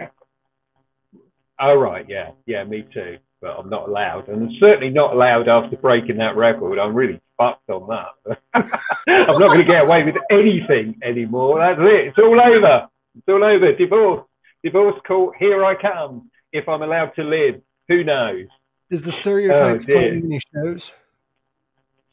Oh 1.60 1.76
right, 1.76 2.06
yeah, 2.08 2.32
yeah, 2.46 2.64
me 2.64 2.86
too. 2.94 3.18
But 3.42 3.58
I'm 3.58 3.70
not 3.70 3.90
allowed, 3.90 4.28
and 4.30 4.50
I'm 4.50 4.58
certainly 4.60 4.90
not 4.90 5.14
allowed 5.14 5.48
after 5.48 5.76
breaking 5.78 6.18
that 6.18 6.36
record. 6.36 6.78
I'm 6.78 6.94
really 6.94 7.20
fucked 7.38 7.70
on 7.70 7.88
that. 7.88 8.38
I'm 9.08 9.40
not 9.40 9.48
going 9.48 9.66
to 9.66 9.66
get 9.66 9.88
away 9.88 10.04
with 10.04 10.16
anything 10.30 11.00
anymore. 11.02 11.58
That's 11.58 11.80
it. 11.80 12.08
It's 12.08 12.18
all 12.20 12.40
over. 12.40 12.88
It's 13.18 13.28
all 13.28 13.44
over. 13.44 13.74
Divorce. 13.74 14.26
Divorce 14.64 15.00
court. 15.08 15.36
Here 15.40 15.66
I 15.66 15.76
come. 15.76 16.30
If 16.54 16.68
I'm 16.68 16.82
allowed 16.82 17.16
to 17.16 17.24
live, 17.24 17.62
who 17.88 18.04
knows? 18.04 18.48
Is 18.90 19.02
the 19.02 19.12
stereotypes 19.12 19.86
Oh, 19.88 19.92
planning 19.94 20.26
any 20.26 20.40
shows? 20.54 20.94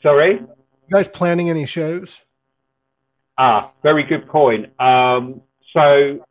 Sorry. 0.02 0.34
You 0.34 0.48
guys 0.90 1.08
planning 1.08 1.50
any 1.50 1.66
shows? 1.66 2.22
Ah, 3.36 3.72
very 3.82 4.04
good 4.04 4.28
point. 4.28 4.70
Um, 4.80 5.42
so, 5.72 6.24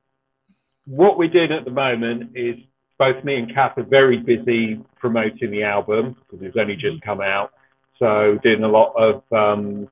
what 0.86 1.18
we're 1.18 1.30
doing 1.30 1.52
at 1.52 1.66
the 1.66 1.72
moment 1.72 2.32
is 2.36 2.56
both 2.98 3.24
me 3.24 3.36
and 3.36 3.54
Kath 3.54 3.78
are 3.78 3.84
very 3.84 4.18
busy 4.18 4.80
promoting 5.00 5.52
the 5.52 5.64
album 5.64 6.16
because 6.30 6.46
it's 6.46 6.58
only 6.58 6.76
just 6.76 7.02
come 7.02 7.22
out. 7.22 7.52
So, 8.00 8.40
doing 8.42 8.64
a 8.64 8.68
lot 8.68 8.94
of 8.96 9.24
um, 9.34 9.90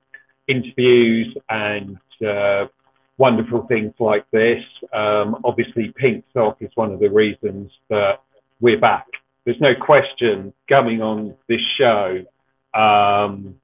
interviews 0.48 1.36
and 1.50 1.98
uh, 2.26 2.68
wonderful 3.18 3.66
things 3.68 3.94
like 4.00 4.30
this. 4.32 4.64
Um, 4.94 5.42
obviously, 5.44 5.94
Pink 5.96 6.26
Sock 6.34 6.58
is 6.62 6.72
one 6.76 6.92
of 6.92 7.00
the 7.00 7.10
reasons 7.10 7.72
that 7.90 8.22
we're 8.60 8.80
back. 8.80 9.08
There's 9.46 9.62
no 9.62 9.74
question 9.76 10.54
coming 10.68 11.02
on 11.02 11.36
this 11.48 11.62
show. 11.78 12.24
Um, 12.74 13.56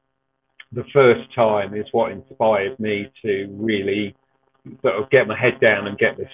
the 0.72 0.86
first 0.93 1.34
time 1.36 1.76
is 1.76 1.86
what 1.91 2.12
inspired 2.12 2.80
me 2.80 3.12
to 3.24 3.47
really 3.52 4.16
sort 4.82 4.95
of 4.95 5.10
get 5.10 5.28
my 5.28 5.38
head 5.38 5.60
down 5.60 5.88
and 5.88 5.97
get 5.97 6.18
this 6.18 6.32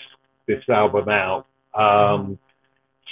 this 0.47 0.63
album 0.69 1.09
out. 1.09 1.45
Um, 1.73 2.37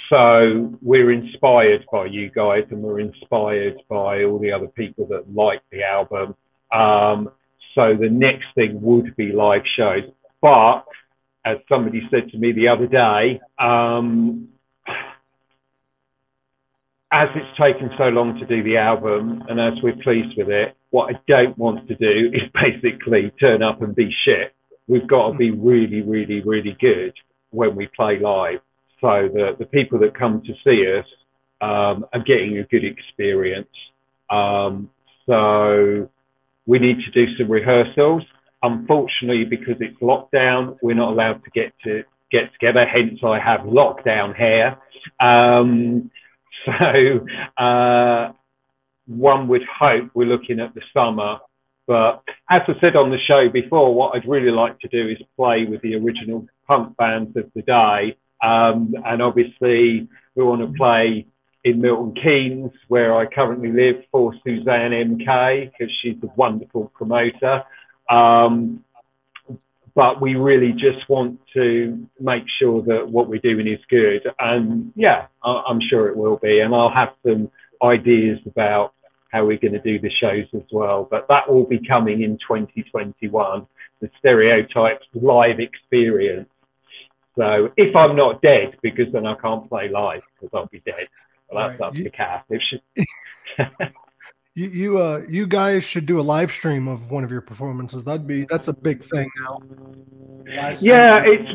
so 0.08 0.72
we're 0.82 1.10
inspired 1.10 1.84
by 1.90 2.06
you 2.06 2.30
guys, 2.30 2.64
and 2.70 2.80
we're 2.80 3.00
inspired 3.00 3.76
by 3.88 4.24
all 4.24 4.38
the 4.38 4.52
other 4.52 4.68
people 4.68 5.06
that 5.08 5.34
like 5.34 5.62
the 5.70 5.82
album. 5.82 6.34
Um, 6.72 7.30
so 7.76 7.94
the 7.94 8.08
next 8.08 8.46
thing 8.54 8.80
would 8.80 9.14
be 9.16 9.32
live 9.32 9.62
shows, 9.76 10.04
but 10.40 10.84
as 11.44 11.58
somebody 11.68 12.00
said 12.10 12.30
to 12.30 12.38
me 12.38 12.52
the 12.52 12.68
other 12.68 12.86
day, 12.86 13.38
um, 13.58 14.48
as 17.12 17.28
it's 17.36 17.58
taken 17.58 17.90
so 17.98 18.08
long 18.08 18.38
to 18.40 18.46
do 18.46 18.62
the 18.64 18.78
album 18.78 19.44
and 19.48 19.60
as 19.60 19.74
we're 19.82 19.96
pleased 20.02 20.36
with 20.38 20.48
it, 20.48 20.74
what 20.90 21.14
I 21.14 21.20
don't 21.28 21.56
want 21.58 21.86
to 21.86 21.94
do 21.94 22.30
is 22.34 22.50
basically 22.54 23.30
turn 23.38 23.62
up 23.62 23.82
and 23.82 23.94
be 23.94 24.10
shit. 24.24 24.54
We've 24.88 25.06
got 25.06 25.32
to 25.32 25.36
be 25.36 25.50
really, 25.50 26.00
really, 26.00 26.40
really 26.40 26.76
good 26.80 27.14
when 27.50 27.76
we 27.76 27.88
play 27.94 28.18
live 28.18 28.60
so 29.00 29.28
that 29.34 29.56
the 29.58 29.66
people 29.66 29.98
that 29.98 30.18
come 30.18 30.42
to 30.46 30.54
see 30.64 30.98
us 30.98 31.06
um, 31.60 32.06
are 32.14 32.24
getting 32.24 32.58
a 32.58 32.64
good 32.64 32.84
experience. 32.84 33.68
Um, 34.30 34.90
so 35.26 36.08
we 36.66 36.78
need 36.78 36.98
to 37.00 37.10
do 37.12 37.36
some 37.36 37.50
rehearsals. 37.50 38.22
Unfortunately, 38.62 39.44
because 39.44 39.76
it's 39.80 39.98
lockdown, 40.00 40.76
we're 40.82 40.94
not 40.94 41.12
allowed 41.12 41.44
to 41.44 41.50
get 41.50 41.72
to 41.84 42.02
get 42.30 42.52
together. 42.52 42.84
Hence, 42.84 43.20
I 43.24 43.38
have 43.38 43.60
lockdown 43.60 44.34
hair. 44.34 44.78
Um, 45.20 46.10
so 46.64 47.26
uh, 47.62 48.32
one 49.06 49.48
would 49.48 49.62
hope 49.64 50.10
we're 50.14 50.26
looking 50.26 50.60
at 50.60 50.74
the 50.74 50.82
summer. 50.92 51.38
But 51.86 52.22
as 52.50 52.62
I 52.66 52.74
said 52.80 52.96
on 52.96 53.10
the 53.10 53.18
show 53.18 53.48
before, 53.48 53.94
what 53.94 54.16
I'd 54.16 54.28
really 54.28 54.50
like 54.50 54.78
to 54.80 54.88
do 54.88 55.08
is 55.08 55.18
play 55.36 55.64
with 55.64 55.82
the 55.82 55.94
original 55.94 56.46
punk 56.66 56.96
bands 56.96 57.36
of 57.36 57.50
the 57.54 57.62
day. 57.62 58.16
Um, 58.42 58.94
and 59.04 59.22
obviously, 59.22 60.08
we 60.34 60.44
want 60.44 60.60
to 60.62 60.76
play 60.76 61.26
in 61.66 61.80
Milton 61.80 62.14
Keynes, 62.22 62.70
where 62.86 63.16
I 63.16 63.26
currently 63.26 63.72
live, 63.72 64.04
for 64.12 64.32
Suzanne 64.44 64.92
MK, 64.92 65.72
because 65.72 65.92
she's 66.00 66.16
a 66.22 66.28
wonderful 66.36 66.92
promoter. 66.94 67.64
Um, 68.08 68.84
but 69.96 70.20
we 70.20 70.36
really 70.36 70.72
just 70.72 71.08
want 71.08 71.40
to 71.54 72.06
make 72.20 72.44
sure 72.60 72.82
that 72.82 73.08
what 73.08 73.28
we're 73.28 73.40
doing 73.40 73.66
is 73.66 73.80
good. 73.90 74.22
And 74.38 74.92
yeah, 74.94 75.26
I, 75.42 75.64
I'm 75.66 75.80
sure 75.80 76.06
it 76.06 76.16
will 76.16 76.36
be. 76.36 76.60
And 76.60 76.72
I'll 76.72 76.94
have 76.94 77.14
some 77.26 77.50
ideas 77.82 78.38
about 78.46 78.92
how 79.32 79.44
we're 79.44 79.58
going 79.58 79.72
to 79.72 79.80
do 79.80 79.98
the 79.98 80.10
shows 80.20 80.46
as 80.54 80.68
well. 80.70 81.08
But 81.10 81.26
that 81.28 81.52
will 81.52 81.66
be 81.66 81.80
coming 81.84 82.22
in 82.22 82.38
2021, 82.38 83.66
the 84.00 84.10
Stereotypes 84.20 85.04
live 85.14 85.58
experience. 85.58 86.48
So 87.36 87.72
if 87.76 87.96
I'm 87.96 88.14
not 88.14 88.40
dead, 88.40 88.76
because 88.82 89.12
then 89.12 89.26
I 89.26 89.34
can't 89.34 89.68
play 89.68 89.88
live 89.88 90.22
because 90.38 90.56
I'll 90.56 90.66
be 90.66 90.80
dead. 90.86 91.08
Well, 91.50 91.68
that's 91.68 91.80
Right. 91.80 91.86
up 91.86 91.94
You- 91.94 92.04
to 92.04 92.10
Kath. 92.10 92.44
If 92.50 92.62
she, 92.62 92.82
You 94.54 94.68
you 94.68 94.98
uh 94.98 95.22
you 95.28 95.46
guys 95.46 95.84
should 95.84 96.06
do 96.06 96.18
a 96.18 96.22
live 96.22 96.50
stream 96.50 96.88
of 96.88 97.10
one 97.10 97.24
of 97.24 97.30
your 97.30 97.42
performances. 97.42 98.04
That'd 98.04 98.26
be 98.26 98.46
that's 98.48 98.68
a 98.68 98.72
big 98.72 99.04
thing 99.04 99.28
now. 99.40 99.60
Yeah, 100.80 101.22
it's 101.26 101.52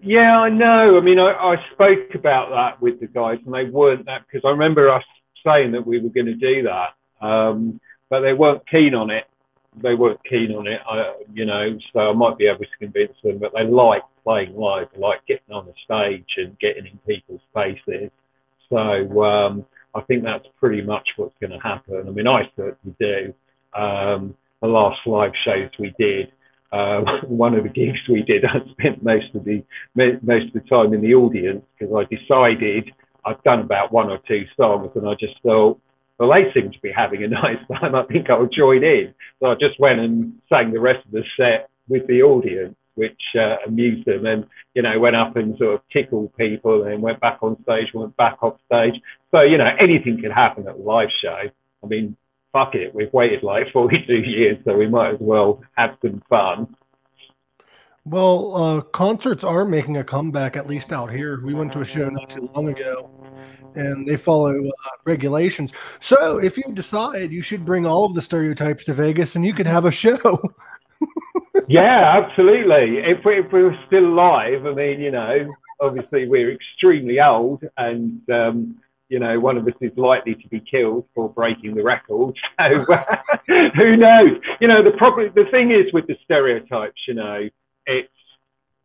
yeah, 0.00 0.38
I 0.40 0.48
know. 0.48 0.96
I 0.96 1.00
mean, 1.00 1.18
I, 1.18 1.32
I 1.32 1.56
spoke 1.72 2.14
about 2.14 2.50
that 2.50 2.80
with 2.80 3.00
the 3.00 3.06
guys, 3.08 3.38
and 3.44 3.52
they 3.54 3.64
weren't 3.64 4.06
that 4.06 4.22
because 4.26 4.46
I 4.46 4.50
remember 4.50 4.88
us 4.88 5.02
saying 5.44 5.72
that 5.72 5.84
we 5.84 5.98
were 5.98 6.10
going 6.10 6.26
to 6.26 6.34
do 6.34 6.62
that, 6.64 6.94
um, 7.26 7.80
but 8.08 8.20
they 8.20 8.32
weren't 8.34 8.68
keen 8.68 8.94
on 8.94 9.10
it. 9.10 9.24
They 9.82 9.94
weren't 9.94 10.22
keen 10.24 10.52
on 10.54 10.66
it, 10.68 10.80
I, 10.88 11.14
you 11.32 11.44
know. 11.46 11.76
So 11.92 12.10
I 12.10 12.12
might 12.12 12.38
be 12.38 12.46
able 12.46 12.60
to 12.60 12.76
convince 12.78 13.14
them, 13.24 13.38
but 13.38 13.52
they 13.54 13.64
like 13.64 14.02
playing 14.22 14.54
live, 14.54 14.88
they 14.94 15.00
like 15.00 15.24
getting 15.26 15.52
on 15.54 15.66
the 15.66 15.74
stage 15.84 16.26
and 16.36 16.56
getting 16.60 16.86
in 16.86 16.98
people's 17.06 17.40
faces. 17.54 18.10
So 18.72 19.22
um, 19.22 19.66
I 19.94 20.00
think 20.02 20.24
that's 20.24 20.46
pretty 20.58 20.80
much 20.80 21.06
what's 21.16 21.34
going 21.40 21.50
to 21.50 21.58
happen. 21.58 22.04
I 22.08 22.10
mean, 22.10 22.26
I 22.26 22.50
certainly 22.56 22.96
do. 22.98 23.34
Um, 23.78 24.34
the 24.62 24.68
last 24.68 25.00
live 25.06 25.32
shows 25.44 25.68
we 25.78 25.94
did, 25.98 26.32
uh, 26.72 27.02
one 27.26 27.54
of 27.54 27.64
the 27.64 27.68
gigs 27.68 27.98
we 28.08 28.22
did, 28.22 28.44
I 28.44 28.60
spent 28.72 29.02
most 29.02 29.34
of 29.34 29.44
the 29.44 29.62
most 29.94 30.46
of 30.46 30.52
the 30.54 30.68
time 30.68 30.94
in 30.94 31.02
the 31.02 31.14
audience 31.14 31.64
because 31.78 31.94
I 31.94 32.04
decided 32.04 32.92
I've 33.24 33.42
done 33.42 33.60
about 33.60 33.92
one 33.92 34.10
or 34.10 34.18
two 34.26 34.46
songs, 34.56 34.90
and 34.94 35.06
I 35.06 35.14
just 35.14 35.34
thought, 35.42 35.78
well, 36.18 36.30
they 36.30 36.52
seem 36.54 36.72
to 36.72 36.78
be 36.80 36.90
having 36.90 37.24
a 37.24 37.28
nice 37.42 37.58
time. 37.78 37.94
I 37.94 38.04
think 38.04 38.30
I'll 38.30 38.46
join 38.46 38.82
in. 38.82 39.14
So 39.40 39.50
I 39.50 39.54
just 39.54 39.78
went 39.78 40.00
and 40.00 40.40
sang 40.48 40.72
the 40.72 40.80
rest 40.80 41.04
of 41.04 41.12
the 41.12 41.24
set 41.36 41.68
with 41.88 42.06
the 42.06 42.22
audience, 42.22 42.76
which 42.94 43.20
uh, 43.38 43.56
amused 43.66 44.06
them, 44.06 44.26
and 44.26 44.46
you 44.74 44.82
know, 44.82 44.98
went 44.98 45.16
up 45.16 45.36
and 45.36 45.56
sort 45.58 45.74
of 45.74 45.80
tickled 45.92 46.34
people, 46.36 46.84
and 46.84 47.02
went 47.02 47.20
back 47.20 47.38
on 47.42 47.56
stage, 47.62 47.88
went 47.94 48.16
back 48.16 48.38
off 48.42 48.56
stage. 48.66 49.00
So 49.30 49.42
you 49.42 49.58
know, 49.58 49.70
anything 49.78 50.20
can 50.20 50.30
happen 50.30 50.68
at 50.68 50.74
a 50.74 50.78
live 50.78 51.10
show. 51.22 51.42
I 51.82 51.86
mean, 51.86 52.16
fuck 52.52 52.74
it, 52.74 52.94
we've 52.94 53.12
waited 53.12 53.42
like 53.42 53.66
42 53.72 54.14
years, 54.14 54.58
so 54.64 54.76
we 54.76 54.88
might 54.88 55.14
as 55.14 55.20
well 55.20 55.62
have 55.76 55.96
some 56.02 56.22
fun. 56.28 56.74
Well, 58.04 58.56
uh, 58.56 58.80
concerts 58.80 59.44
are 59.44 59.64
making 59.64 59.96
a 59.96 60.04
comeback, 60.04 60.56
at 60.56 60.66
least 60.66 60.92
out 60.92 61.10
here. 61.10 61.40
We 61.44 61.54
went 61.54 61.72
to 61.72 61.82
a 61.82 61.84
show 61.84 62.08
not 62.08 62.30
too 62.30 62.50
long 62.52 62.68
ago, 62.68 63.08
and 63.76 64.06
they 64.08 64.16
follow 64.16 64.50
uh, 64.50 64.90
regulations. 65.04 65.72
So, 66.00 66.38
if 66.38 66.56
you 66.56 66.64
decide, 66.72 67.30
you 67.30 67.42
should 67.42 67.64
bring 67.64 67.86
all 67.86 68.04
of 68.04 68.14
the 68.14 68.20
stereotypes 68.20 68.84
to 68.86 68.92
Vegas, 68.92 69.36
and 69.36 69.46
you 69.46 69.54
could 69.54 69.68
have 69.68 69.84
a 69.84 69.92
show. 69.92 70.18
yeah, 71.68 72.22
absolutely. 72.22 72.98
If 72.98 73.24
we, 73.24 73.38
if 73.38 73.52
we 73.52 73.62
were 73.62 73.76
still 73.86 74.06
alive, 74.06 74.66
I 74.66 74.72
mean, 74.72 75.00
you 75.00 75.10
know, 75.10 75.50
obviously 75.80 76.28
we're 76.28 76.52
extremely 76.52 77.20
old, 77.20 77.62
and 77.76 78.20
um, 78.30 78.76
you 79.08 79.18
know, 79.18 79.38
one 79.38 79.58
of 79.58 79.66
us 79.66 79.74
is 79.80 79.92
likely 79.96 80.34
to 80.34 80.48
be 80.48 80.60
killed 80.60 81.04
for 81.14 81.28
breaking 81.28 81.74
the 81.74 81.82
record. 81.82 82.34
So 82.58 82.84
who 83.76 83.96
knows? 83.96 84.38
You 84.60 84.68
know, 84.68 84.82
the 84.82 84.92
problem, 84.96 85.32
the 85.34 85.44
thing 85.50 85.72
is 85.72 85.92
with 85.92 86.06
the 86.06 86.16
stereotypes, 86.24 87.00
you 87.06 87.14
know, 87.14 87.48
it's 87.86 88.08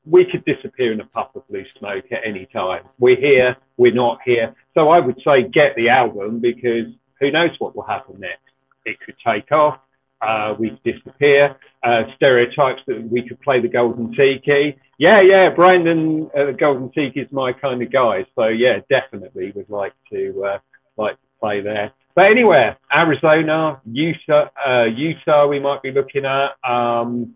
we 0.05 0.25
could 0.25 0.43
disappear 0.45 0.91
in 0.91 0.99
a 0.99 1.05
puff 1.05 1.29
of 1.35 1.47
blue 1.47 1.65
smoke 1.77 2.05
at 2.11 2.21
any 2.25 2.47
time. 2.47 2.83
We're 2.97 3.19
here, 3.19 3.55
we're 3.77 3.93
not 3.93 4.19
here. 4.25 4.55
So 4.73 4.89
I 4.89 4.99
would 4.99 5.19
say 5.23 5.43
get 5.43 5.75
the 5.75 5.89
album 5.89 6.39
because 6.39 6.87
who 7.19 7.31
knows 7.31 7.51
what 7.59 7.75
will 7.75 7.83
happen 7.83 8.19
next? 8.19 8.41
It 8.85 8.97
could 9.05 9.15
take 9.25 9.51
off. 9.51 9.79
Uh, 10.21 10.55
we 10.57 10.69
could 10.69 10.83
disappear. 10.83 11.55
Uh, 11.83 12.03
stereotypes 12.15 12.81
that 12.87 13.01
we 13.09 13.27
could 13.27 13.39
play 13.41 13.61
the 13.61 13.67
Golden 13.67 14.11
Tiki. 14.13 14.77
Yeah, 14.97 15.21
yeah, 15.21 15.49
Brandon, 15.49 16.29
uh, 16.35 16.45
the 16.45 16.53
Golden 16.53 16.91
Tiki 16.91 17.19
is 17.19 17.31
my 17.31 17.53
kind 17.53 17.81
of 17.81 17.91
guy. 17.91 18.25
So 18.35 18.47
yeah, 18.47 18.79
definitely 18.89 19.51
would 19.55 19.69
like 19.69 19.93
to 20.11 20.43
uh, 20.43 20.59
like 20.97 21.13
to 21.13 21.27
play 21.39 21.61
there. 21.61 21.91
But 22.15 22.31
anywhere, 22.31 22.77
Arizona, 22.91 23.79
Utah, 23.85 24.49
uh, 24.67 24.85
Utah, 24.85 25.45
we 25.45 25.59
might 25.59 25.83
be 25.83 25.91
looking 25.91 26.25
at. 26.25 26.55
Um, 26.67 27.35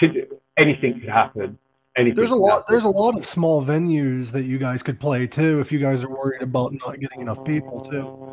could 0.00 0.28
anything 0.58 0.98
could 0.98 1.08
happen. 1.08 1.58
Anything. 1.96 2.16
There's 2.16 2.30
a 2.30 2.34
lot. 2.34 2.50
happen. 2.50 2.64
There's 2.70 2.84
a 2.84 2.88
lot 2.88 3.16
of 3.16 3.24
small 3.24 3.64
venues 3.64 4.32
that 4.32 4.44
you 4.44 4.58
guys 4.58 4.82
could 4.82 4.98
play 4.98 5.28
too, 5.28 5.60
if 5.60 5.70
you 5.70 5.78
guys 5.78 6.02
are 6.02 6.08
worried 6.08 6.42
about 6.42 6.72
not 6.72 6.98
getting 6.98 7.20
enough 7.20 7.44
people 7.44 7.80
too. 7.80 8.31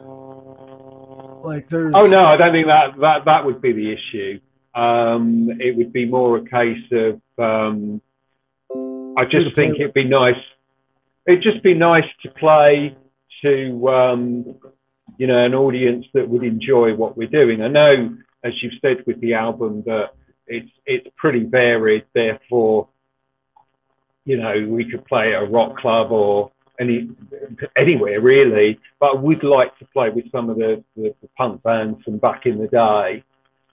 Like 1.44 1.70
there's. 1.70 1.94
Oh 1.96 2.08
no, 2.08 2.26
I 2.26 2.38
don't 2.38 2.52
think 2.52 2.68
that 2.68 3.00
that 3.00 3.26
that 3.26 3.46
would 3.46 3.62
be 3.62 3.72
the 3.72 3.92
issue. 3.92 4.40
Um, 4.76 5.50
it 5.60 5.76
would 5.76 5.92
be 5.92 6.06
more 6.06 6.38
a 6.38 6.46
case 6.46 6.86
of 6.92 7.22
um, 7.38 8.02
I 9.18 9.26
just 9.26 9.56
think 9.56 9.76
it'd 9.76 9.94
be 9.94 10.04
nice. 10.04 10.42
It'd 11.28 11.44
just 11.44 11.64
be 11.64 11.74
nice 11.74 12.10
to 12.24 12.30
play 12.32 12.96
to 13.42 13.90
um, 13.90 14.56
you 15.18 15.28
know 15.28 15.44
an 15.44 15.54
audience 15.54 16.06
that 16.14 16.28
would 16.28 16.44
enjoy 16.44 16.94
what 16.94 17.18
we're 17.18 17.28
doing. 17.28 17.62
I 17.62 17.68
know, 17.68 18.16
as 18.44 18.54
you've 18.62 18.80
said 18.82 19.04
with 19.06 19.20
the 19.22 19.34
album, 19.34 19.84
that 19.86 20.14
it's 20.48 20.72
it's 20.86 21.08
pretty 21.18 21.44
varied. 21.44 22.06
Therefore, 22.14 22.90
you 24.26 24.38
know, 24.38 24.66
we 24.68 24.90
could 24.90 25.06
play 25.06 25.36
at 25.36 25.44
a 25.44 25.46
rock 25.46 25.78
club 25.78 26.12
or 26.12 26.52
any 26.80 27.09
anywhere 27.77 28.21
really. 28.21 28.80
But 28.99 29.15
I 29.15 29.19
would 29.19 29.43
like 29.43 29.77
to 29.80 29.86
play 29.86 30.09
with 30.09 30.32
some 30.32 30.49
of 30.49 30.57
the, 30.57 30.84
the, 30.95 31.13
the 31.21 31.27
punk 31.38 31.61
bands 31.63 32.01
from 32.03 32.17
back 32.17 32.45
in 32.45 32.57
the 32.57 32.67
day, 32.67 33.23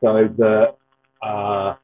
so 0.01 0.29
that 0.39 0.75
uh, 1.23 1.75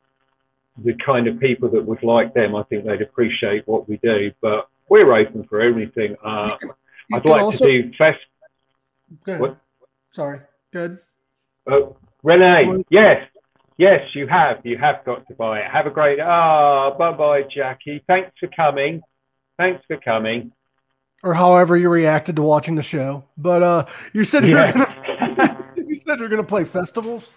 the 0.84 0.94
kind 1.04 1.26
of 1.28 1.38
people 1.40 1.70
that 1.70 1.84
would 1.84 2.02
like 2.02 2.34
them, 2.34 2.54
I 2.56 2.62
think 2.64 2.84
they'd 2.84 3.02
appreciate 3.02 3.66
what 3.66 3.88
we 3.88 3.98
do. 3.98 4.32
But 4.40 4.68
we're 4.88 5.12
open 5.14 5.44
for 5.44 5.60
everything. 5.60 6.16
Uh, 6.24 6.56
You 7.10 7.16
I'd 7.16 7.24
like 7.24 7.42
also- 7.42 7.66
to 7.66 7.82
do 7.82 7.92
fest. 7.96 8.18
Good. 9.24 9.40
what? 9.40 9.56
Sorry. 10.14 10.40
Good. 10.72 10.98
Oh, 11.66 11.96
Renee, 12.22 12.66
Well- 12.66 12.84
yes, 12.90 13.26
yes, 13.76 14.00
you 14.14 14.26
have. 14.26 14.64
You 14.64 14.78
have 14.78 15.04
got 15.04 15.26
to 15.28 15.34
buy 15.34 15.60
it. 15.60 15.70
Have 15.70 15.86
a 15.86 15.90
great. 15.90 16.18
Ah, 16.20 16.90
bye 16.96 17.12
bye, 17.12 17.42
Jackie. 17.42 18.02
Thanks 18.06 18.30
for 18.40 18.48
coming. 18.48 19.02
Thanks 19.58 19.84
for 19.86 19.98
coming. 19.98 20.52
Or 21.22 21.34
however 21.34 21.76
you 21.76 21.88
reacted 21.88 22.36
to 22.36 22.42
watching 22.42 22.74
the 22.74 22.82
show. 22.82 23.24
But 23.36 23.62
uh, 23.62 23.86
you 24.12 24.24
said 24.24 24.44
you 24.44 24.56
were 24.56 24.62
Yeah. 24.62 24.72
gonna. 24.72 25.74
you 25.76 25.94
said 25.94 26.18
you're 26.18 26.28
gonna 26.28 26.42
play 26.42 26.64
festivals. 26.64 27.32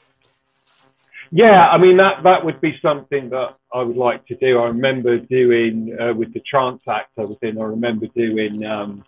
Yeah, 1.32 1.68
I 1.70 1.78
mean 1.78 1.98
that 1.98 2.24
that 2.24 2.44
would 2.44 2.62
be 2.62 2.78
something 2.82 3.30
that 3.30 3.56
I 3.74 3.82
would 3.82 3.98
like 3.98 4.26
to 4.28 4.36
do. 4.36 4.60
I 4.60 4.68
remember 4.68 5.20
doing 5.20 5.96
uh, 6.00 6.14
with 6.14 6.34
the 6.34 6.40
trance 6.42 6.82
act 6.90 7.12
I 7.18 7.26
was 7.26 7.38
in. 7.42 7.60
I 7.60 7.66
remember 7.66 8.08
doing 8.08 8.64
um, 8.66 9.04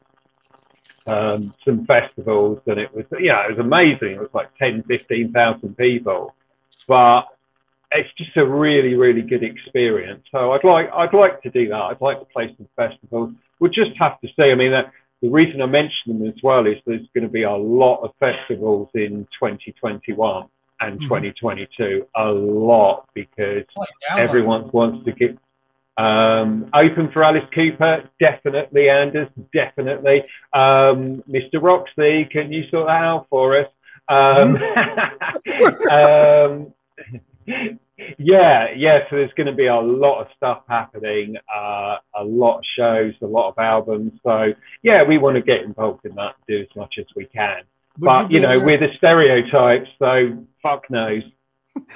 um, 1.07 1.53
some 1.63 1.85
festivals, 1.85 2.59
and 2.67 2.79
it 2.79 2.93
was 2.93 3.05
yeah, 3.19 3.45
it 3.45 3.51
was 3.51 3.59
amazing. 3.59 4.11
It 4.11 4.19
was 4.19 4.29
like 4.33 4.55
10, 4.57 4.83
15,000 4.83 5.77
people, 5.77 6.35
but 6.87 7.23
it's 7.91 8.09
just 8.17 8.35
a 8.35 8.45
really 8.45 8.95
really 8.95 9.21
good 9.21 9.43
experience. 9.43 10.23
So 10.31 10.51
I'd 10.51 10.63
like 10.63 10.89
I'd 10.93 11.13
like 11.13 11.41
to 11.43 11.49
do 11.49 11.69
that. 11.69 11.81
I'd 11.81 12.01
like 12.01 12.19
to 12.19 12.25
play 12.25 12.53
some 12.57 12.67
festivals. 12.75 13.33
We'll 13.59 13.71
just 13.71 13.91
have 13.97 14.19
to 14.21 14.27
see. 14.27 14.51
I 14.51 14.55
mean, 14.55 14.73
uh, 14.73 14.89
the 15.21 15.29
reason 15.29 15.61
I 15.61 15.65
mention 15.65 16.19
them 16.19 16.27
as 16.27 16.41
well 16.43 16.67
is 16.67 16.77
there's 16.85 17.07
going 17.13 17.23
to 17.23 17.29
be 17.29 17.43
a 17.43 17.51
lot 17.51 18.01
of 18.03 18.11
festivals 18.19 18.89
in 18.93 19.27
2021 19.39 20.45
and 20.79 20.99
Mhm. 20.99 21.03
2022 21.03 22.05
a 22.15 22.31
lot 22.31 23.07
because 23.15 23.63
everyone 24.15 24.69
wants 24.71 25.03
to 25.05 25.11
get 25.11 25.37
um, 25.97 26.69
open 26.75 27.09
for 27.11 27.23
Alice 27.23 27.49
Cooper, 27.55 28.07
definitely, 28.19 28.87
Anders, 28.87 29.29
definitely. 29.51 30.23
Um, 30.53 31.23
Mr. 31.27 31.59
Roxy, 31.59 32.25
can 32.25 32.51
you 32.51 32.69
sort 32.69 32.85
that 32.85 33.01
out 33.03 33.25
for 33.31 33.57
us? 33.57 33.67
Um, 34.07 34.55
um, 35.91 36.73
yeah, 38.17 38.67
yeah. 38.75 38.99
So 39.09 39.15
there's 39.15 39.33
going 39.33 39.47
to 39.47 39.53
be 39.53 39.67
a 39.67 39.75
lot 39.75 40.21
of 40.21 40.27
stuff 40.35 40.63
happening, 40.67 41.35
uh, 41.53 41.97
a 42.15 42.23
lot 42.23 42.59
of 42.59 42.63
shows, 42.77 43.13
a 43.21 43.25
lot 43.25 43.49
of 43.49 43.57
albums. 43.57 44.13
So 44.23 44.53
yeah, 44.83 45.03
we 45.03 45.17
want 45.17 45.35
to 45.35 45.41
get 45.41 45.61
involved 45.61 46.05
in 46.05 46.15
that, 46.15 46.35
do 46.47 46.59
as 46.59 46.75
much 46.75 46.95
as 46.99 47.05
we 47.15 47.25
can. 47.25 47.61
Would 47.99 48.05
but 48.05 48.27
be 48.27 48.35
you 48.35 48.41
know, 48.41 48.53
inter- 48.53 48.65
we're 48.65 48.79
the 48.79 48.93
stereotypes, 48.97 49.89
so 49.99 50.45
fuck 50.61 50.89
knows. 50.89 51.23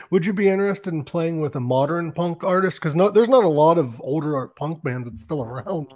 would 0.10 0.26
you 0.26 0.34
be 0.34 0.49
interested 0.49 0.93
in 0.93 1.04
playing 1.04 1.41
with 1.41 1.56
a 1.56 1.60
modern 1.60 2.12
punk 2.12 2.43
artist? 2.43 2.80
Because 2.80 2.95
no, 2.95 3.10
there's 3.10 3.30
not 3.30 3.43
a 3.43 3.49
lot 3.49 3.78
of 3.78 4.02
older 4.02 4.36
art 4.36 4.56
punk 4.56 4.84
bands 4.84 5.10
that's 5.10 5.22
still 5.22 5.43
around. 5.43 5.88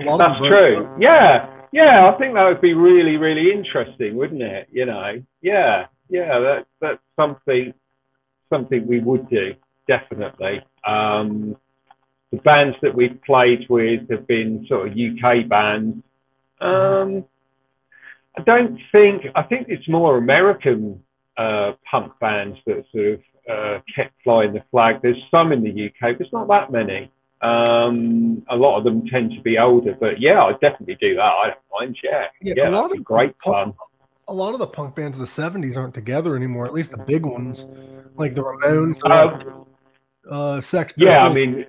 A 0.00 0.04
lot 0.04 0.20
of 0.20 0.32
That's 0.32 0.38
true. 0.46 0.76
up. 0.84 0.96
Yeah, 1.00 1.50
yeah. 1.72 2.10
I 2.10 2.18
think 2.18 2.34
that 2.34 2.48
would 2.48 2.60
be 2.60 2.74
really, 2.74 3.16
really 3.16 3.52
interesting, 3.52 4.16
wouldn't 4.16 4.42
it? 4.42 4.68
You 4.72 4.86
know, 4.86 5.22
yeah, 5.42 5.86
yeah. 6.08 6.38
That 6.38 6.66
that's 6.80 7.02
something 7.16 7.74
something 8.50 8.86
we 8.86 9.00
would 9.00 9.28
do 9.28 9.54
definitely. 9.88 10.60
Um, 10.86 11.56
the 12.30 12.36
bands 12.38 12.76
that 12.82 12.94
we've 12.94 13.20
played 13.24 13.66
with 13.68 14.08
have 14.10 14.26
been 14.28 14.66
sort 14.68 14.88
of 14.88 14.92
UK 14.92 15.48
bands. 15.48 16.04
Um, 16.60 17.24
I 18.36 18.42
don't 18.42 18.78
think. 18.92 19.22
I 19.34 19.42
think 19.42 19.66
it's 19.68 19.88
more 19.88 20.18
American 20.18 21.02
uh, 21.36 21.72
punk 21.90 22.12
bands 22.20 22.58
that 22.66 22.84
sort 22.92 23.06
of 23.06 23.20
uh, 23.50 23.80
kept 23.94 24.12
flying 24.22 24.52
the 24.52 24.62
flag. 24.70 25.00
There's 25.02 25.20
some 25.30 25.52
in 25.52 25.64
the 25.64 25.86
UK, 25.86 26.18
but 26.18 26.20
it's 26.20 26.32
not 26.32 26.46
that 26.48 26.70
many. 26.70 27.10
Um, 27.40 28.44
a 28.50 28.56
lot 28.56 28.78
of 28.78 28.84
them 28.84 29.06
tend 29.06 29.32
to 29.32 29.40
be 29.40 29.58
older, 29.58 29.96
but 29.98 30.20
yeah, 30.20 30.42
I'd 30.44 30.60
definitely 30.60 30.96
do 30.96 31.14
that. 31.14 31.22
I 31.22 31.46
don't 31.46 31.80
mind. 31.80 31.96
Yeah, 32.02 32.26
Yeah, 32.42 32.54
yeah, 32.56 32.68
a 32.68 32.70
lot 32.70 32.92
of 32.92 33.02
great 33.02 33.38
punk- 33.38 33.76
fun. 33.76 33.88
A 34.28 34.32
lot 34.32 34.52
of 34.52 34.58
the 34.60 34.66
punk 34.66 34.94
bands 34.94 35.18
of 35.18 35.26
the 35.26 35.42
'70s 35.42 35.76
aren't 35.76 35.94
together 35.94 36.36
anymore. 36.36 36.66
At 36.66 36.72
least 36.74 36.90
the 36.90 36.98
big 36.98 37.24
ones, 37.24 37.66
like 38.16 38.34
the 38.34 38.42
Ramones, 38.42 38.98
Um, 39.10 39.66
uh, 40.30 40.60
Sex 40.60 40.92
yeah, 40.96 41.24
I 41.24 41.28
Pistols. 41.28 41.34
mean, 41.36 41.66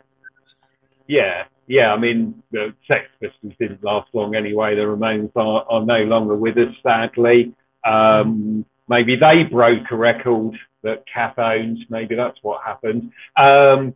yeah, 1.08 1.46
yeah. 1.68 1.94
I 1.94 1.98
mean, 1.98 2.44
the 2.52 2.74
Sex 2.88 3.06
Pistols 3.22 3.54
didn't 3.60 3.84
last 3.84 4.10
long 4.14 4.36
anyway. 4.36 4.76
The 4.76 4.82
Ramones 4.82 5.32
are, 5.36 5.66
are 5.70 5.86
no 5.86 6.04
longer 6.04 6.36
with 6.36 6.58
us, 6.58 6.74
sadly. 6.84 7.54
Um, 7.86 8.66
maybe 8.90 9.16
they 9.16 9.44
broke 9.44 9.90
a 9.92 9.96
record 9.96 10.56
that 10.84 11.06
Kath 11.12 11.40
owned. 11.40 11.80
Maybe 11.90 12.16
that's 12.16 12.40
what 12.42 12.62
happened. 12.64 13.12
Um, 13.38 13.94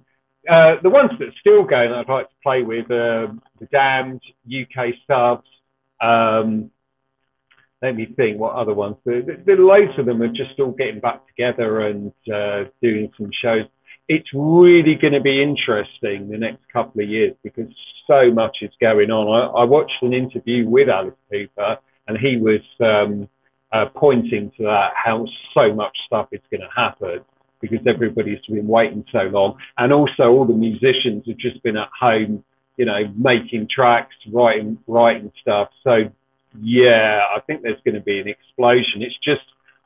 uh, 0.49 0.75
the 0.81 0.89
ones 0.89 1.11
that 1.19 1.27
are 1.29 1.33
still 1.39 1.63
going, 1.63 1.89
that 1.89 1.99
I'd 1.99 2.09
like 2.09 2.29
to 2.29 2.35
play 2.43 2.63
with, 2.63 2.85
uh, 2.85 3.27
the 3.59 3.65
Damned, 3.71 4.21
UK 4.47 4.93
Subs. 5.07 5.47
Um, 6.01 6.69
let 7.83 7.95
me 7.95 8.07
think 8.15 8.39
what 8.39 8.55
other 8.55 8.73
ones. 8.73 8.95
There 9.05 9.21
are 9.47 9.55
loads 9.57 9.99
of 9.99 10.07
them 10.07 10.23
are 10.23 10.27
just 10.29 10.59
all 10.59 10.71
getting 10.71 10.99
back 10.99 11.27
together 11.27 11.81
and 11.81 12.11
uh, 12.33 12.63
doing 12.81 13.11
some 13.17 13.29
shows 13.31 13.65
it's 14.09 14.29
really 14.33 14.95
going 14.95 15.13
to 15.13 15.21
be 15.21 15.41
interesting 15.41 16.29
the 16.29 16.37
next 16.37 16.61
couple 16.71 17.01
of 17.01 17.09
years 17.09 17.33
because 17.43 17.69
so 18.07 18.31
much 18.31 18.57
is 18.61 18.71
going 18.81 19.11
on. 19.11 19.27
I, 19.27 19.61
I 19.61 19.63
watched 19.63 20.01
an 20.01 20.13
interview 20.13 20.67
with 20.67 20.89
Alice 20.89 21.13
Cooper, 21.31 21.77
and 22.07 22.17
he 22.17 22.37
was 22.37 22.61
um, 22.81 23.29
uh, 23.71 23.85
pointing 23.95 24.51
to 24.57 24.63
that 24.63 24.91
how 24.95 25.25
so 25.53 25.73
much 25.73 25.95
stuff 26.05 26.27
is 26.31 26.41
going 26.51 26.61
to 26.61 26.69
happen 26.75 27.23
because 27.61 27.79
everybody's 27.87 28.45
been 28.49 28.67
waiting 28.67 29.05
so 29.09 29.23
long, 29.23 29.57
and 29.77 29.93
also 29.93 30.29
all 30.29 30.45
the 30.45 30.53
musicians 30.53 31.23
have 31.25 31.37
just 31.37 31.63
been 31.63 31.77
at 31.77 31.89
home, 31.97 32.43
you 32.75 32.83
know, 32.83 33.03
making 33.15 33.69
tracks, 33.73 34.15
writing, 34.33 34.77
writing 34.85 35.31
stuff. 35.41 35.69
So 35.81 36.11
yeah, 36.61 37.21
I 37.35 37.39
think 37.41 37.61
there's 37.61 37.81
going 37.85 37.95
to 37.95 38.01
be 38.01 38.19
an 38.19 38.27
explosion. 38.27 39.01
It's 39.01 39.17
just 39.23 39.41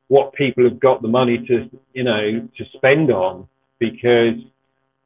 what 0.08 0.34
people 0.34 0.64
have 0.64 0.80
got 0.80 1.02
the 1.02 1.08
money 1.08 1.38
to, 1.48 1.70
you 1.94 2.04
know, 2.04 2.48
to 2.58 2.66
spend 2.76 3.12
on 3.12 3.48
because 3.80 4.36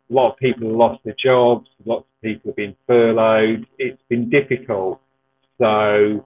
a 0.10 0.14
lot 0.14 0.32
of 0.32 0.38
people 0.38 0.68
have 0.68 0.78
lost 0.78 1.04
their 1.04 1.16
jobs, 1.22 1.68
lots 1.86 2.06
of 2.06 2.22
people 2.22 2.50
have 2.50 2.56
been 2.56 2.76
furloughed. 2.88 3.66
It's 3.78 4.02
been 4.10 4.30
difficult. 4.30 5.02
So 5.58 6.26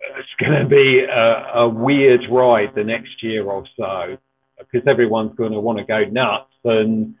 it's 0.00 0.28
going 0.38 0.60
to 0.60 0.68
be 0.68 1.00
a, 1.00 1.52
a 1.54 1.68
weird 1.68 2.22
ride 2.30 2.74
the 2.74 2.84
next 2.84 3.22
year 3.22 3.44
or 3.44 3.64
so 3.76 4.16
because 4.58 4.86
everyone's 4.86 5.34
going 5.36 5.52
to 5.52 5.60
want 5.60 5.78
to 5.78 5.84
go 5.84 6.04
nuts 6.04 6.52
and 6.64 7.14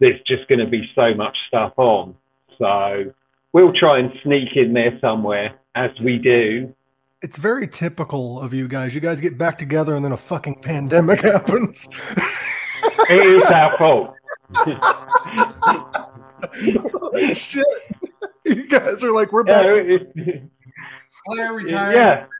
there's 0.00 0.20
just 0.26 0.46
going 0.48 0.58
to 0.58 0.66
be 0.66 0.88
so 0.94 1.14
much 1.14 1.36
stuff 1.48 1.72
on. 1.76 2.14
So 2.58 3.12
we'll 3.52 3.72
try 3.72 3.98
and 3.98 4.12
sneak 4.22 4.56
in 4.56 4.72
there 4.72 4.96
somewhere 5.00 5.54
as 5.74 5.90
we 6.04 6.18
do. 6.18 6.72
it's 7.22 7.36
very 7.36 7.66
typical 7.68 8.40
of 8.40 8.52
you 8.54 8.68
guys. 8.68 8.94
You 8.94 9.00
guys 9.00 9.20
get 9.20 9.36
back 9.38 9.58
together 9.58 9.96
and 9.96 10.04
then 10.04 10.12
a 10.12 10.16
fucking 10.16 10.60
pandemic 10.62 11.20
happens. 11.22 11.88
It 13.10 13.26
is 13.26 13.42
our 13.44 13.76
fault. 13.78 14.14
Shit. 17.36 17.66
You 18.44 18.66
guys 18.68 19.02
are 19.04 19.12
like, 19.12 19.32
we're 19.32 19.44
Yeah, 19.46 19.62
back. 19.64 19.76
it- 19.76 20.42
Slayer 21.26 21.52
retired. 21.54 21.94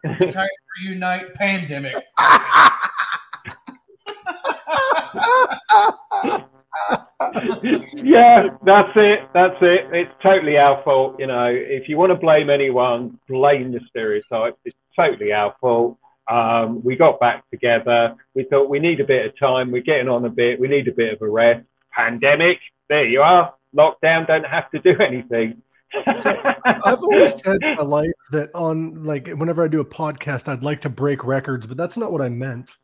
yeah. 0.05 0.17
Retired 0.21 0.51
reunite. 0.85 1.35
Pandemic. 1.35 1.95
yeah, 8.05 8.49
that's 8.65 8.93
it. 8.97 9.29
That's 9.35 9.57
it. 9.61 9.89
It's 9.93 10.13
totally 10.23 10.57
our 10.57 10.83
fault. 10.83 11.17
You 11.19 11.27
know, 11.27 11.47
if 11.47 11.89
you 11.89 11.97
want 11.97 12.11
to 12.11 12.17
blame 12.17 12.51
anyone, 12.51 13.19
blame 13.29 13.73
the 13.73 13.81
stereotypes. 13.89 14.59
It's 14.65 14.77
totally 14.97 15.33
our 15.33 15.55
fault. 15.61 15.99
Um, 16.31 16.83
we 16.85 16.97
got 16.97 17.21
back 17.21 17.49
together. 17.51 18.15
We 18.35 18.45
thought 18.45 18.69
we 18.69 18.79
need 18.79 19.01
a 19.01 19.05
bit 19.05 19.27
of 19.27 19.39
time. 19.39 19.71
We're 19.71 19.83
getting 19.83 20.09
on 20.09 20.25
a 20.25 20.31
bit. 20.31 20.61
We 20.61 20.69
need 20.69 20.89
a 20.89 20.93
bit 20.93 21.15
of 21.15 21.23
a 21.23 21.29
rest. 21.29 21.65
Pandemic. 21.93 22.59
There 22.89 23.07
you 23.07 23.23
are. 23.23 23.55
Lockdown. 23.77 24.27
Don't 24.27 24.47
have 24.47 24.71
to 24.71 24.79
do 24.79 24.99
anything. 25.01 25.63
I've 26.07 27.03
always 27.03 27.41
said 27.41 27.63
in 27.63 27.77
my 27.77 27.83
life 27.83 28.11
that 28.31 28.51
on 28.55 29.05
like 29.05 29.29
whenever 29.29 29.65
I 29.65 29.69
do 29.69 29.81
a 29.81 29.85
podcast, 29.85 30.49
I'd 30.49 30.63
like 30.63 30.83
to 30.83 30.91
break 30.91 31.25
records, 31.25 31.67
but 31.67 31.79
that's 31.79 31.97
not 31.97 32.13
what 32.13 32.21
I 32.21 32.29
meant. 32.29 32.77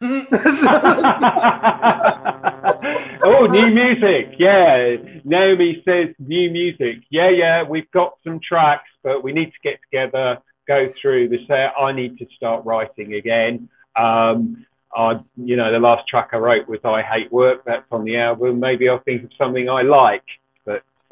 oh, 3.24 3.46
new 3.46 3.70
music. 3.70 4.34
Yeah. 4.38 4.96
Naomi 5.24 5.82
says 5.84 6.14
new 6.18 6.50
music. 6.50 6.98
Yeah, 7.10 7.30
yeah. 7.30 7.62
We've 7.62 7.90
got 7.90 8.14
some 8.24 8.40
tracks, 8.40 8.88
but 9.02 9.24
we 9.24 9.32
need 9.32 9.46
to 9.46 9.58
get 9.62 9.80
together, 9.82 10.38
go 10.68 10.88
through 11.00 11.28
the 11.28 11.44
set. 11.46 11.72
I 11.78 11.92
need 11.92 12.18
to 12.18 12.26
start 12.36 12.64
writing 12.64 13.14
again. 13.14 13.68
Um, 13.96 14.64
I, 14.94 15.20
you 15.36 15.56
know, 15.56 15.72
the 15.72 15.78
last 15.78 16.06
track 16.06 16.30
I 16.32 16.36
wrote 16.36 16.68
was 16.68 16.80
I 16.84 17.02
Hate 17.02 17.32
Work. 17.32 17.64
That's 17.64 17.86
on 17.90 18.04
the 18.04 18.18
album. 18.18 18.60
Maybe 18.60 18.88
I'll 18.88 19.00
think 19.00 19.24
of 19.24 19.30
something 19.38 19.68
I 19.68 19.82
like. 19.82 20.24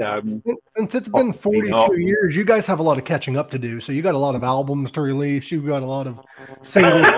Um, 0.01 0.43
Since- 0.47 0.61
Since 0.69 0.95
it's 0.95 1.09
been 1.09 1.33
42 1.33 1.69
not. 1.71 1.99
years, 1.99 2.37
you 2.37 2.45
guys 2.45 2.67
have 2.67 2.79
a 2.79 2.83
lot 2.83 2.99
of 2.99 3.05
catching 3.05 3.37
up 3.37 3.51
to 3.51 3.59
do. 3.59 3.81
So 3.81 3.93
you 3.93 4.03
got 4.03 4.15
a 4.15 4.19
lot 4.19 4.35
of 4.35 4.43
albums 4.43 4.93
to 4.93 5.01
release. 5.01 5.51
You've 5.51 5.67
got 5.67 5.83
a 5.83 5.87
lot 5.87 6.07
of 6.07 6.19
singles. 6.63 7.07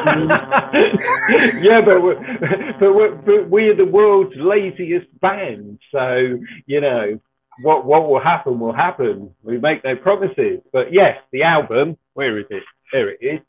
yeah, 1.61 1.81
but 1.81 2.03
we're, 2.03 2.75
but, 2.81 2.95
we're, 2.95 3.15
but 3.15 3.49
we're 3.49 3.75
the 3.75 3.85
world's 3.85 4.35
laziest 4.37 5.07
band. 5.21 5.79
So 5.91 6.41
you 6.67 6.81
know 6.81 7.21
what 7.63 7.85
what 7.85 8.09
will 8.09 8.21
happen 8.21 8.59
will 8.59 8.73
happen. 8.73 9.35
We 9.43 9.59
make 9.59 9.85
no 9.85 9.97
promises. 9.97 10.61
But 10.73 10.93
yes, 10.93 11.19
the 11.33 11.43
album. 11.43 11.97
Where 12.15 12.39
is 12.39 12.47
it? 12.51 12.63
There 12.93 13.11
it 13.11 13.19
is. 13.23 13.41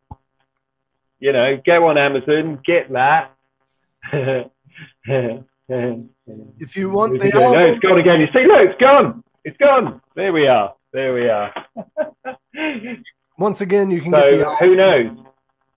You 1.19 1.31
know, 1.34 1.61
go 1.65 1.88
on 1.88 1.97
Amazon, 1.97 2.59
get 2.65 2.91
that. 2.91 3.31
If 6.59 6.76
you 6.76 6.89
want 6.89 7.19
the 7.19 7.32
album, 7.34 7.59
no, 7.59 7.65
it's 7.65 7.80
gone 7.80 7.99
again. 7.99 8.21
You 8.21 8.28
see, 8.34 8.45
look, 8.47 8.69
it's 8.69 8.80
gone. 8.80 9.24
It's 9.43 9.57
gone. 9.57 10.01
There 10.15 10.32
we 10.32 10.47
are. 10.47 10.74
There 10.91 11.13
we 11.13 11.28
are. 11.28 11.53
once 13.38 13.61
again, 13.61 13.91
you 13.91 14.01
can 14.01 14.11
get 14.11 14.30
the 14.30 14.45
album. 14.45 14.69
who 14.69 14.76
knows? 14.76 15.17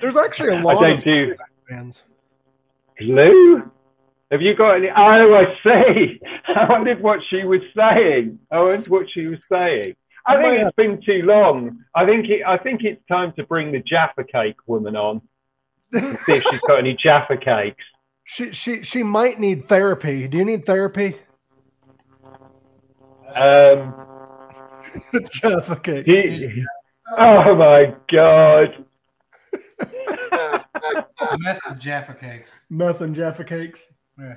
There's 0.03 0.17
actually 0.17 0.51
a 0.51 0.61
lot 0.61 0.81
don't 0.81 0.99
of 0.99 1.05
do 1.05 1.35
fans. 1.69 2.03
glue. 2.99 3.71
Have 4.33 4.43
you 4.43 4.55
got 4.55 4.77
any? 4.77 4.89
Oh, 4.89 5.35
I 5.35 5.45
see. 5.63 6.21
I 6.49 6.67
wondered 6.69 7.01
what 7.01 7.21
she 7.31 7.45
was 7.45 7.61
saying. 7.77 8.39
I 8.51 8.61
wondered 8.61 8.89
what 8.89 9.07
she 9.15 9.27
was 9.27 9.39
saying. 9.47 9.95
I 10.27 10.37
think 10.37 10.61
it's 10.63 10.77
been 10.77 11.01
too 11.03 11.23
long. 11.27 11.79
I 11.95 12.05
think 12.05 12.29
it, 12.29 12.43
I 12.47 12.57
think 12.59 12.83
it's 12.85 13.01
time 13.07 13.33
to 13.37 13.45
bring 13.45 13.73
the 13.73 13.81
Jaffa 13.81 14.25
Cake 14.25 14.57
woman 14.67 14.97
on. 14.97 15.21
See 15.95 16.01
if 16.01 16.43
she's 16.51 16.61
got 16.61 16.79
any 16.79 16.97
Jaffa 17.01 17.37
cakes. 17.37 17.85
She 18.25 18.53
she 18.53 18.83
she 18.83 19.03
might 19.03 19.39
need 19.39 19.67
therapy. 19.69 20.27
Do 20.29 20.39
you 20.39 20.45
need 20.45 20.65
therapy? 20.67 21.17
Um, 23.35 23.95
Jeff, 25.31 25.71
okay. 25.71 26.03
he- 26.05 26.65
oh 27.19 27.55
my 27.55 27.95
god. 28.13 28.85
Meth 31.39 31.61
and 31.69 31.81
Jaffa 31.81 32.15
cakes. 32.15 32.65
Meth 32.71 33.01
and 33.01 33.15
Jaffa 33.15 33.45
cakes. 33.45 33.87
Yeah. 34.19 34.35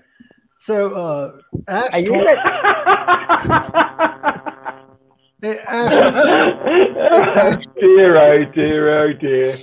So 0.61 0.93
uh 0.93 1.39
Ash 1.67 1.89
Are 1.93 1.99
you 1.99 2.09
told- 2.09 2.21
in 2.21 2.27
it? 2.29 2.39
hey, 5.41 5.59
Ash, 5.67 7.65
oh 7.67 7.71
dear, 7.81 8.17
oh 8.17 8.45
dear, 8.45 8.99
oh 8.99 9.13
dear. 9.13 9.55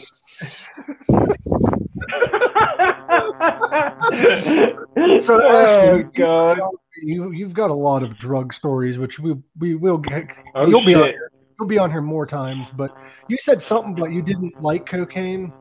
So, 5.21 5.41
oh 5.43 5.67
Ashley, 5.67 6.05
god. 6.15 6.59
you 7.03 7.31
you've 7.33 7.55
got 7.55 7.71
a 7.71 7.75
lot 7.75 8.03
of 8.03 8.17
drug 8.17 8.53
stories, 8.53 8.99
which 8.99 9.19
we 9.19 9.35
we 9.59 9.75
will 9.75 9.99
get. 9.99 10.27
Oh, 10.55 10.67
you'll 10.67 10.85
be 10.85 10.95
on 10.95 11.13
you'll 11.59 11.69
be 11.69 11.79
on 11.79 11.91
here 11.91 12.01
more 12.01 12.27
times. 12.27 12.71
But 12.71 12.97
you 13.29 13.37
said 13.41 13.61
something 13.63 13.93
about 13.97 14.13
you 14.13 14.23
didn't 14.23 14.61
like 14.63 14.87
cocaine. 14.87 15.53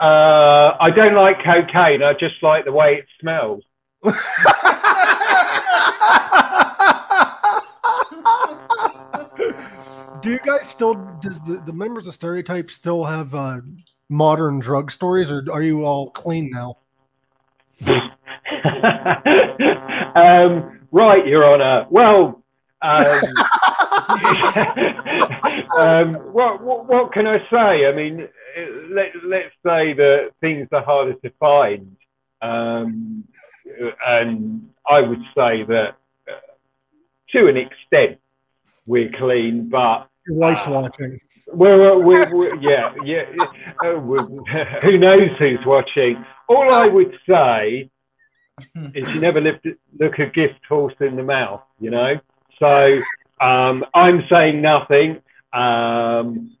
Uh, 0.00 0.76
I 0.80 0.90
don't 0.94 1.14
like 1.14 1.42
cocaine. 1.44 2.02
I 2.02 2.12
just 2.14 2.42
like 2.42 2.64
the 2.64 2.72
way 2.72 2.96
it 2.96 3.06
smells. 3.20 3.62
Do 10.20 10.30
you 10.30 10.38
guys 10.38 10.68
still 10.68 10.94
does 11.20 11.40
the, 11.42 11.62
the 11.66 11.72
members 11.72 12.06
of 12.06 12.14
Stereotype 12.14 12.70
still 12.70 13.04
have 13.04 13.34
uh, 13.34 13.60
modern 14.08 14.58
drug 14.58 14.90
stories, 14.90 15.30
or 15.30 15.44
are 15.52 15.62
you 15.62 15.84
all 15.84 16.10
clean 16.10 16.50
now? 16.50 16.78
um, 20.14 20.80
right, 20.92 21.26
Your 21.26 21.44
Honour. 21.44 21.86
Well, 21.90 22.42
um, 22.80 23.20
um, 25.76 26.14
what, 26.32 26.62
what 26.62 26.86
what 26.86 27.12
can 27.12 27.26
I 27.26 27.38
say? 27.50 27.86
I 27.86 27.92
mean, 27.94 28.22
uh, 28.22 28.60
let 28.90 29.10
let's 29.24 29.54
say 29.64 29.92
that 29.94 30.30
things 30.40 30.68
are 30.72 30.82
harder 30.82 31.14
to 31.14 31.30
find, 31.40 31.96
um, 32.42 33.24
and 34.06 34.68
I 34.88 35.00
would 35.00 35.22
say 35.36 35.64
that 35.64 35.96
uh, 36.28 36.32
to 37.32 37.48
an 37.48 37.56
extent 37.56 38.18
we're 38.86 39.10
clean, 39.18 39.68
but 39.68 40.08
Your 40.26 40.36
wife's 40.38 40.66
Ah. 40.66 40.70
watching. 40.82 41.20
we're, 41.52 41.98
we're, 41.98 42.34
we're, 42.34 42.56
yeah, 42.60 42.94
yeah. 43.04 43.24
Uh, 43.82 44.00
who 44.82 44.98
knows 44.98 45.30
who's 45.38 45.64
watching? 45.66 46.24
All 46.48 46.72
I 46.72 46.86
would 46.86 47.14
say 47.28 47.90
is 48.94 49.12
you 49.14 49.20
never 49.20 49.40
lift, 49.40 49.66
look 49.98 50.18
a 50.18 50.26
gift 50.26 50.60
horse 50.68 50.94
in 51.00 51.16
the 51.16 51.22
mouth, 51.22 51.62
you 51.80 51.90
know? 51.90 52.20
So 52.58 53.00
um, 53.40 53.84
I'm 53.94 54.22
saying 54.30 54.60
nothing. 54.62 55.20
Um, 55.54 56.56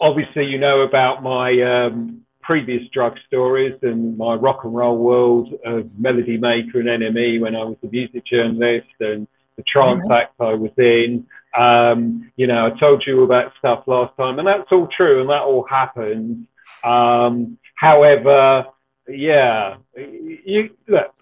obviously, 0.00 0.46
you 0.46 0.58
know 0.58 0.80
about 0.82 1.22
my 1.22 1.60
um, 1.62 2.22
previous 2.42 2.82
drug 2.92 3.16
stories 3.26 3.78
and 3.82 4.16
my 4.16 4.34
rock 4.34 4.64
and 4.64 4.74
roll 4.74 4.96
world 4.96 5.52
of 5.64 5.88
Melody 5.98 6.36
Maker 6.36 6.80
and 6.80 6.88
NME 6.88 7.40
when 7.40 7.54
I 7.54 7.64
was 7.64 7.76
a 7.82 7.86
music 7.86 8.24
journalist 8.26 8.88
and 9.00 9.26
the 9.56 9.62
trance 9.64 10.08
act 10.10 10.34
I 10.40 10.54
was 10.54 10.72
in. 10.78 11.26
Um, 11.56 12.32
you 12.36 12.46
know, 12.46 12.66
I 12.66 12.78
told 12.78 13.04
you 13.06 13.26
that 13.26 13.52
stuff 13.58 13.84
last 13.86 14.16
time, 14.16 14.38
and 14.38 14.48
that's 14.48 14.70
all 14.72 14.88
true, 14.88 15.20
and 15.20 15.30
that 15.30 15.42
all 15.42 15.64
happened. 15.64 16.46
Um, 16.84 17.58
however, 17.74 18.66
yeah, 19.08 19.76
you 19.96 20.70
look, 20.86 21.12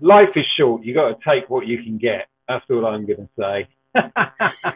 life 0.00 0.36
is 0.36 0.46
short. 0.56 0.84
You 0.84 0.94
got 0.94 1.08
to 1.08 1.16
take 1.28 1.50
what 1.50 1.66
you 1.66 1.82
can 1.82 1.98
get. 1.98 2.28
That's 2.48 2.64
all 2.70 2.86
I'm 2.86 3.06
going 3.06 3.28
to 3.28 3.28
say. 3.38 3.68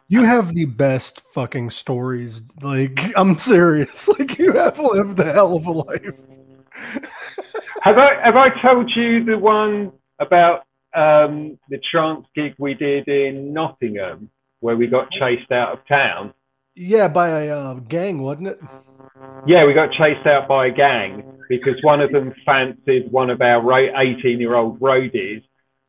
You 0.09 0.23
have 0.23 0.55
the 0.55 0.67
best 0.67 1.23
fucking 1.33 1.71
stories. 1.71 2.43
Like 2.63 3.13
I'm 3.17 3.39
serious. 3.39 4.09
Like 4.19 4.39
you 4.39 4.53
have 4.53 4.79
lived 4.79 5.19
a 5.21 5.33
hell 5.33 5.57
of 5.57 5.67
a 5.67 5.73
life. 5.73 6.15
have 7.83 7.99
I 7.99 8.21
have 8.23 8.37
I 8.37 8.51
told 8.61 8.91
you 8.95 9.25
the 9.25 9.39
one 9.39 9.93
about 10.21 10.65
um, 10.95 11.59
the 11.69 11.81
trance 11.91 12.27
gig 12.35 12.55
we 12.59 12.75
did 12.75 13.09
in 13.09 13.53
Nottingham 13.53 14.31
where 14.61 14.77
we 14.77 14.87
got 14.87 15.11
chased 15.11 15.51
out 15.51 15.73
of 15.73 15.87
town? 15.87 16.33
Yeah, 16.77 17.09
by 17.09 17.29
a 17.29 17.51
uh, 17.51 17.75
gang, 17.75 18.23
wasn't 18.23 18.49
it? 18.49 18.61
Yeah, 19.47 19.65
we 19.65 19.75
got 19.75 19.93
chased 19.93 20.27
out 20.27 20.49
by 20.49 20.67
a 20.67 20.71
gang 20.73 21.25
because 21.49 21.83
one 21.83 22.01
of 22.01 22.11
them 22.11 22.33
fancied 22.45 23.11
one 23.11 23.31
of 23.31 23.41
our 23.41 23.73
18 23.97 24.41
year 24.41 24.55
old 24.55 24.81
roadies 24.81 25.43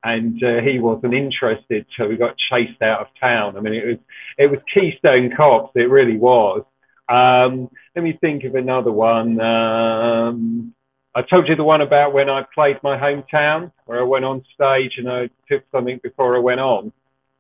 and 0.06 0.42
uh, 0.44 0.62
he 0.62 0.80
wasn't 0.80 1.14
interested. 1.14 1.86
So 1.98 2.08
we 2.08 2.16
got 2.16 2.36
chased 2.38 2.82
out 2.82 3.02
of 3.02 3.08
town. 3.20 3.58
I 3.58 3.60
mean, 3.60 3.74
it 3.74 3.86
was, 3.88 3.98
it 4.38 4.52
was 4.52 4.60
Keystone 4.74 5.36
Cops. 5.36 5.72
It 5.76 5.90
really 5.90 6.18
was. 6.18 6.62
Um, 7.10 7.70
let 7.96 8.04
me 8.04 8.18
think 8.22 8.44
of 8.46 8.56
another 8.56 8.92
one. 8.92 9.40
Um, 9.42 10.74
I 11.16 11.22
told 11.22 11.48
you 11.48 11.56
the 11.56 11.64
one 11.64 11.82
about 11.82 12.14
when 12.14 12.30
I 12.30 12.46
played 12.54 12.78
my 12.84 12.98
hometown 12.98 13.72
where 13.86 14.00
I 14.00 14.04
went 14.04 14.26
on 14.26 14.44
stage 14.54 14.94
and 14.98 15.10
I 15.10 15.30
took 15.50 15.64
something 15.72 16.00
before 16.04 16.36
I 16.36 16.40
went 16.40 16.60
on. 16.60 16.92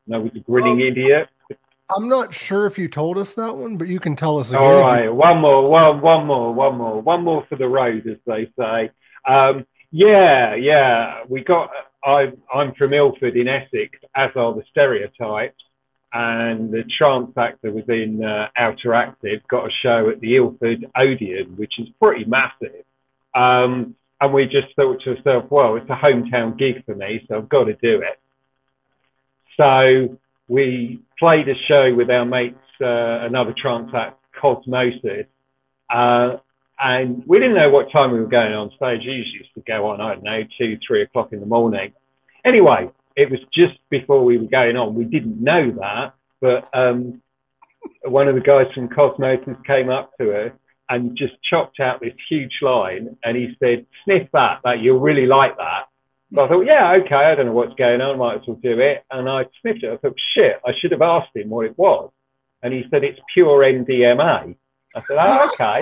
And 0.07 0.15
I 0.15 0.17
was 0.17 0.31
a 0.35 0.39
grinning 0.39 0.81
Oh. 0.81 0.85
idiot. 0.85 1.29
I'm 1.95 2.09
not 2.09 2.33
sure 2.33 2.65
if 2.65 2.79
you 2.79 2.87
told 2.87 3.17
us 3.19 3.33
that 3.35 3.55
one, 3.55 3.77
but 3.77 3.87
you 3.87 3.99
can 3.99 4.15
tell 4.15 4.39
us 4.39 4.49
again. 4.49 4.63
All 4.63 4.87
if 4.97 5.03
you- 5.03 5.13
one 5.13 5.37
more, 5.39 5.69
one, 5.69 6.01
one 6.01 6.25
more, 6.25 6.51
one 6.53 6.77
more, 6.77 6.99
one 7.01 7.23
more 7.23 7.43
for 7.45 7.57
the 7.57 7.67
road, 7.67 8.07
as 8.07 8.17
they 8.25 8.49
say. 8.57 8.89
Um, 9.27 9.67
yeah, 9.91 10.55
yeah, 10.55 11.23
we 11.27 11.43
got. 11.43 11.69
I, 12.05 12.31
I'm 12.53 12.73
from 12.75 12.93
Ilford 12.93 13.35
in 13.35 13.47
Essex, 13.47 13.97
as 14.15 14.29
are 14.35 14.53
the 14.53 14.63
stereotypes, 14.69 15.61
and 16.13 16.71
the 16.71 16.83
trance 16.97 17.31
actor 17.37 17.71
was 17.71 17.83
in 17.89 18.23
uh, 18.23 18.47
Outer 18.57 18.93
Active, 18.93 19.41
got 19.49 19.65
a 19.65 19.71
show 19.81 20.09
at 20.09 20.21
the 20.21 20.35
Ilford 20.37 20.85
Odeon, 20.95 21.57
which 21.57 21.73
is 21.79 21.87
pretty 22.01 22.25
massive. 22.25 22.85
Um, 23.33 23.95
and 24.21 24.33
we 24.33 24.45
just 24.45 24.73
thought 24.75 25.01
to 25.03 25.17
ourselves, 25.17 25.47
well, 25.49 25.75
it's 25.75 25.89
a 25.89 25.95
hometown 25.95 26.57
gig 26.57 26.85
for 26.85 26.95
me, 26.95 27.25
so 27.27 27.37
I've 27.37 27.49
got 27.49 27.65
to 27.65 27.73
do 27.73 28.01
it. 28.01 28.19
So 29.57 30.17
we 30.47 31.01
played 31.19 31.49
a 31.49 31.55
show 31.67 31.93
with 31.93 32.09
our 32.09 32.25
mates, 32.25 32.55
uh, 32.79 33.25
another 33.25 33.53
trance 33.57 33.91
act, 33.93 34.19
Cosmosis, 34.41 35.27
uh, 35.93 36.37
and 36.79 37.23
we 37.25 37.39
didn't 37.39 37.55
know 37.55 37.69
what 37.69 37.91
time 37.91 38.11
we 38.11 38.19
were 38.19 38.27
going 38.27 38.53
on 38.53 38.69
stage. 38.75 39.01
It 39.01 39.11
used 39.11 39.53
to 39.55 39.61
go 39.61 39.87
on, 39.87 40.01
I 40.01 40.13
don't 40.13 40.23
know, 40.23 40.41
two, 40.57 40.77
three 40.85 41.03
o'clock 41.03 41.31
in 41.31 41.39
the 41.39 41.45
morning. 41.45 41.93
Anyway, 42.43 42.89
it 43.15 43.29
was 43.29 43.39
just 43.53 43.77
before 43.89 44.23
we 44.23 44.37
were 44.37 44.47
going 44.47 44.75
on. 44.75 44.93
We 44.93 45.05
didn't 45.05 45.41
know 45.41 45.71
that, 45.71 46.13
but 46.41 46.69
um, 46.77 47.21
one 48.03 48.27
of 48.27 48.35
the 48.35 48.41
guys 48.41 48.67
from 48.73 48.89
Cosmosis 48.89 49.65
came 49.65 49.89
up 49.89 50.11
to 50.19 50.47
us 50.47 50.51
and 50.89 51.17
just 51.17 51.33
chopped 51.49 51.79
out 51.79 52.01
this 52.01 52.13
huge 52.29 52.59
line, 52.61 53.17
and 53.23 53.35
he 53.35 53.55
said, 53.59 53.85
"Sniff 54.03 54.27
that, 54.33 54.59
that 54.63 54.79
you'll 54.79 54.99
really 54.99 55.25
like 55.25 55.57
that." 55.57 55.85
So 56.33 56.43
I 56.43 56.47
thought, 56.47 56.65
yeah, 56.65 56.91
okay, 57.03 57.15
I 57.15 57.35
don't 57.35 57.45
know 57.47 57.53
what's 57.53 57.75
going 57.75 58.01
on, 58.01 58.17
might 58.17 58.41
as 58.41 58.47
well 58.47 58.59
do 58.61 58.79
it. 58.79 59.05
And 59.11 59.29
I 59.29 59.45
sniffed 59.61 59.83
it. 59.83 59.93
I 59.93 59.97
thought, 59.97 60.15
shit, 60.33 60.59
I 60.65 60.71
should 60.77 60.91
have 60.91 61.01
asked 61.01 61.35
him 61.35 61.49
what 61.49 61.65
it 61.65 61.77
was. 61.77 62.11
And 62.63 62.73
he 62.73 62.83
said, 62.89 63.03
it's 63.03 63.19
pure 63.33 63.59
MDMA. 63.59 64.55
I 64.95 65.01
said, 65.07 65.17
oh, 65.17 65.49
okay. 65.53 65.81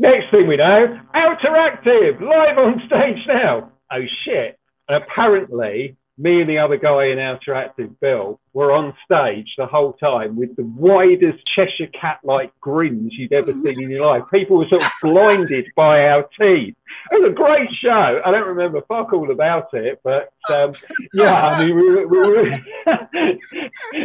Next 0.00 0.30
thing 0.30 0.46
we 0.46 0.56
know, 0.56 0.98
Outer 1.12 1.56
Active, 1.56 2.22
live 2.22 2.56
on 2.56 2.80
stage 2.86 3.18
now. 3.26 3.70
Oh, 3.92 4.00
shit. 4.24 4.58
And 4.88 5.02
apparently, 5.02 5.94
me 6.16 6.40
and 6.40 6.48
the 6.48 6.56
other 6.56 6.78
guy 6.78 7.08
in 7.08 7.18
Outer 7.18 7.52
Active, 7.52 8.00
Bill, 8.00 8.40
were 8.54 8.72
on 8.72 8.94
stage 9.04 9.52
the 9.58 9.66
whole 9.66 9.92
time 9.92 10.36
with 10.36 10.56
the 10.56 10.64
widest 10.64 11.44
Cheshire 11.54 11.88
cat-like 11.88 12.50
grins 12.62 13.12
you'd 13.12 13.34
ever 13.34 13.52
seen 13.52 13.82
in 13.82 13.90
your 13.90 14.06
life. 14.06 14.22
People 14.32 14.56
were 14.56 14.68
sort 14.68 14.82
of 14.82 14.90
blinded 15.02 15.66
by 15.76 16.06
our 16.06 16.22
teeth. 16.40 16.76
It 17.10 17.20
was 17.20 17.32
a 17.32 17.34
great 17.34 17.68
show. 17.82 18.22
I 18.24 18.30
don't 18.30 18.48
remember 18.48 18.80
fuck 18.88 19.12
all 19.12 19.30
about 19.30 19.74
it, 19.74 20.00
but 20.02 20.32
um, 20.48 20.72
yeah, 21.12 21.46
I 21.46 21.62
mean, 21.62 21.76
we, 21.76 22.06
we, 22.06 23.38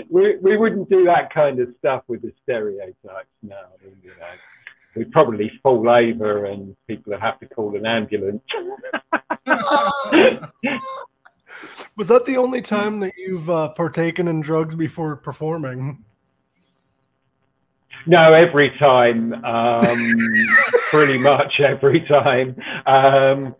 we, 0.09 0.35
we, 0.41 0.57
wouldn't 0.57 0.89
do 0.89 1.05
that 1.05 1.33
kind 1.33 1.61
of 1.61 1.73
stuff 1.79 2.03
with 2.09 2.21
the 2.21 2.33
stereotypes 2.43 2.97
now. 3.41 3.61
You 3.81 4.09
know. 4.09 4.25
We'd 4.95 5.11
probably 5.11 5.51
fall 5.61 5.87
over 5.87 6.45
and 6.45 6.75
people 6.87 7.11
would 7.11 7.21
have 7.21 7.39
to 7.39 7.47
call 7.47 7.75
an 7.75 7.85
ambulance. 7.85 8.41
Was 11.97 12.09
that 12.09 12.25
the 12.25 12.37
only 12.37 12.61
time 12.61 12.99
that 12.99 13.13
you've 13.17 13.49
uh, 13.49 13.69
partaken 13.69 14.27
in 14.27 14.41
drugs 14.41 14.75
before 14.75 15.15
performing? 15.15 16.03
No, 18.07 18.33
every 18.33 18.71
time, 18.77 19.33
um, 19.45 20.15
pretty 20.91 21.17
much 21.17 21.59
every 21.59 22.01
time. 22.01 22.55
Um, 22.85 23.55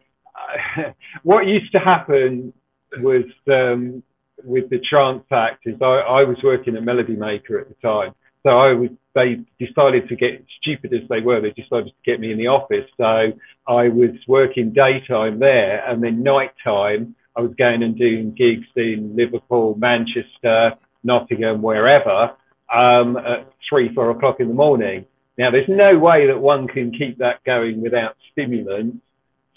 what 1.24 1.48
used 1.48 1.72
to 1.72 1.80
happen 1.80 2.54
was 3.00 3.24
um, 3.52 4.04
with 4.44 4.70
the 4.70 4.80
trance 4.80 5.24
act 5.32 5.66
is 5.66 5.76
I, 5.82 5.86
I 5.86 6.24
was 6.24 6.38
working 6.44 6.76
at 6.76 6.84
Melody 6.84 7.16
Maker 7.16 7.60
at 7.60 7.70
the 7.70 7.76
time, 7.76 8.14
so 8.44 8.50
I 8.60 8.74
was. 8.74 8.90
They 9.16 9.40
decided 9.60 10.10
to 10.10 10.16
get 10.16 10.44
stupid 10.62 10.94
as 10.94 11.08
they 11.10 11.22
were. 11.22 11.40
They 11.42 11.52
decided 11.52 11.88
to 11.88 12.04
get 12.06 12.20
me 12.20 12.32
in 12.32 12.38
the 12.38 12.48
office, 12.48 12.90
so 12.98 13.32
I 13.68 13.88
was 13.88 14.12
working 14.28 14.72
daytime 14.74 15.40
there, 15.40 15.84
and 15.90 16.04
then 16.04 16.22
nighttime 16.22 17.16
I 17.36 17.42
was 17.42 17.54
going 17.58 17.82
and 17.84 17.98
doing 17.98 18.32
gigs 18.32 18.68
in 18.76 19.16
Liverpool, 19.16 19.76
Manchester, 19.78 20.74
Nottingham, 21.04 21.62
wherever 21.62 22.36
um, 22.74 23.18
at 23.18 23.52
three, 23.70 23.94
four 23.94 24.12
o'clock 24.12 24.40
in 24.40 24.48
the 24.48 24.54
morning. 24.54 25.06
Now, 25.38 25.52
there's 25.52 25.68
no 25.68 25.98
way 25.98 26.28
that 26.28 26.40
one 26.40 26.68
can 26.68 26.92
keep 26.92 27.18
that 27.18 27.44
going 27.44 27.82
without 27.82 28.16
stimulants. 28.32 28.98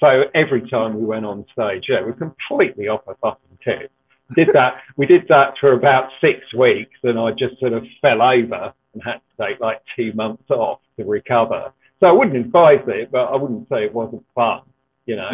So 0.00 0.24
every 0.34 0.68
time 0.68 0.94
we 0.94 1.04
went 1.04 1.24
on 1.24 1.44
stage, 1.52 1.86
yeah, 1.88 2.00
we're 2.02 2.12
completely 2.12 2.88
off 2.88 3.02
our 3.06 3.16
fucking 3.20 3.58
tits. 3.64 3.92
Did 4.34 4.48
that. 4.52 4.82
we 4.96 5.06
did 5.06 5.26
that 5.28 5.54
for 5.58 5.72
about 5.72 6.10
six 6.20 6.52
weeks, 6.52 6.98
and 7.02 7.18
I 7.18 7.30
just 7.32 7.58
sort 7.60 7.72
of 7.72 7.84
fell 8.02 8.20
over 8.20 8.72
and 8.92 9.02
had 9.02 9.14
to 9.14 9.46
take 9.46 9.60
like 9.60 9.80
two 9.96 10.12
months 10.12 10.50
off 10.50 10.80
to 10.98 11.04
recover. 11.04 11.72
So 12.00 12.06
I 12.06 12.12
wouldn't 12.12 12.36
advise 12.36 12.84
it, 12.86 13.10
but 13.10 13.24
I 13.24 13.36
wouldn't 13.36 13.68
say 13.68 13.84
it 13.84 13.94
wasn't 13.94 14.24
fun. 14.34 14.62
You 15.06 15.16
know, 15.16 15.30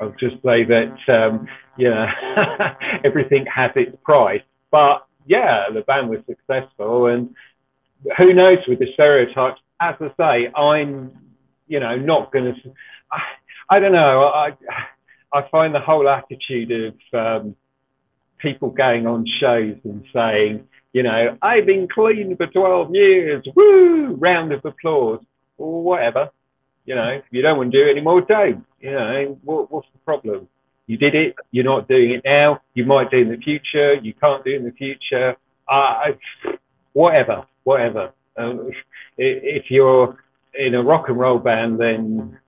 I'll 0.00 0.14
just 0.18 0.36
say 0.44 0.64
that 0.64 0.98
um, 1.08 1.46
you 1.76 1.90
know 1.90 2.06
everything 3.04 3.46
has 3.46 3.70
its 3.76 3.96
price. 4.02 4.42
But 4.70 5.06
yeah, 5.26 5.66
the 5.72 5.82
band 5.82 6.08
was 6.08 6.20
successful, 6.26 7.06
and 7.06 7.34
who 8.18 8.32
knows 8.34 8.58
with 8.66 8.80
the 8.80 8.92
stereotypes. 8.94 9.60
As 9.80 9.94
I 10.00 10.10
say, 10.16 10.52
I'm 10.54 11.12
you 11.68 11.80
know 11.80 11.96
not 11.96 12.32
going 12.32 12.54
to. 12.54 12.72
I 13.70 13.78
don't 13.78 13.92
know. 13.92 14.24
I 14.24 14.56
I 15.32 15.48
find 15.48 15.74
the 15.74 15.80
whole 15.80 16.08
attitude 16.08 16.72
of 16.72 16.94
um, 17.14 17.56
people 18.40 18.70
going 18.70 19.06
on 19.06 19.26
shows 19.40 19.76
and 19.84 20.04
saying, 20.12 20.66
you 20.92 21.02
know, 21.02 21.36
I've 21.42 21.66
been 21.66 21.88
clean 21.88 22.36
for 22.36 22.46
12 22.46 22.94
years, 22.94 23.44
woo, 23.54 24.14
round 24.14 24.52
of 24.52 24.64
applause, 24.64 25.20
or 25.56 25.82
whatever. 25.82 26.30
You 26.84 26.96
know, 26.96 27.08
if 27.08 27.24
you 27.30 27.42
don't 27.42 27.58
want 27.58 27.72
to 27.72 27.78
do 27.78 27.86
it 27.86 27.92
anymore, 27.92 28.22
don't. 28.22 28.64
You 28.80 28.92
know, 28.92 29.38
what, 29.44 29.70
what's 29.70 29.88
the 29.92 29.98
problem? 30.00 30.48
You 30.86 30.96
did 30.96 31.14
it, 31.14 31.36
you're 31.52 31.64
not 31.64 31.86
doing 31.86 32.10
it 32.10 32.22
now, 32.24 32.60
you 32.74 32.84
might 32.84 33.10
do 33.10 33.18
in 33.18 33.28
the 33.28 33.36
future, 33.36 33.94
you 33.94 34.12
can't 34.14 34.44
do 34.44 34.56
in 34.56 34.64
the 34.64 34.72
future. 34.72 35.36
Uh, 35.68 36.12
whatever, 36.94 37.46
whatever. 37.62 38.12
Um, 38.36 38.70
if 39.16 39.70
you're 39.70 40.18
in 40.58 40.74
a 40.74 40.82
rock 40.82 41.08
and 41.08 41.18
roll 41.18 41.38
band, 41.38 41.78
then 41.78 42.38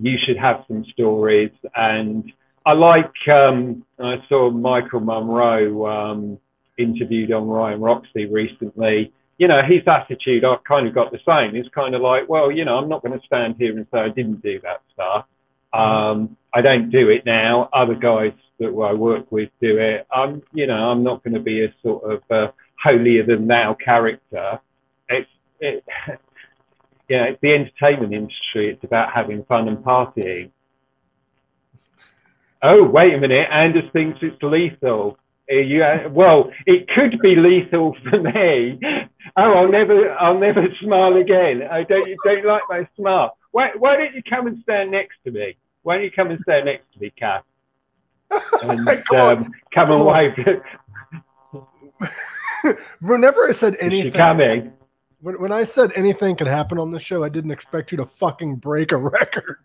you 0.00 0.16
should 0.24 0.36
have 0.36 0.64
some 0.68 0.84
stories. 0.92 1.50
And 1.74 2.30
I 2.68 2.74
like, 2.74 3.14
um, 3.32 3.82
I 3.98 4.16
saw 4.28 4.50
Michael 4.50 5.00
Monroe 5.00 5.86
um, 5.86 6.38
interviewed 6.76 7.32
on 7.32 7.48
Ryan 7.48 7.80
Roxie 7.80 8.26
recently. 8.26 9.10
You 9.38 9.48
know, 9.48 9.62
his 9.66 9.80
attitude, 9.86 10.44
I've 10.44 10.62
kind 10.64 10.86
of 10.86 10.94
got 10.94 11.10
the 11.10 11.18
same. 11.26 11.56
It's 11.56 11.70
kind 11.70 11.94
of 11.94 12.02
like, 12.02 12.28
well, 12.28 12.52
you 12.52 12.66
know, 12.66 12.76
I'm 12.76 12.86
not 12.90 13.02
going 13.02 13.18
to 13.18 13.24
stand 13.24 13.54
here 13.58 13.74
and 13.74 13.86
say 13.90 14.00
I 14.00 14.10
didn't 14.10 14.42
do 14.42 14.60
that 14.64 14.82
stuff. 14.92 15.24
Um, 15.72 16.36
I 16.52 16.60
don't 16.60 16.90
do 16.90 17.08
it 17.08 17.24
now. 17.24 17.70
Other 17.72 17.94
guys 17.94 18.34
that 18.58 18.66
I 18.66 18.92
work 18.92 19.32
with 19.32 19.48
do 19.62 19.78
it. 19.78 20.06
I'm, 20.12 20.42
you 20.52 20.66
know, 20.66 20.90
I'm 20.90 21.02
not 21.02 21.24
going 21.24 21.34
to 21.34 21.40
be 21.40 21.64
a 21.64 21.74
sort 21.82 22.04
of 22.04 22.22
uh, 22.30 22.52
holier 22.78 23.24
than 23.24 23.46
thou 23.46 23.78
character. 23.82 24.60
It's, 25.08 25.30
it, 25.60 25.84
yeah, 27.08 27.24
it's 27.24 27.40
the 27.40 27.54
entertainment 27.54 28.12
industry. 28.12 28.68
It's 28.68 28.84
about 28.84 29.10
having 29.14 29.42
fun 29.44 29.68
and 29.68 29.78
partying. 29.78 30.50
Oh, 32.62 32.82
wait 32.84 33.14
a 33.14 33.18
minute. 33.18 33.48
Anders 33.50 33.90
thinks 33.92 34.18
it's 34.22 34.42
lethal. 34.42 35.18
You, 35.48 35.82
well, 36.10 36.50
it 36.66 36.88
could 36.88 37.18
be 37.20 37.34
lethal 37.34 37.96
for 38.10 38.20
me. 38.20 38.78
Oh, 39.36 39.52
I'll 39.52 39.68
never, 39.68 40.12
I'll 40.18 40.38
never 40.38 40.66
smile 40.82 41.16
again. 41.16 41.62
I 41.70 41.84
don't, 41.84 42.06
you 42.06 42.16
don't 42.24 42.44
like 42.44 42.62
my 42.68 42.86
smile. 42.96 43.36
Why, 43.52 43.70
why 43.78 43.96
don't 43.96 44.14
you 44.14 44.22
come 44.28 44.46
and 44.46 44.62
stand 44.62 44.90
next 44.90 45.16
to 45.24 45.30
me? 45.30 45.56
Why 45.82 45.94
don't 45.96 46.04
you 46.04 46.10
come 46.10 46.30
and 46.30 46.38
stand 46.42 46.66
next 46.66 46.92
to 46.92 47.00
me, 47.00 47.12
Kath? 47.18 47.44
And 48.62 48.86
Come 49.06 49.18
um, 49.18 49.52
come 49.72 49.90
and 49.90 50.04
wave. 50.04 50.36
Whenever 53.00 53.48
I 53.48 53.52
said 53.52 53.76
anything, 53.80 54.12
coming? 54.12 54.72
when, 55.20 55.40
when 55.40 55.52
I 55.52 55.64
said 55.64 55.92
anything 55.96 56.36
could 56.36 56.46
happen 56.46 56.78
on 56.78 56.90
the 56.90 56.98
show, 56.98 57.24
I 57.24 57.30
didn't 57.30 57.52
expect 57.52 57.90
you 57.90 57.96
to 57.98 58.06
fucking 58.06 58.56
break 58.56 58.92
a 58.92 58.96
record. 58.98 59.58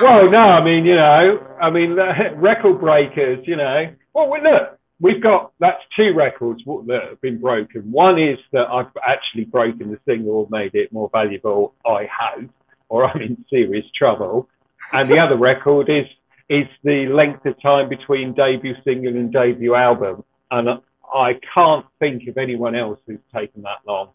Well, 0.00 0.30
no, 0.30 0.38
I 0.38 0.62
mean, 0.62 0.84
you 0.84 0.94
know, 0.94 1.46
I 1.60 1.70
mean, 1.70 1.92
record 2.36 2.80
breakers, 2.80 3.46
you 3.46 3.56
know. 3.56 3.90
Well, 4.12 4.30
we- 4.30 4.40
look, 4.40 4.78
we've 5.00 5.22
got 5.22 5.52
that's 5.58 5.82
two 5.96 6.12
records 6.14 6.62
that 6.64 7.02
have 7.08 7.20
been 7.20 7.38
broken. 7.40 7.90
One 7.90 8.18
is 8.18 8.38
that 8.52 8.68
I've 8.68 8.90
actually 9.06 9.44
broken 9.44 9.90
the 9.90 9.98
single 10.06 10.48
made 10.50 10.74
it 10.74 10.92
more 10.92 11.08
valuable, 11.12 11.74
I 11.86 12.08
hope, 12.12 12.50
or 12.88 13.04
I'm 13.06 13.20
in 13.22 13.44
serious 13.48 13.86
trouble. 13.96 14.48
And 14.92 15.10
the 15.10 15.18
other 15.18 15.36
record 15.36 15.88
is 15.88 16.06
is 16.48 16.66
the 16.84 17.06
length 17.08 17.44
of 17.46 17.60
time 17.60 17.88
between 17.88 18.32
debut 18.32 18.76
single 18.84 19.16
and 19.16 19.32
debut 19.32 19.74
album. 19.74 20.24
And 20.50 20.80
I 21.12 21.40
can't 21.54 21.84
think 21.98 22.28
of 22.28 22.38
anyone 22.38 22.76
else 22.76 23.00
who's 23.06 23.18
taken 23.34 23.62
that 23.62 23.78
long. 23.86 24.10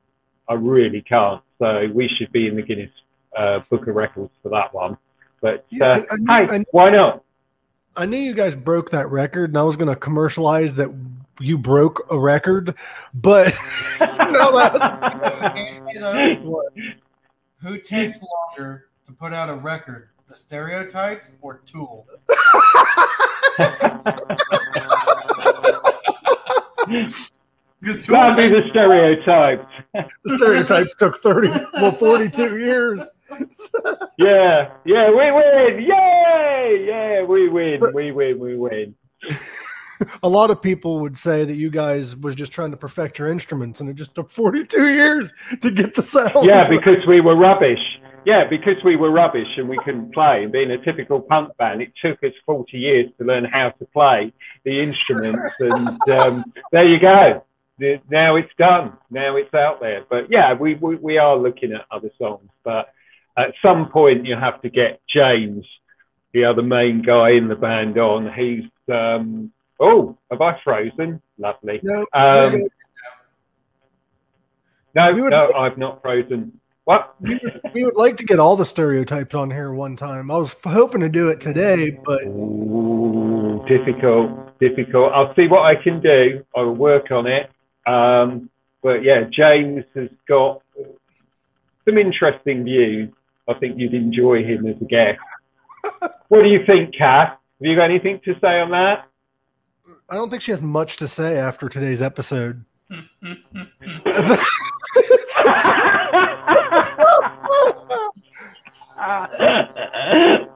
I 0.47 0.53
really 0.53 1.01
can't. 1.01 1.41
So 1.59 1.89
we 1.93 2.07
should 2.07 2.32
be 2.32 2.47
in 2.47 2.55
the 2.55 2.61
Guinness 2.61 2.91
uh, 3.36 3.59
Book 3.69 3.88
of 3.88 3.95
Records 3.95 4.32
for 4.41 4.49
that 4.49 4.73
one. 4.73 4.97
But 5.41 5.65
Yeah, 5.69 5.85
uh, 5.85 5.89
I- 5.89 6.05
I 6.11 6.15
knew- 6.17 6.25
hey, 6.51 6.57
I- 6.59 6.65
why 6.71 6.89
not? 6.91 7.23
I 7.97 8.05
knew 8.05 8.17
you 8.17 8.33
guys 8.33 8.55
broke 8.55 8.91
that 8.91 9.09
record, 9.09 9.49
and 9.49 9.57
I 9.57 9.63
was 9.63 9.75
going 9.75 9.89
to 9.89 9.97
commercialize 9.97 10.75
that 10.75 10.89
you 11.41 11.57
broke 11.57 12.07
a 12.09 12.17
record, 12.17 12.73
but 13.13 13.53
no, 13.99 14.55
that's 14.55 14.81
Who 17.61 17.77
takes 17.79 18.19
longer 18.57 18.87
to 19.07 19.11
put 19.13 19.33
out 19.33 19.49
a 19.49 19.55
record, 19.55 20.07
the 20.29 20.37
stereotypes 20.37 21.33
or 21.41 21.57
Tool? 21.65 22.07
Because 27.82 28.05
That'd 28.05 28.38
be 28.38 28.61
the 28.61 28.69
stereotypes. 28.69 29.65
the 30.23 30.38
stereotypes 30.38 30.95
took 30.95 31.21
30, 31.21 31.49
well, 31.73 31.91
42 31.91 32.57
years. 32.59 33.01
Yeah, 34.17 34.71
yeah, 34.86 35.09
we 35.09 35.32
win. 35.32 35.86
Yay! 35.88 36.86
Yeah, 36.88 37.23
we 37.23 37.49
win. 37.49 37.82
We 37.93 38.11
win. 38.11 38.39
We 38.39 38.55
win. 38.55 38.95
A 40.23 40.29
lot 40.29 40.49
of 40.49 40.61
people 40.61 40.99
would 40.99 41.17
say 41.17 41.45
that 41.45 41.55
you 41.55 41.69
guys 41.69 42.15
was 42.15 42.36
just 42.36 42.51
trying 42.51 42.71
to 42.71 42.77
perfect 42.77 43.19
your 43.19 43.29
instruments, 43.29 43.79
and 43.79 43.89
it 43.89 43.93
just 43.93 44.15
took 44.15 44.29
42 44.32 44.89
years 44.89 45.34
to 45.61 45.71
get 45.71 45.93
the 45.93 46.03
sound. 46.03 46.45
Yeah, 46.45 46.67
because 46.67 47.05
we 47.07 47.21
were 47.21 47.36
rubbish. 47.36 47.79
Yeah, 48.25 48.47
because 48.47 48.84
we 48.84 48.95
were 48.95 49.11
rubbish 49.11 49.47
and 49.57 49.67
we 49.67 49.77
couldn't 49.84 50.13
play. 50.13 50.43
And 50.43 50.51
being 50.51 50.71
a 50.71 50.77
typical 50.77 51.21
punk 51.21 51.55
band, 51.57 51.82
it 51.82 51.91
took 52.01 52.23
us 52.23 52.34
40 52.45 52.77
years 52.77 53.09
to 53.17 53.25
learn 53.25 53.45
how 53.45 53.69
to 53.69 53.86
play 53.86 54.32
the 54.63 54.77
instruments. 54.77 55.53
And 55.59 56.09
um, 56.09 56.53
there 56.71 56.86
you 56.86 56.99
go. 56.99 57.43
The- 57.82 57.99
Now 58.11 58.36
it's 58.36 58.53
done. 58.59 58.93
Now 59.09 59.36
it's 59.38 59.53
out 59.55 59.79
there. 59.82 60.05
But 60.07 60.29
yeah, 60.32 60.53
we, 60.53 60.75
we, 60.75 60.95
we 60.97 61.17
are 61.17 61.36
looking 61.36 61.73
at 61.73 61.86
other 61.89 62.11
songs. 62.19 62.47
But 62.63 62.93
at 63.38 63.53
some 63.59 63.89
point, 63.89 64.23
you 64.25 64.36
have 64.36 64.61
to 64.61 64.69
get 64.69 65.01
James, 65.11 65.65
the 66.32 66.45
other 66.45 66.61
main 66.61 67.01
guy 67.01 67.32
in 67.32 67.47
the 67.47 67.55
band, 67.55 67.97
on. 67.97 68.32
He's, 68.34 68.65
um, 68.93 69.51
oh, 69.79 70.15
have 70.29 70.41
I 70.41 70.59
frozen? 70.63 71.21
Lovely. 71.39 71.79
No, 71.82 72.05
Um, 72.13 72.67
no, 74.93 75.11
no, 75.11 75.23
like- 75.47 75.55
I've 75.55 75.77
not 75.79 76.03
frozen. 76.03 76.59
What? 76.86 77.15
we, 77.21 77.36
would, 77.41 77.61
we 77.73 77.84
would 77.86 77.95
like 77.95 78.17
to 78.17 78.23
get 78.25 78.39
all 78.39 78.55
the 78.55 78.65
stereotypes 78.65 79.34
on 79.34 79.49
here 79.49 79.71
one 79.73 79.95
time. 79.95 80.29
I 80.29 80.38
was 80.38 80.55
hoping 80.63 81.01
to 81.01 81.09
do 81.09 81.29
it 81.29 81.39
today, 81.39 81.91
but 82.05 82.23
Ooh, 82.25 83.63
difficult, 83.67 84.59
difficult. 84.59 85.13
I'll 85.13 85.34
see 85.36 85.47
what 85.47 85.63
I 85.63 85.75
can 85.75 85.99
do. 86.01 86.43
I 86.55 86.61
will 86.61 86.73
work 86.75 87.09
on 87.11 87.25
it. 87.27 87.49
Um, 87.86 88.49
but 88.82 89.03
yeah, 89.03 89.23
James 89.32 89.84
has 89.95 90.09
got 90.27 90.61
some 91.86 91.97
interesting 91.97 92.63
views. 92.63 93.11
I 93.47 93.53
think 93.55 93.77
you'd 93.77 93.93
enjoy 93.93 94.43
him 94.43 94.65
as 94.67 94.75
a 94.82 94.86
guest. 94.86 95.19
what 96.29 96.43
do 96.43 96.49
you 96.49 96.65
think, 96.65 96.95
Kath? 96.95 97.29
Have 97.29 97.39
you 97.59 97.75
got 97.75 97.86
anything 97.86 98.19
to 98.25 98.34
say 98.39 98.59
on 98.59 98.71
that? 98.71 99.07
I 100.09 100.15
don't 100.15 100.29
think 100.29 100.41
she 100.41 100.51
has 100.51 100.61
much 100.61 100.97
to 100.97 101.07
say 101.07 101.38
after 101.38 101.69
today's 101.69 102.01
episode. 102.01 102.65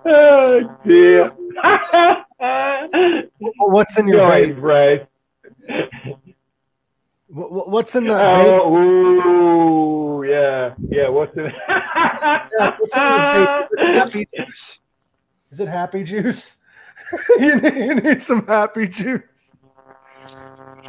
oh 0.05 0.77
dear. 0.85 1.31
What's 3.57 3.97
in 3.97 4.07
your 4.07 4.27
brain? 4.27 4.59
brain. 4.59 5.07
Ray. 7.35 7.41
What- 7.41 7.51
what- 7.51 7.69
What's 7.69 7.95
in 7.95 8.07
that 8.07 8.21
vape? 8.45 8.59
Oh, 8.61 8.75
ooh, 8.77 10.23
yeah, 10.23 10.73
yeah. 10.79 11.09
What's 11.09 11.35
in? 11.37 11.51
Yeah, 11.67 12.75
what's 12.79 12.95
in? 12.95 13.03
Is 13.75 13.89
it 13.89 13.93
happy 13.93 14.27
juice? 14.35 14.79
Is 15.51 15.59
it 15.59 15.67
happy 15.67 16.03
juice? 16.03 16.57
you, 17.39 17.59
need, 17.61 17.75
you 17.75 17.95
need 17.95 18.23
some 18.23 18.45
happy 18.47 18.87
juice. 18.87 19.51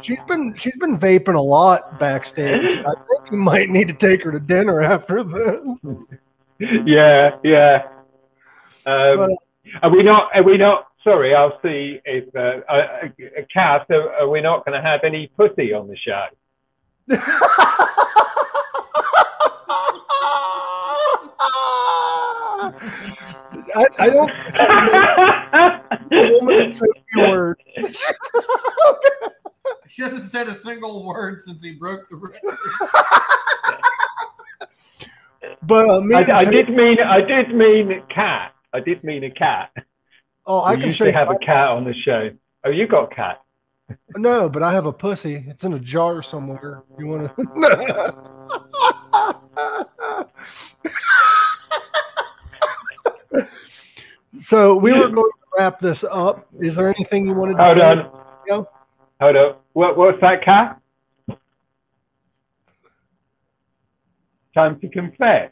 She's 0.01 0.23
been 0.23 0.55
she's 0.55 0.75
been 0.77 0.97
vaping 0.97 1.35
a 1.35 1.41
lot 1.41 1.99
backstage. 1.99 2.77
I 2.77 2.83
think 2.83 3.31
you 3.31 3.37
might 3.37 3.69
need 3.69 3.87
to 3.87 3.93
take 3.93 4.23
her 4.23 4.31
to 4.31 4.39
dinner 4.39 4.81
after 4.81 5.23
this. 5.23 6.13
yeah, 6.85 7.37
yeah. 7.43 7.87
Um, 8.85 9.17
But, 9.17 9.31
are 9.83 9.89
we 9.91 10.01
not? 10.01 10.29
Are 10.35 10.43
we 10.43 10.57
not? 10.57 10.87
Sorry, 11.03 11.35
I'll 11.35 11.59
see 11.61 11.99
if 12.05 12.35
uh, 12.35 12.61
uh, 12.69 12.73
uh, 12.73 13.07
Cass. 13.53 13.85
Are, 13.89 14.11
are 14.13 14.29
we 14.29 14.41
not 14.41 14.65
going 14.65 14.81
to 14.81 14.85
have 14.87 15.03
any 15.03 15.27
pussy 15.37 15.71
on 15.73 15.87
the 15.87 15.95
show? 15.97 16.25
I, 23.75 23.85
I 23.99 24.09
don't 24.09 24.31
the 26.09 26.39
woman 26.41 26.71
say 26.73 26.85
a 26.85 27.01
few 27.13 27.21
words. 27.27 27.61
She 29.89 30.01
hasn't 30.03 30.29
said 30.29 30.47
a 30.47 30.53
single 30.53 31.05
word 31.05 31.41
since 31.41 31.63
he 31.63 31.71
broke 31.71 32.07
the 32.09 32.17
record. 32.17 32.57
But 35.63 35.89
uh, 35.89 36.01
me 36.01 36.13
I, 36.15 36.19
I 36.19 36.43
Ted- 36.43 36.51
did 36.51 36.69
mean. 36.69 36.99
I 36.99 37.21
did 37.21 37.55
mean 37.55 38.03
cat. 38.13 38.53
I 38.73 38.79
did 38.79 39.03
mean 39.03 39.23
a 39.23 39.31
cat. 39.31 39.71
oh, 40.45 40.59
I 40.59 40.71
we 40.71 40.77
can 40.77 40.85
used 40.85 40.97
show 40.97 41.05
to 41.05 41.11
you. 41.11 41.17
have 41.17 41.29
a 41.31 41.37
cat 41.39 41.69
on 41.69 41.83
the 41.83 41.93
show. 41.93 42.29
Oh, 42.63 42.69
you 42.69 42.85
got 42.87 43.13
cat. 43.15 43.41
No, 44.15 44.49
but 44.49 44.63
I 44.63 44.73
have 44.73 44.85
a 44.85 44.93
pussy. 44.93 45.45
It's 45.47 45.63
in 45.63 45.73
a 45.73 45.79
jar 45.79 46.21
somewhere. 46.21 46.83
You 46.97 47.07
want 47.07 47.37
to? 47.37 47.47
so 54.39 54.75
we 54.75 54.91
were 54.91 55.09
going 55.09 55.31
to 55.31 55.47
wrap 55.57 55.79
this 55.79 56.03
up. 56.03 56.47
Is 56.59 56.75
there 56.75 56.93
anything 56.93 57.25
you 57.25 57.33
wanted 57.33 57.57
to 57.57 57.73
say? 57.73 57.79
Hold 57.81 57.97
say? 57.97 58.03
on. 58.03 58.25
Yeah. 58.47 58.63
Hold 59.21 59.35
on. 59.35 59.55
What, 59.73 59.97
what's 59.97 60.21
that 60.21 60.43
cat? 60.43 60.81
Time 64.53 64.79
to 64.79 64.89
confess. 64.89 65.51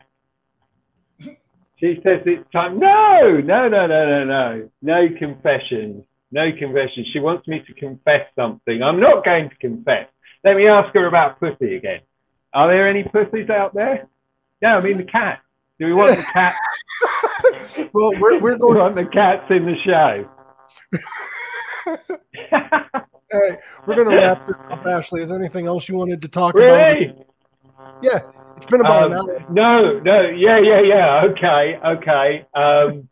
She 1.78 2.00
says 2.04 2.22
it's 2.26 2.50
time. 2.52 2.80
No, 2.80 3.42
no, 3.44 3.68
no, 3.68 3.86
no, 3.86 4.06
no, 4.06 4.24
no. 4.24 4.70
No 4.82 5.08
confessions. 5.20 6.04
No 6.32 6.52
confession. 6.58 7.06
She 7.14 7.20
wants 7.20 7.48
me 7.48 7.62
to 7.66 7.74
confess 7.74 8.28
something. 8.36 8.82
I'm 8.84 9.00
not 9.00 9.24
going 9.24 9.50
to 9.50 9.56
confess. 9.58 10.08
Let 10.44 10.56
me 10.58 10.68
ask 10.68 10.94
her 10.94 11.08
about 11.08 11.40
pussy 11.40 11.76
again. 11.76 12.02
Are 12.54 12.68
there 12.68 12.88
any 12.90 13.04
pussies 13.04 13.50
out 13.50 13.74
there? 13.74 14.08
No, 14.62 14.70
I 14.78 14.82
mean 14.82 14.98
the 14.98 15.04
cat. 15.04 15.40
Do 15.80 15.86
we 15.86 15.94
want 15.94 16.16
the 16.18 16.24
cat? 16.34 16.56
Well, 17.94 18.12
we're, 18.20 18.40
we're 18.40 18.54
we 18.54 18.60
going. 18.60 18.78
want 18.80 18.96
the 18.96 19.06
cats 19.06 19.46
in 19.50 19.66
the 19.66 19.76
show? 19.86 20.30
We're 23.86 23.96
going 23.96 24.10
to 24.10 24.16
wrap 24.16 24.48
this 24.48 24.56
up. 24.72 24.86
Ashley, 24.86 25.22
is 25.22 25.30
there 25.30 25.38
anything 25.38 25.68
else 25.68 25.90
you 25.90 25.96
wanted 25.96 26.22
to 26.22 26.28
talk 26.28 26.56
about? 26.56 26.98
Yeah, 28.02 28.20
it's 28.56 28.66
been 28.68 28.80
about 28.82 29.12
an 29.12 29.18
Um, 29.18 29.30
hour. 29.30 29.46
No, 29.52 30.00
no, 30.00 30.22
yeah, 30.30 30.58
yeah, 30.60 30.80
yeah. 30.82 31.24
Okay, 31.32 31.78
okay. 31.86 32.46
Um, 32.54 33.10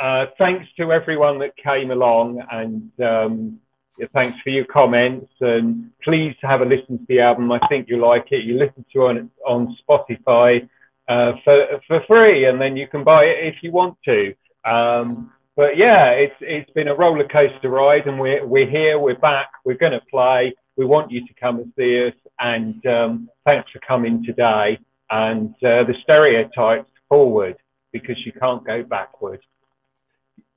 uh, 0.00 0.26
thanks 0.38 0.66
to 0.78 0.92
everyone 0.92 1.38
that 1.40 1.56
came 1.56 1.90
along, 1.90 2.42
and 2.50 2.90
um, 3.00 3.60
yeah, 3.98 4.06
thanks 4.14 4.38
for 4.40 4.50
your 4.50 4.64
comments. 4.64 5.30
And 5.40 5.90
please 6.02 6.34
have 6.42 6.62
a 6.62 6.64
listen 6.64 6.98
to 6.98 7.04
the 7.08 7.20
album. 7.20 7.52
I 7.52 7.60
think 7.68 7.88
you 7.88 7.98
like 7.98 8.28
it. 8.30 8.44
You 8.44 8.58
listen 8.58 8.84
to 8.92 9.06
it 9.06 9.18
on 9.18 9.30
on 9.46 9.76
Spotify 9.88 10.68
uh, 11.08 11.32
for 11.44 11.80
for 11.86 12.02
free, 12.06 12.46
and 12.46 12.60
then 12.60 12.76
you 12.76 12.88
can 12.88 13.04
buy 13.04 13.24
it 13.24 13.54
if 13.54 13.62
you 13.62 13.72
want 13.72 13.98
to. 14.06 14.34
Um, 14.64 15.32
but 15.54 15.76
yeah, 15.76 16.10
it's 16.10 16.36
it's 16.40 16.70
been 16.70 16.88
a 16.88 16.94
roller 16.94 17.28
coaster 17.28 17.68
ride, 17.68 18.06
and 18.06 18.18
we're 18.18 18.46
we're 18.46 18.70
here. 18.70 18.98
We're 18.98 19.18
back. 19.18 19.50
We're 19.64 19.76
going 19.76 19.92
to 19.92 20.02
play. 20.10 20.54
We 20.76 20.86
want 20.86 21.10
you 21.10 21.26
to 21.26 21.34
come 21.34 21.58
and 21.58 21.70
see 21.76 22.06
us. 22.06 22.14
And 22.38 22.86
um, 22.86 23.28
thanks 23.44 23.70
for 23.70 23.80
coming 23.80 24.24
today. 24.24 24.78
And 25.10 25.54
uh, 25.56 25.84
the 25.84 25.94
stereotypes 26.02 26.90
forward 27.08 27.56
because 27.92 28.16
you 28.24 28.32
can't 28.32 28.64
go 28.64 28.82
backward. 28.82 29.40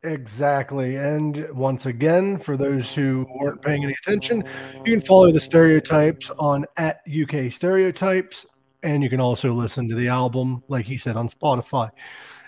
Exactly. 0.03 0.97
And 0.97 1.49
once 1.51 1.85
again, 1.85 2.37
for 2.37 2.57
those 2.57 2.93
who 2.93 3.25
weren't 3.39 3.61
paying 3.61 3.83
any 3.83 3.93
attention, 3.93 4.43
you 4.85 4.97
can 4.97 5.01
follow 5.01 5.31
the 5.31 5.39
stereotypes 5.39 6.29
on 6.37 6.65
at 6.75 7.01
UK 7.07 7.51
Stereotypes. 7.51 8.45
And 8.83 9.01
you 9.01 9.09
can 9.09 9.21
also 9.21 9.53
listen 9.53 9.87
to 9.87 9.95
the 9.95 10.09
album, 10.09 10.61
like 10.67 10.85
he 10.85 10.97
said, 10.97 11.15
on 11.15 11.29
Spotify. 11.29 11.89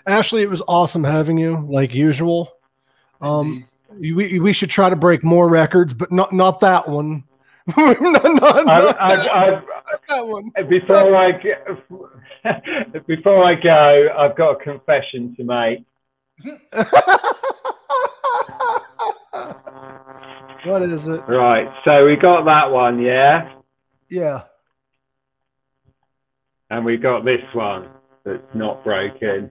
Ashley, 0.06 0.42
it 0.42 0.50
was 0.50 0.62
awesome 0.68 1.02
having 1.02 1.38
you, 1.38 1.66
like 1.70 1.94
usual. 1.94 2.52
Um, 3.22 3.64
we, 3.98 4.38
we 4.38 4.52
should 4.52 4.70
try 4.70 4.90
to 4.90 4.96
break 4.96 5.24
more 5.24 5.48
records, 5.48 5.94
but 5.94 6.12
not 6.12 6.32
not 6.34 6.60
that 6.60 6.86
one. 6.86 7.24
not, 7.76 8.00
not, 8.00 8.24
I, 8.24 8.62
not 8.62 9.00
I, 9.00 9.16
that, 9.16 9.34
I, 9.34 9.50
not 9.50 10.02
that 10.08 10.26
one. 10.26 10.52
before 10.68 11.16
I 11.16 11.32
before 13.06 13.42
I 13.42 13.54
go, 13.54 14.08
I've 14.16 14.36
got 14.36 14.60
a 14.60 14.62
confession 14.62 15.34
to 15.36 15.44
make. 15.44 15.84
what 20.64 20.82
is 20.82 21.08
it? 21.08 21.20
Right, 21.28 21.68
so 21.84 22.04
we 22.06 22.16
got 22.16 22.44
that 22.44 22.70
one, 22.70 23.00
yeah, 23.00 23.52
Yeah. 24.08 24.42
and 26.70 26.84
we 26.84 26.96
got 26.96 27.24
this 27.24 27.40
one 27.54 27.88
that's 28.24 28.42
not 28.54 28.82
broken. 28.84 29.50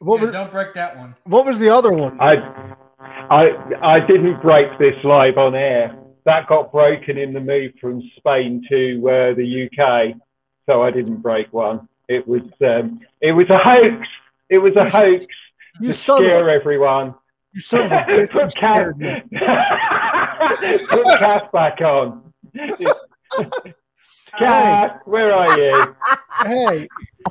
What 0.00 0.18
Yeah, 0.20 0.26
was, 0.26 0.32
don't 0.32 0.50
break 0.52 0.74
that 0.74 0.96
one. 0.96 1.14
what 1.24 1.44
was 1.46 1.58
the 1.58 1.68
other 1.70 1.92
one? 1.92 2.18
I, 2.20 2.34
I, 3.30 3.50
I 3.82 4.00
didn't 4.06 4.40
break 4.42 4.66
this 4.78 4.94
live 5.04 5.38
on 5.38 5.54
air. 5.54 5.96
That 6.24 6.46
got 6.48 6.72
broken 6.72 7.16
in 7.18 7.32
the 7.32 7.40
move 7.40 7.72
from 7.80 8.02
Spain 8.16 8.64
to 8.68 8.98
uh, 9.08 9.34
the 9.34 9.68
UK, 9.68 10.16
so 10.66 10.82
I 10.82 10.90
didn't 10.90 11.18
break 11.22 11.52
one. 11.52 11.88
It 12.08 12.26
was, 12.26 12.42
um, 12.62 13.00
it 13.20 13.32
was 13.32 13.46
a 13.50 13.58
hoax. 13.58 14.06
It 14.50 14.58
was 14.58 14.74
a 14.76 14.88
hoax 14.90 15.26
You 15.80 15.88
to 15.88 15.92
scare 15.94 16.48
a, 16.48 16.52
everyone. 16.54 17.14
you 17.52 17.60
son 17.60 17.86
of 17.86 17.92
a 17.92 17.94
bitch. 18.08 18.30
Put 18.32 18.98
me. 18.98 19.22
put 20.88 21.18
Cass 21.18 21.42
back 21.52 21.80
on. 21.80 22.32
Cass, 24.38 24.92
where 25.06 25.32
are 25.34 25.58
you? 25.58 25.96
Hey, 26.44 26.88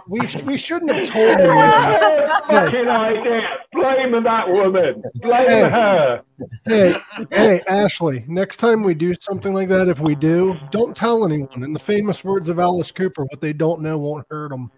we, 0.08 0.28
sh- 0.28 0.44
we 0.44 0.58
shouldn't 0.58 0.94
have 0.94 1.08
told 1.10 1.40
you. 1.40 1.48
that. 1.48 2.44
Fucking 2.48 2.88
idea. 2.90 3.42
Blame 3.72 4.22
that 4.24 4.50
woman. 4.50 5.02
Blame 5.16 5.48
Hey. 5.50 5.70
her. 5.70 6.22
Hey, 6.66 6.96
hey, 7.32 7.62
Ashley, 7.70 8.26
next 8.28 8.58
time 8.58 8.84
we 8.84 8.94
do 8.94 9.14
something 9.22 9.54
like 9.54 9.70
that, 9.70 9.88
if 9.88 10.02
we 10.02 10.14
do, 10.14 10.58
don't 10.72 10.96
tell 10.96 11.24
anyone. 11.24 11.64
In 11.64 11.72
the 11.72 11.80
famous 11.80 12.24
words 12.24 12.50
of 12.50 12.60
Alice 12.60 12.92
Cooper, 12.92 13.24
what 13.24 13.40
they 13.40 13.54
don't 13.54 13.82
know 13.82 13.98
won't 13.98 14.26
hurt 14.30 14.50
them. 14.50 14.70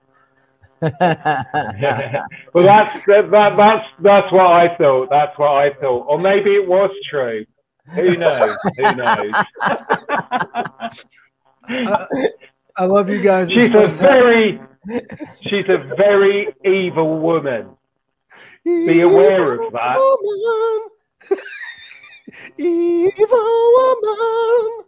well, 0.82 2.64
that's 2.64 3.06
that, 3.06 3.30
that, 3.30 3.56
that's 3.56 3.88
that's 4.00 4.32
what 4.32 4.48
I 4.48 4.76
thought. 4.78 5.10
That's 5.12 5.38
what 5.38 5.52
I 5.52 5.74
thought, 5.80 6.06
or 6.08 6.18
maybe 6.18 6.56
it 6.56 6.68
was 6.68 6.90
true. 7.08 7.46
Who 7.94 8.18
knows? 8.18 8.58
Who 8.78 8.96
knows? 8.96 9.34
I 12.78 12.86
love 12.86 13.10
you 13.10 13.22
guys. 13.22 13.50
she's 13.52 13.70
a 13.72 13.88
very, 14.00 14.60
she's 15.42 15.66
a 15.68 15.78
very 15.96 16.48
evil 16.66 17.20
woman. 17.20 17.76
Be 18.64 19.02
aware 19.02 19.62
of 19.62 19.74
that. 19.74 19.98
Woman. 19.98 20.90
Evil 22.58 23.74
woman. 23.78 24.86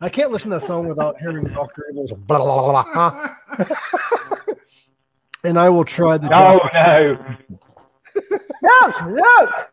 I 0.00 0.08
can't 0.10 0.30
listen 0.30 0.50
to 0.50 0.58
that 0.58 0.66
song 0.66 0.86
without 0.86 1.18
hearing 1.18 1.44
Dr. 1.44 1.84
Evil's 1.90 2.12
blah, 2.12 2.38
blah, 2.38 2.82
blah? 2.82 3.66
And 5.44 5.58
I 5.58 5.68
will 5.68 5.84
try 5.84 6.16
the 6.18 6.28
Oh 6.32 6.60
Jaffa. 6.72 7.38
no! 8.14 8.22
Look, 8.62 9.02
look! 9.06 9.72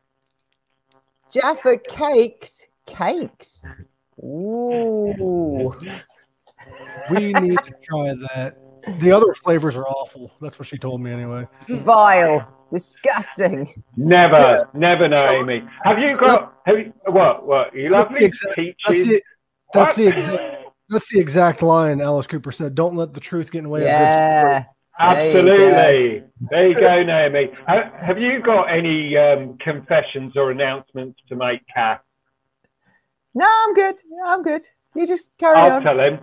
Jaffa 1.32 1.78
cakes, 1.88 2.68
cakes. 2.86 3.66
Ooh. 4.20 5.74
We 7.10 7.34
need 7.34 7.58
to 7.58 7.74
try 7.84 8.14
that. 8.34 8.58
The 9.00 9.12
other 9.12 9.34
flavors 9.34 9.78
are 9.78 9.88
awful. 9.88 10.32
That's 10.42 10.60
what 10.60 10.68
she 10.68 10.78
told 10.78 11.02
me 11.02 11.12
anyway. 11.12 11.48
Vile. 11.70 12.48
Disgusting. 12.72 13.84
Never, 13.98 14.68
never, 14.74 15.08
Naomi. 15.08 15.64
Have 15.84 16.00
you 16.00 16.18
got? 16.18 16.54
Have 16.66 16.78
you 16.78 16.94
what? 17.06 17.46
What? 17.46 17.76
You 17.76 17.90
That's 17.90 18.10
the 18.10 18.26
lovely 18.26 18.34
peaches. 18.56 18.76
That's 18.86 19.06
the, 19.06 19.24
that's 19.74 19.96
the 19.96 20.08
exact 20.08 20.62
that's 20.90 21.12
the 21.12 21.20
exact 21.20 21.62
line 21.62 22.02
Alice 22.02 22.28
Cooper 22.28 22.52
said. 22.52 22.76
Don't 22.76 22.96
let 22.96 23.14
the 23.14 23.20
truth 23.20 23.52
get 23.52 23.60
in 23.60 23.64
the 23.66 23.70
way 23.70 23.82
of 23.82 23.88
good 23.88 24.14
story. 24.14 24.66
Yeah. 25.02 25.10
Absolutely. 25.18 26.24
There 26.50 26.68
you 26.68 26.76
go, 26.76 27.04
Naomi. 27.04 27.52
Have 27.68 28.20
you 28.20 28.42
got 28.42 28.66
any 28.66 29.18
um, 29.18 29.58
confessions 29.60 30.34
or 30.36 30.52
announcements 30.52 31.20
to 31.30 31.36
make, 31.36 31.62
Kath? 31.74 32.02
No, 33.34 33.48
I'm 33.48 33.74
good. 33.74 33.96
I'm 34.26 34.44
good. 34.44 34.68
You 34.96 35.08
just 35.08 35.32
carry 35.40 35.58
I'll 35.58 35.74
on. 35.74 35.82
tell 35.84 36.00
him. 36.00 36.20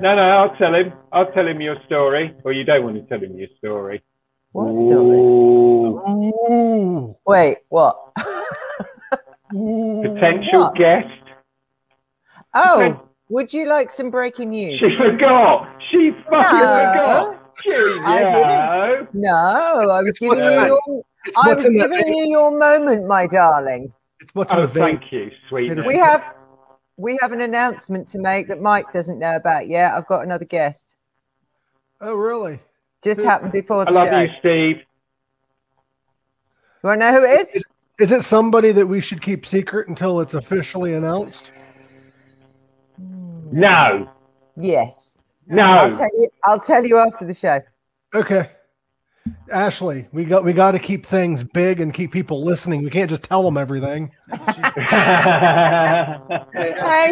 No, 0.00 0.14
no, 0.14 0.22
I'll 0.22 0.54
tell 0.56 0.74
him. 0.74 0.92
I'll 1.12 1.32
tell 1.32 1.46
him 1.46 1.60
your 1.60 1.76
story. 1.86 2.34
Or 2.44 2.52
you 2.52 2.62
don't 2.64 2.84
want 2.84 2.96
to 2.96 3.02
tell 3.08 3.18
him 3.18 3.36
your 3.36 3.48
story. 3.58 4.02
What 4.52 4.74
story? 4.74 5.16
Ooh, 5.18 6.00
Ooh. 6.08 7.16
Wait, 7.26 7.58
what? 7.68 7.98
Potential 9.50 10.60
What? 10.60 10.76
guest. 10.76 11.08
Oh, 12.54 13.08
would 13.28 13.52
you 13.52 13.66
like 13.66 13.90
some 13.90 14.10
breaking 14.10 14.50
news? 14.50 14.78
She 14.80 14.96
forgot. 14.96 15.68
She 15.90 16.10
fucking 16.30 16.58
No. 16.58 16.60
forgot. 16.60 17.35
Cheerio. 17.62 18.02
I 18.04 18.18
didn't. 18.98 19.14
No, 19.14 19.30
I 19.34 20.00
was 20.02 20.08
It's 20.10 20.18
giving 20.18 20.38
you 20.38 20.44
your, 20.44 20.80
I 21.44 21.54
was 21.54 21.64
in 21.64 21.74
the 21.76 21.88
giving 21.88 22.14
you 22.14 22.26
your 22.28 22.56
moment, 22.58 23.06
my 23.06 23.26
darling. 23.26 23.92
It's 24.20 24.34
what's 24.34 24.52
in 24.52 24.60
Oh, 24.60 24.66
thank 24.66 25.10
you, 25.12 25.30
sweetness. 25.48 25.86
We 25.86 25.96
have 25.98 26.34
we 26.96 27.18
have 27.20 27.32
an 27.32 27.40
announcement 27.42 28.08
to 28.08 28.18
make 28.18 28.48
that 28.48 28.60
Mike 28.60 28.90
doesn't 28.92 29.18
know 29.18 29.36
about 29.36 29.68
yet. 29.68 29.92
I've 29.92 30.06
got 30.06 30.22
another 30.24 30.44
guest. 30.46 30.96
Oh, 32.00 32.14
really? 32.14 32.58
Just 33.02 33.20
Who- 33.20 33.26
happened 33.26 33.52
before 33.52 33.82
I 33.82 33.84
the 33.84 33.90
love 33.92 34.08
show. 34.08 34.20
you, 34.20 34.28
Steve. 34.40 34.76
You 36.82 36.88
want 36.88 37.00
to 37.00 37.12
know 37.12 37.18
who 37.20 37.26
it 37.26 37.40
is? 37.40 37.64
Is 37.98 38.12
it 38.12 38.22
somebody 38.22 38.72
that 38.72 38.86
we 38.86 39.00
should 39.00 39.20
keep 39.22 39.46
secret 39.46 39.88
until 39.88 40.20
it's 40.20 40.34
officially 40.34 40.92
announced? 40.94 41.50
Hmm. 42.96 43.48
No, 43.52 44.10
Yes. 44.56 45.15
No. 45.48 45.62
I'll 45.62 45.90
tell 45.92 46.08
you. 46.14 46.28
I'll 46.44 46.60
tell 46.60 46.84
you 46.84 46.98
after 46.98 47.24
the 47.24 47.34
show. 47.34 47.60
Okay. 48.14 48.50
Ashley, 49.52 50.06
we 50.12 50.24
got 50.24 50.44
we 50.44 50.52
got 50.52 50.70
to 50.72 50.78
keep 50.78 51.04
things 51.04 51.42
big 51.42 51.80
and 51.80 51.92
keep 51.92 52.12
people 52.12 52.44
listening. 52.44 52.84
We 52.84 52.90
can't 52.90 53.10
just 53.10 53.24
tell 53.24 53.42
them 53.42 53.56
everything. 53.56 54.12
Hey, 54.30 54.38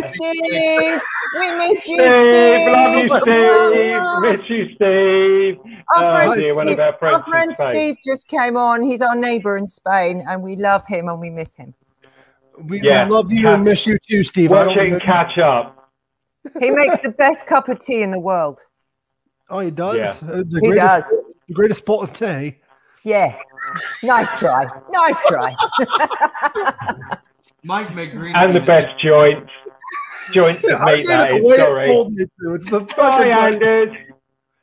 Steve. 0.07 1.01
We 1.39 1.55
miss 1.57 1.89
you, 1.89 1.97
Steve, 1.97 2.71
love 2.71 2.95
you, 2.95 3.09
Steve. 3.09 3.25
Steve. 3.73 4.03
Miss 4.21 4.49
you, 4.49 4.69
Steve. 4.77 5.59
Our 5.97 6.05
Oh, 6.05 6.15
friend, 6.15 6.35
dear, 6.35 6.55
one 6.55 6.67
Steve, 6.69 6.79
of 6.79 6.85
our 6.85 6.97
friends 6.99 7.15
our 7.17 7.23
friend. 7.23 7.57
Steve 7.57 7.97
just 8.05 8.29
came 8.29 8.57
on. 8.57 8.83
He's 8.83 9.01
our 9.03 9.17
neighbour 9.17 9.57
in 9.57 9.67
Spain, 9.67 10.23
and 10.29 10.41
we 10.43 10.55
love 10.57 10.87
him 10.87 11.09
and 11.09 11.19
we 11.21 11.31
miss 11.31 11.57
him. 11.57 11.75
We, 12.63 12.81
Yeah. 12.81 13.09
love 13.09 13.33
you 13.33 13.49
and 13.49 13.65
miss 13.65 13.85
you 13.89 13.99
too, 14.09 14.23
Steve. 14.23 14.53
I 14.53 14.67
Watch 14.67 14.77
it 14.77 14.93
and 14.93 15.03
catch 15.03 15.37
up. 15.39 15.74
He 16.61 16.71
makes 16.71 17.01
the 17.01 17.09
best 17.11 17.47
cup 17.47 17.69
of 17.69 17.81
tea 17.81 18.03
in 18.03 18.11
the 18.11 18.21
world. 18.21 18.61
Oh, 19.51 19.61
he 19.61 19.71
does. 19.71 19.97
Yeah. 19.97 20.29
Uh, 20.31 20.37
the 20.47 20.61
He 20.63 20.69
greatest, 20.69 21.11
does. 21.11 21.15
The 21.49 21.55
greatest 21.55 21.79
spot 21.83 22.03
of 22.03 22.13
tea. 22.13 22.57
Yeah. 23.03 23.37
Nice 24.03 24.39
try. 24.39 24.67
Nice 24.91 25.21
try. 25.27 25.55
Mike 27.63 27.95
make 27.95 28.13
green. 28.13 28.35
And 28.35 28.55
the 28.55 28.61
best 28.61 28.99
joints. 29.03 29.51
Joints 30.33 30.65
of 30.71 30.81
I 30.81 30.95
meat, 30.97 31.03
did 31.03 31.09
that 31.09 31.31
it 31.33 31.43
the 31.43 31.49
it 31.51 31.57
Sorry. 31.59 31.89
told 31.89 32.13
me 32.13 32.25
to. 32.25 32.55
It's 32.55 32.71
the 32.71 32.81
Bye, 32.81 32.95
fucking 32.95 33.33
time. 33.33 33.53
Anders. 33.55 33.97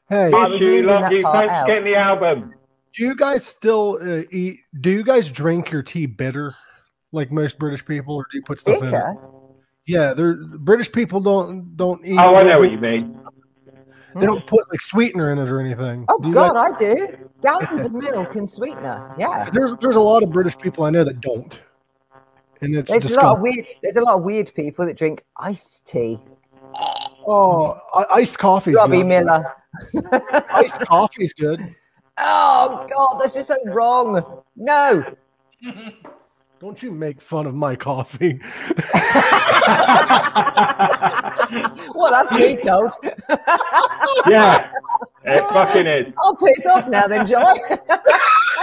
Hey, 0.09 0.25
I 0.25 0.29
do 0.29 0.51
was 0.51 0.61
Miss 0.61 0.61
you, 0.61 0.81
love 0.83 1.11
you. 1.11 1.21
part 1.23 1.47
Thanks 1.47 1.61
for 1.61 1.67
getting 1.67 1.85
the 1.85 1.95
album. 1.95 2.53
Do 2.95 3.03
you 3.05 3.15
guys 3.15 3.45
still 3.45 3.97
uh, 4.01 4.23
eat? 4.31 4.59
Do 4.81 4.89
you 4.91 5.03
guys 5.03 5.31
drink 5.31 5.71
your 5.71 5.83
tea 5.83 6.05
bitter, 6.07 6.55
like 7.11 7.31
most 7.31 7.57
British 7.59 7.85
people, 7.85 8.15
or 8.15 8.23
do 8.31 8.37
you 8.37 8.43
put 8.43 8.59
stuff 8.59 8.81
in 8.81 8.93
it? 8.93 9.03
Bitter. 9.91 10.03
Yeah, 10.07 10.13
they're 10.13 10.35
British 10.35 10.91
people 10.91 11.19
don't 11.19 11.75
don't 11.77 12.05
eat. 12.05 12.17
Oh, 12.17 12.35
I 12.35 12.43
don't 12.43 12.47
know 12.49 12.59
what 12.59 12.71
you 12.71 12.77
mean. 12.77 13.17
They 14.15 14.25
don't 14.25 14.45
put 14.45 14.69
like 14.69 14.81
sweetener 14.81 15.31
in 15.31 15.37
it 15.37 15.49
or 15.49 15.59
anything. 15.61 16.05
Oh 16.09 16.19
Do 16.19 16.33
God, 16.33 16.53
guys- 16.53 16.81
I 16.81 16.95
do. 16.95 17.29
Gallons 17.41 17.85
of 17.85 17.93
milk 17.93 18.35
and 18.35 18.49
sweetener. 18.49 19.13
Yeah. 19.17 19.49
there's 19.53 19.75
there's 19.77 19.95
a 19.95 20.01
lot 20.01 20.21
of 20.23 20.29
British 20.31 20.57
people 20.57 20.83
I 20.83 20.89
know 20.89 21.03
that 21.03 21.21
don't, 21.21 21.61
and 22.61 22.75
it's 22.75 22.89
There's 22.91 23.13
a 23.13 23.21
lot 23.21 23.37
of 23.37 23.41
weird. 23.41 23.65
There's 23.81 23.95
a 23.95 24.01
lot 24.01 24.15
of 24.17 24.23
weird 24.23 24.53
people 24.53 24.85
that 24.85 24.97
drink 24.97 25.23
iced 25.37 25.85
tea. 25.87 26.19
Oh, 27.27 27.79
iced 28.11 28.37
coffee's 28.37 28.75
Robbie 28.75 28.97
good. 28.97 29.07
Miller. 29.07 29.55
Iced 30.51 30.79
coffee's 30.81 31.33
good. 31.33 31.73
Oh 32.17 32.85
God, 32.95 33.19
that's 33.19 33.33
just 33.33 33.47
so 33.47 33.55
wrong. 33.65 34.41
No. 34.55 35.03
Don't 36.61 36.83
you 36.83 36.91
make 36.91 37.19
fun 37.19 37.47
of 37.47 37.55
my 37.55 37.75
coffee. 37.75 38.39
Well, 41.95 42.11
that's 42.11 42.31
me 42.31 42.55
told. 42.55 42.91
yeah, 44.27 44.71
it 45.25 45.41
fucking 45.49 45.87
is. 45.87 46.13
I'll 46.23 46.35
piss 46.35 46.65
off 46.65 46.87
now 46.87 47.07
then, 47.07 47.25
Joy. 47.25 47.41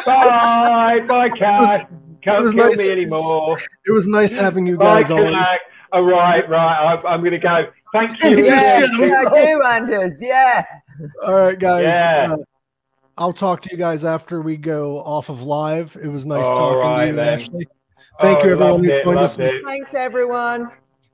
Bye, 0.06 1.00
bye, 1.08 1.28
Cat. 1.30 1.90
Can't 2.22 2.50
kill 2.50 2.52
nice. 2.52 2.78
me 2.78 2.90
anymore. 2.90 3.58
It 3.86 3.92
was 3.92 4.08
nice 4.08 4.34
having 4.34 4.66
you 4.66 4.76
Bye, 4.76 5.02
guys 5.02 5.10
on. 5.10 5.18
Kanak. 5.18 5.56
All 5.92 6.02
right, 6.02 6.48
right. 6.48 7.00
I, 7.04 7.08
I'm 7.08 7.20
going 7.20 7.32
to 7.32 7.38
go. 7.38 7.66
Thank 7.92 8.22
you. 8.22 8.44
yeah, 8.44 8.86
yeah, 8.98 9.24
I 9.26 9.44
do, 9.44 9.62
Anders. 9.62 10.18
Yeah. 10.20 10.64
All 11.24 11.34
right, 11.34 11.58
guys. 11.58 11.82
Yeah. 11.82 12.32
uh, 12.32 12.36
I'll 13.16 13.32
talk 13.32 13.62
to 13.62 13.68
you 13.70 13.76
guys 13.76 14.04
after 14.04 14.40
we 14.40 14.56
go 14.56 15.00
off 15.00 15.28
of 15.28 15.42
live. 15.42 15.96
It 16.00 16.08
was 16.08 16.24
nice 16.24 16.46
All 16.46 16.56
talking 16.56 16.78
right, 16.78 17.04
to 17.04 17.10
you, 17.10 17.16
then. 17.16 17.28
Ashley. 17.28 17.68
Thank 18.20 18.38
Oh, 18.40 18.44
you, 18.44 18.50
everyone 18.52 18.72
loved 18.72 18.84
who 18.84 18.92
it, 18.92 19.04
joined 19.04 19.18
us. 19.20 19.38
it. 19.38 19.64
Thanks, 19.64 19.94
everyone. 19.94 20.70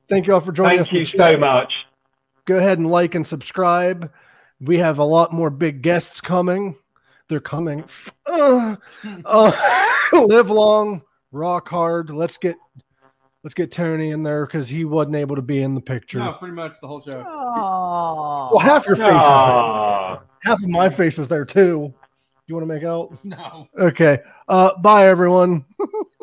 Thank 0.09 0.27
you 0.27 0.35
all 0.35 0.41
for 0.41 0.53
joining 0.53 0.81
us. 0.81 0.89
Thank 0.89 1.13
you 1.13 1.19
the 1.19 1.33
so 1.33 1.39
much. 1.39 1.73
Go 2.47 2.57
ahead 2.57 2.79
and 2.79 2.91
like 2.91 3.15
and 3.15 3.27
subscribe. 3.27 4.11
We 4.61 4.79
have 4.79 4.99
a 4.99 5.05
lot 5.05 5.33
more 5.33 5.51
big 5.51 5.83
guests 5.83 6.21
coming. 6.21 6.77
They're 7.29 7.41
coming. 7.41 7.85
Uh, 8.27 8.77
uh, 9.27 9.53
live 10.13 10.51
long, 10.51 11.03
rock 11.31 11.69
hard. 11.69 12.11
Let's 12.11 12.37
get 12.39 12.57
let's 13.45 13.55
get 13.55 13.71
Tony 13.71 14.11
in 14.11 14.23
there 14.23 14.47
because 14.47 14.69
he 14.69 14.85
wasn't 14.85 15.17
able 15.17 15.37
to 15.37 15.43
be 15.43 15.63
in 15.63 15.75
the 15.75 15.81
picture. 15.81 16.19
No, 16.19 16.33
pretty 16.33 16.55
much 16.55 16.75
the 16.81 16.89
whole 16.89 17.01
show. 17.01 17.23
Oh. 17.27 18.49
Well, 18.51 18.59
half 18.59 18.87
your 18.87 18.97
face 18.97 19.07
was 19.07 20.19
there. 20.19 20.29
Half 20.43 20.63
of 20.63 20.69
my 20.69 20.89
face 20.89 21.17
was 21.17 21.29
there 21.29 21.45
too. 21.45 21.95
You 22.47 22.55
want 22.55 22.67
to 22.69 22.75
make 22.75 22.83
out? 22.83 23.17
No. 23.25 23.69
Okay. 23.79 24.19
Uh, 24.49 24.77
bye, 24.79 25.07
everyone. 25.07 25.65